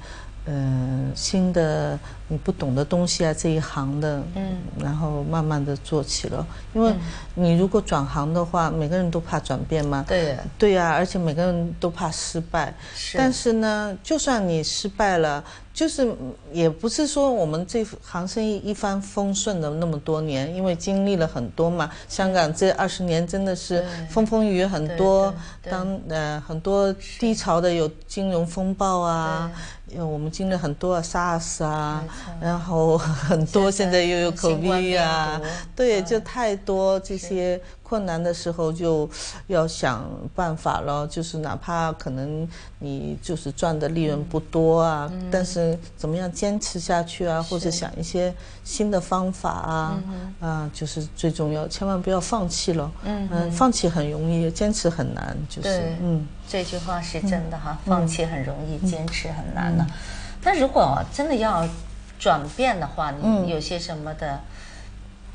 [0.45, 1.97] 嗯，新的。
[2.27, 6.43] 你不懂的东西啊，这一行的，嗯，然后慢慢的做起了。
[6.73, 6.91] 因为
[7.35, 12.73] 你如果转行的话，每个人都怕转变嘛，对，对呀，而且每个人都怕失败。
[12.95, 13.15] 是。
[13.15, 16.11] 但是呢，就算你失败了，就是
[16.51, 21.91] 也不是说我们这行生意一帆风顺的那么多年，因为经历了很多嘛。
[22.09, 25.31] 香港这二十年真的是风风雨雨很多，
[25.69, 29.51] 当呃很多低潮的有金融风暴啊。
[29.95, 32.03] 因为我们经历很多 SARS 啊，
[32.41, 35.39] 然后很多现在又有 COVID 啊，
[35.73, 37.59] 对，就太多这些。
[37.87, 39.07] 困难的时候就
[39.45, 42.49] 要想办法了，就是哪怕可能
[42.79, 48.33] 你就是赚的利润不多啊，但是怎么样坚持下去啊，或者想一些
[48.63, 50.03] 新的方法啊，
[50.39, 52.91] 啊，就是最重要，千万不要放弃了。
[53.03, 55.37] 嗯，放弃很容易，坚持很难。
[55.47, 59.85] 就是嗯，这句话是真的哈，放弃很容易，坚持很难的。
[60.41, 61.69] 但如果真的要
[62.17, 64.39] 转变的话，你有些什么的？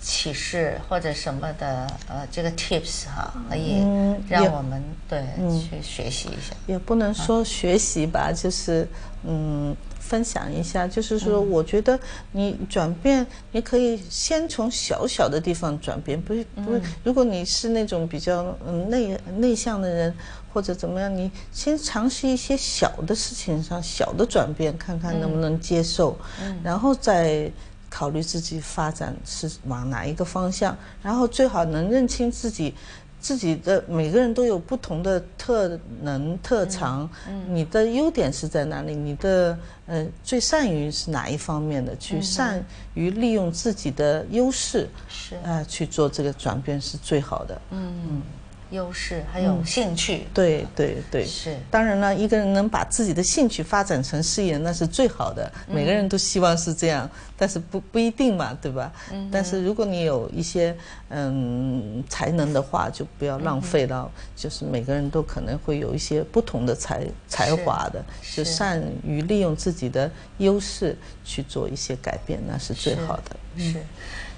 [0.00, 3.84] 启示或者什么的，呃，这个 tips 哈，可以
[4.28, 5.22] 让我们对
[5.60, 6.56] 去学习一下。
[6.66, 8.88] 也不能说学习吧，就是
[9.24, 10.88] 嗯，分享一下。
[10.88, 12.00] 就是说，我觉得
[12.32, 16.80] 你转变，你可以先从小小的地方转变，不是不是。
[17.04, 20.14] 如果你是那种比较嗯内内向的人，
[20.50, 26.16] 或者怎么样，你先尝试一些小的事情上小的转变，看看能不能接受，
[26.64, 27.52] 然后再。
[27.90, 32.72] 考虑自己发展是往哪一个方向，然后最好能认清自己，
[33.20, 37.10] 自己的每个人都有不同的特能特长，
[37.48, 38.94] 你的优点是在哪里？
[38.94, 41.94] 你的呃最善于是哪一方面的？
[41.96, 42.64] 去善
[42.94, 47.60] 于利用自己的优势，是啊去做这个转变是最好的。
[47.70, 48.22] 嗯。
[48.70, 51.56] 优势还有兴趣，对对对，是。
[51.70, 55.50] 当然了，一个人能把自己的兴趣发展成事业，那是最好的。
[55.66, 58.92] 每个人都希望是这样，但是不不一定嘛，对吧？
[59.12, 59.28] 嗯。
[59.32, 60.76] 但是如果你有一些
[61.08, 64.10] 嗯才能的话，就不要浪费了。
[64.36, 68.02] 就是每个人都可能会有一些不同的才才华的，
[68.34, 73.36] 就善于利用自己的优势去做一些改变，那是最好的。
[73.60, 73.84] 是。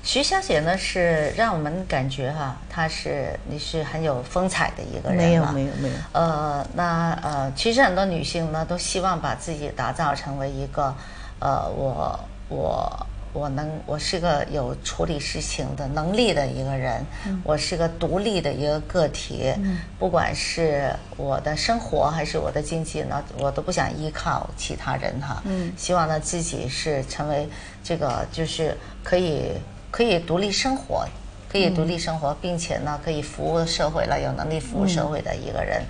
[0.05, 5.94] 徐小姐呢，是让我们感觉哈，她是你是很有风采的一个人没有没有没有。
[6.11, 10.93] 呃，那呃，其实很多女性呢，都希望把自己打造成为一个，
[11.39, 12.19] 呃，我
[12.49, 17.05] 我我能我是个有处理事情的能力的一个人，
[17.45, 19.53] 我是个独立的一个个体，
[19.99, 25.43] 不管是我的生活还是我的经济呢，我都不想依靠其他人哈。
[25.45, 25.73] 嗯。
[25.77, 27.49] 希望呢自己是成为
[27.83, 29.53] 这个就是可以。
[29.93, 31.07] 可以独立生活，
[31.51, 35.83] 可以独立生活，并且呢，可以服务社会了，有能力服务社会的一个人。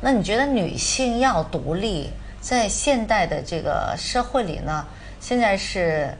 [0.00, 2.08] 那你觉得女性要独立，
[2.40, 4.86] 在现代的这个社会里呢，
[5.20, 6.16] 现在是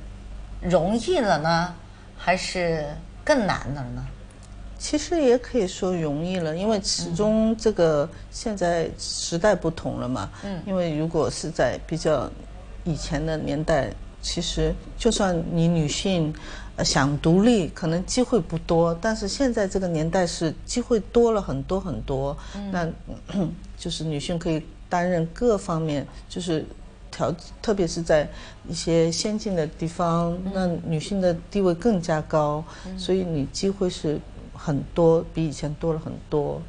[0.62, 1.74] 容易了呢，
[2.16, 2.86] 还是
[3.24, 4.06] 更难了呢？
[4.78, 10.28] 其实也可以说容易了，因为始终这个现在时代不同了嘛。
[10.44, 10.60] 嗯。
[10.66, 12.28] 因为如果是在比较
[12.84, 13.90] 以前的年代，
[14.20, 16.34] 其实就算你女性
[16.84, 18.92] 想独立，可能机会不多。
[19.00, 22.36] 但是现在这个年代是机会多了很多很多。
[22.56, 22.70] 嗯。
[22.72, 22.88] 那
[23.78, 26.64] 就是女性可以担任各方面，就是
[27.12, 28.28] 条，特别是在
[28.68, 32.64] 一些先进的地方，那女性的地位更加高，
[32.98, 34.18] 所以你机会是。
[34.54, 36.62] 很多比以前多了很多，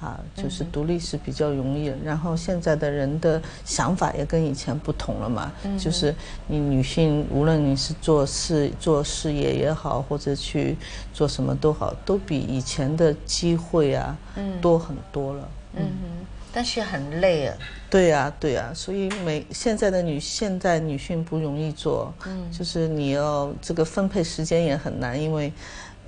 [0.00, 1.92] 啊，就是独立是比较容易。
[2.02, 6.12] 然后现在的人的想法也跟以前不同了嘛，就是
[6.48, 10.76] 你女性无论你是做事做事业也好，或者去
[11.12, 14.16] 做什么都好，都比以前的机会啊
[14.60, 15.48] 多很多了。
[15.74, 17.56] 嗯哼，但是很累啊。
[17.88, 25.52] 对呀，对呀，所以每现在的女现在女性不容易做，嗯，就是你要这个分配时间也很难，因为。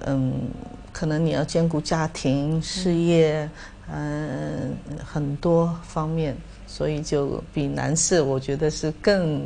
[0.07, 0.33] 嗯，
[0.93, 3.51] 可能你要兼顾家庭、事业，
[3.93, 4.73] 嗯，
[5.05, 6.37] 很多方面，
[6.69, 9.45] 所以就比男士，我觉得是更。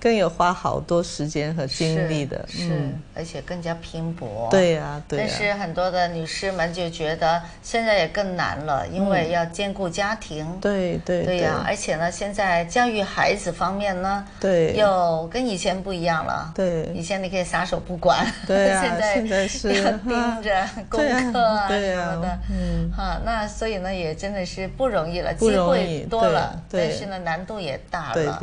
[0.00, 2.70] 更有花好多时间和精力的，是，
[3.14, 4.48] 而且更加拼搏。
[4.50, 5.18] 对呀，对。
[5.18, 10.46] 但是很多的女士们就觉得现在也更难了，因为要兼顾家庭。
[10.60, 16.50] 对对对呀，而且呢，现在教育孩子方面呢，对，又跟以前不一样了。
[16.54, 18.80] 对，以前你可以撒手不管， 对呀，
[19.14, 21.00] 现在是要 盯着功
[21.32, 22.38] 课啊什么的。
[22.50, 28.42] 嗯，哈，那所以呢，也真的是不容易了，机会多了，但是呢，难度也大了。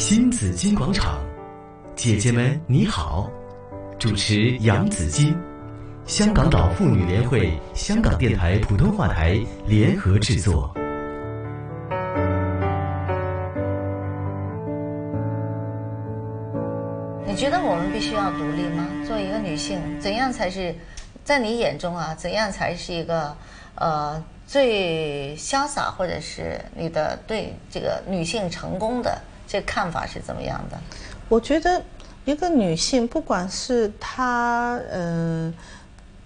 [0.00, 1.20] 新紫金广场，
[1.94, 3.30] 姐姐们你好，
[3.98, 5.36] 主持杨紫金，
[6.06, 10.72] 香港岛妇女联会、香港电台普通话台联合制作。
[17.26, 18.88] 你觉得我们必须要独立吗？
[19.06, 20.74] 作为一个女性，怎样才是
[21.24, 22.14] 在你眼中啊？
[22.14, 23.36] 怎样才是一个
[23.74, 29.20] 呃最潇洒，或者是你的对这个女性成功的？
[29.50, 30.78] 这看法是怎么样的？
[31.28, 31.82] 我觉得
[32.24, 35.52] 一个女性，不管是她，嗯，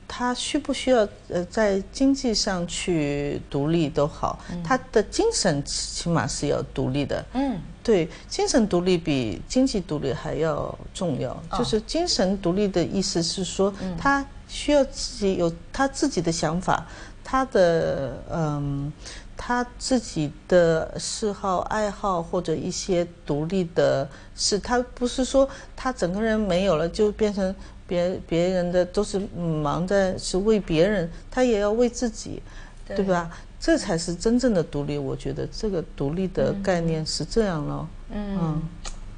[0.07, 7.25] 她需不需要呃在经济上去独立都好，她的精神起码是要独立的。
[7.33, 11.35] 嗯，对，精神独立比经济独立还要重要。
[11.57, 16.87] 就是精神独立的意思是说，她需要自己有她自己的想法，
[17.25, 18.93] 她的嗯。
[19.37, 27.55] 他自己的嗜好、爱好或者一些独立的事，他不是说他整个人没有了就变成
[27.87, 32.43] 别别人的，都是忙在是为别人，他也要为自己，
[32.87, 33.31] 对吧？
[33.59, 34.99] 这才是真正的独立。
[34.99, 37.89] 我觉得这个独立的概念是这样了。
[38.11, 38.63] 嗯，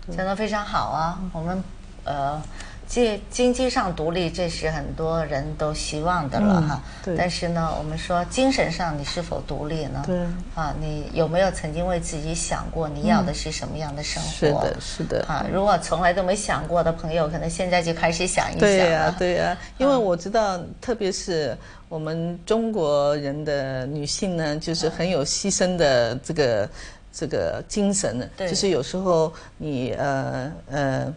[0.08, 1.62] 讲得非常好啊，我们
[2.04, 2.42] 呃。
[2.86, 6.82] 经经济上独立，这是很多人都希望的了哈。
[7.04, 7.16] 对。
[7.16, 10.02] 但是呢，我们说精神上你是否独立呢？
[10.06, 10.16] 对。
[10.54, 14.28] 啊，你有没有曾经为自己想过你要的是什么样的生活？
[14.30, 15.24] 是的，是的。
[15.26, 18.60] 啊，如果从来都没想过的朋友，可能现在就开始想一想。
[18.60, 19.58] 对呀，对呀。
[19.78, 21.56] 因为我知道，特别是
[21.88, 26.70] 我们中国人的女性呢，就是很有牺牲的这个
[27.12, 28.30] 这个精神。
[28.38, 31.14] 就是有时候你呃呃。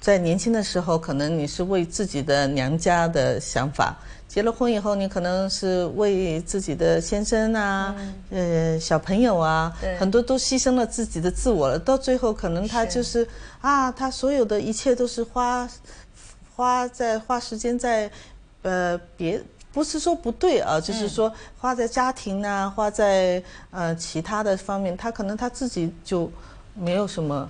[0.00, 3.94] 在年轻的时候，可能你是为自己的娘家的想法；
[4.26, 7.94] 结了婚以后，你可能是为自己的先生啊、
[8.30, 11.78] 呃小朋友啊，很多都牺牲了自己的自我了。
[11.78, 13.28] 到最后，可能他就是
[13.60, 15.68] 啊，他所有的一切都是花
[16.56, 18.10] 花在花时间在
[18.62, 26.32] 呃别不是说不对啊，就是说花在家庭啊，花在呃其他的方面，他可能他自己就
[26.74, 27.46] 没有什么。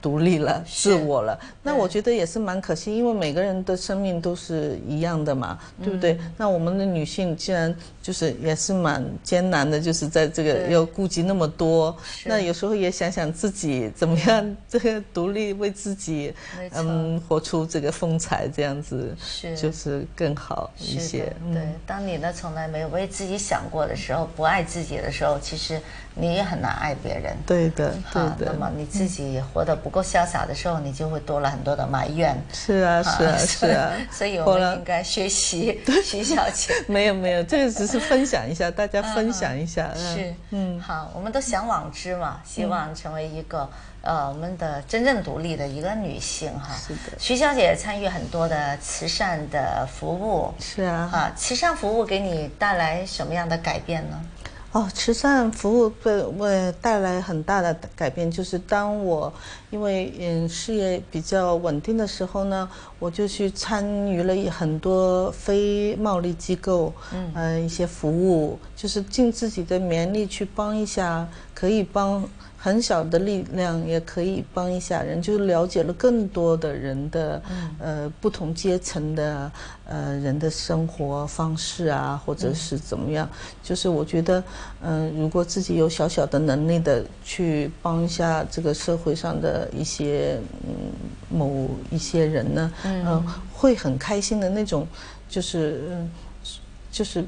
[0.00, 6.18] 独立了，自我了，那我觉得也是蛮可惜，因为每个人的生命都是一样的嘛，对不对？
[6.36, 11.94] 那我们的女性既然就是也是蛮艰难的，就是在这个要顾及那么多，
[12.24, 16.32] 那有时候也想想自己怎么样， 这个独立为自己，
[16.72, 19.56] 嗯，活出这个风采，这样子是。
[19.56, 21.30] 就是更好一些。
[21.52, 25.80] 对，当你呢从来没有为自己想过的时候，不爱自己的时候，其实。
[26.14, 28.52] 你也很难爱别人，对的，对的。
[28.52, 32.36] 那么你自己活得不够潇洒的时候，你就会多了很多的埋怨。
[32.52, 33.92] 是啊，是啊，是啊。
[34.10, 36.74] 所以我们应该学习徐小姐。
[36.88, 39.90] 没有没有，这个只是分享一下，大家分享一下。
[39.94, 43.68] 是，嗯，好，我们都向往之嘛，希望成为一个
[44.02, 46.74] 呃我们的真正独立的一个女性哈。
[46.76, 47.16] 是的。
[47.18, 50.52] 徐小姐参与很多的慈善的服务。
[50.58, 51.08] 是啊。
[51.12, 54.20] 啊，慈善服务给你带来什么样的改变呢？
[54.72, 59.32] 哦，慈善服务对为带来很大的改变，就是当我
[59.70, 62.68] 因为嗯事业比较稳定的时候呢，
[63.00, 72.22] 我就去参与了很多非牟利机构，嗯，呃一些服务，就是尽自己的绵力去帮一下，可以帮。
[72.62, 77.42] 很小的力量也可以帮一下人，就是了解了更多的人的，
[77.78, 79.50] 呃，不同阶层的，
[79.86, 83.26] 呃，人的生活方式啊，或者是怎么样。
[83.62, 84.44] 就是我觉得，
[84.82, 90.92] 嗯，如果自己有小小的能力的去帮一下这个社会上的一些，嗯，
[91.30, 93.24] 某一些人呢，嗯，
[93.54, 94.86] 会很开心的那种，
[95.30, 95.80] 就是，
[96.92, 97.24] 就是。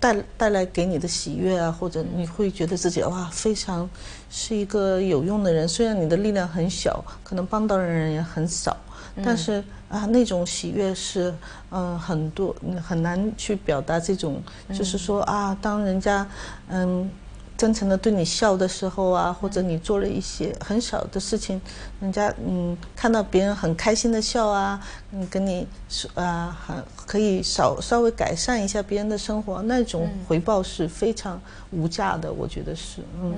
[0.00, 3.88] 带带来给你的喜悦啊，或者你会觉得自己哇，非常
[4.30, 5.66] 是一个有用的人。
[5.68, 8.76] 虽然你的力量很小，可能帮到的人也很少，
[9.24, 11.34] 但是啊，那种喜悦是
[11.70, 12.54] 嗯很多
[12.86, 13.98] 很难去表达。
[13.98, 14.42] 这种
[14.72, 16.26] 就是说啊，当人家
[16.68, 17.10] 嗯。
[17.58, 21.60] 真诚的对你笑的时候啊，或者你做了一些很小的事情，
[22.00, 24.80] 人家嗯看到别人很开心的笑啊，
[25.10, 31.40] 嗯跟你说啊，很可以稍稍微改善一下别人的生活，那种回报是非常
[31.72, 33.34] 无价的，我觉得是嗯。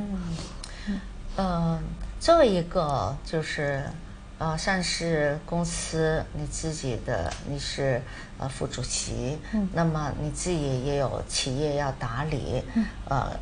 [1.38, 1.78] 嗯，
[2.20, 3.82] 作为一个就是
[4.36, 8.02] 呃上市公司你自己的你是
[8.36, 13.32] 呃副主席，嗯，那么你自己也有企业要打理，嗯，呃。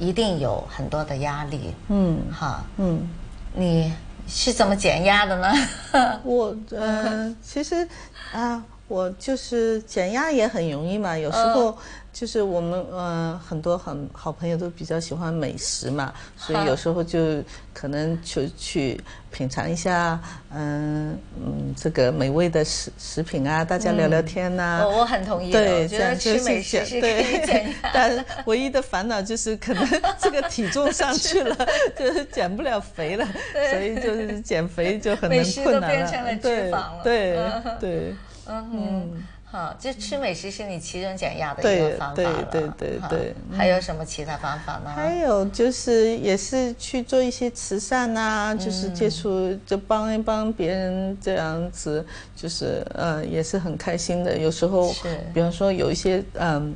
[0.00, 3.06] 一定有很多的压力，嗯，哈，嗯，
[3.54, 3.92] 你
[4.26, 5.52] 是怎么减压的呢？
[6.24, 7.86] 我，呃，其实，
[8.32, 11.76] 啊，我就是减压也很容易嘛，有时候。
[12.12, 17.42] 就是我们呃很多很好朋友都比较喜欢美食嘛，所以有时候就
[17.72, 19.00] 可能就去
[19.30, 20.20] 品尝一下
[20.52, 24.82] 嗯嗯这个美味的食食品啊，大家聊聊天呐。
[24.84, 27.74] 我我很同意，对，这样吃美食是可以减压。
[27.94, 29.86] 但唯一的烦恼就是可能
[30.18, 31.56] 这个体重上去了，
[31.96, 33.26] 就是减不了肥了，
[33.70, 36.36] 所以就是减肥就很难困难了。
[36.42, 36.70] 对
[37.04, 37.38] 对
[37.80, 38.14] 对，
[38.46, 39.26] 嗯嗯。
[39.50, 42.48] 好，就吃美食是你其中减压的一个方法了。
[42.52, 44.90] 对对对对还有什么其他方法呢？
[44.94, 52.06] 还有就是也是去做一些慈善呐，就是接触就帮一帮别人这样子，
[52.36, 54.38] 就是呃也是很开心的。
[54.38, 54.94] 有时候，
[55.34, 56.72] 比方说有一些嗯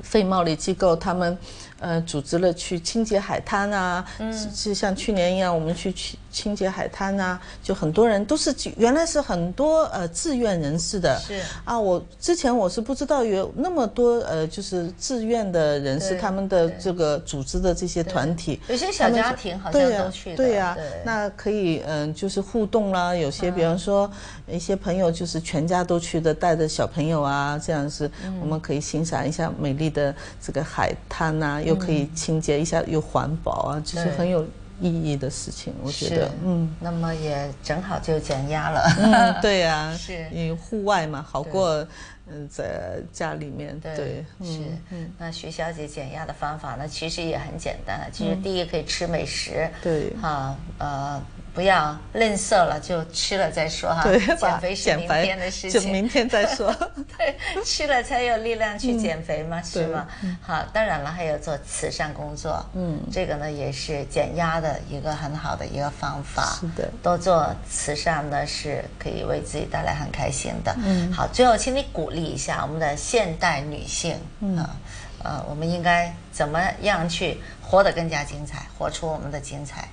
[0.00, 1.36] 非贸易机构，他们
[1.80, 4.06] 呃组织了去清洁海滩啊，
[4.54, 6.16] 就像去年一样，我们去去。
[6.38, 24.08] 清洁海滩呐，就很多人都是原来是很多呃志愿人士的，是啊，我之前我是不知道有那么多呃就是志愿的人士，他们的这个组织的这些团体，有些小家庭好像都去，对呀，那可以嗯就是互动啦，有些比方说
[24.46, 28.08] 一些朋友就是全家都去的，带着小朋友啊，这样是
[28.40, 34.46] 我们可以欣赏一下美丽的这个海滩呐，又可以清洁一下，又环保啊，就是很有。
[34.80, 41.86] 意义的事情，我觉得，嗯，那么也正好就减压了，嗯， 对呀，是，因为户外嘛，好过，
[42.26, 44.60] 嗯，在家里面，对，是，
[44.90, 51.22] 嗯，那徐小姐减压的方法呢，其实也很简单，其实第一可以吃美食，对，哈，呃。
[51.58, 54.04] 不要吝啬了，就吃了再说哈。
[54.04, 56.72] 对， 减肥是明天的事情，就明天再说。
[57.18, 60.06] 对，吃了才有力量去减肥嘛，是吗？
[60.40, 66.56] 好，当然了，还有做慈善工作，嗯，这个呢也是减压的一个很好的一个方法。
[66.60, 70.72] 是的，多做慈善呢是可以为自己带来很开心的。
[70.84, 74.14] 嗯，好，最后请你鼓励一下我们的现代女性
[74.56, 74.78] 啊，
[75.24, 79.88] 呃，我们应该怎么样去活得更加精彩，活出我们的精彩。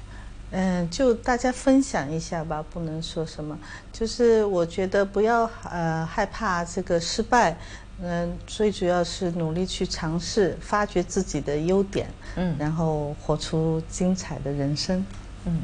[0.51, 3.57] 嗯，就大家分享一下吧，不能说什么。
[3.91, 7.57] 就是我觉得不要呃害怕这个失败，
[8.01, 15.05] 嗯，最主要是努力去尝试，发掘自己的优点，嗯，然后活出精彩的人生。
[15.45, 15.59] 嗯，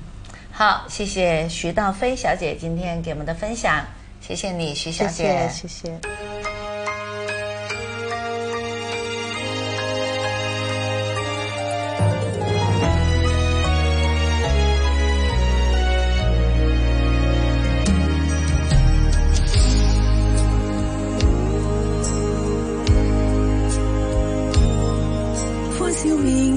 [0.52, 3.86] 好，谢谢徐道飞小姐今天给我们的分享，
[4.20, 6.00] 谢谢你，徐小姐，谢谢。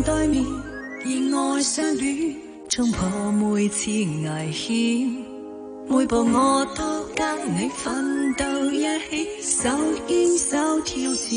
[0.05, 0.45] 对面，
[1.03, 2.37] 热爱相恋
[2.69, 5.25] 冲破每次危险，
[5.89, 9.71] 每步我都跟你奋斗，一起手
[10.07, 11.31] 牵手挑战，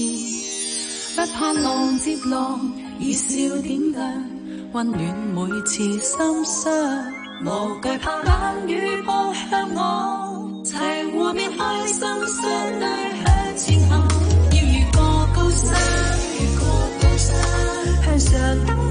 [1.15, 2.59] 不怕浪接浪，
[2.99, 4.23] 以笑点亮，
[4.73, 5.01] 温暖
[5.33, 7.13] 每次心伤，
[7.45, 9.11] 无惧怕冷雨扑
[9.49, 10.75] 向我，齐
[11.13, 12.85] 和面开心，相对
[13.23, 13.89] 向前行，
[14.51, 15.73] 要越过高山，
[16.39, 16.65] 越过。
[16.99, 17.66] 向上
[18.19, 18.86] 登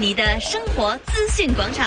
[0.00, 1.86] 你的生活资讯广场。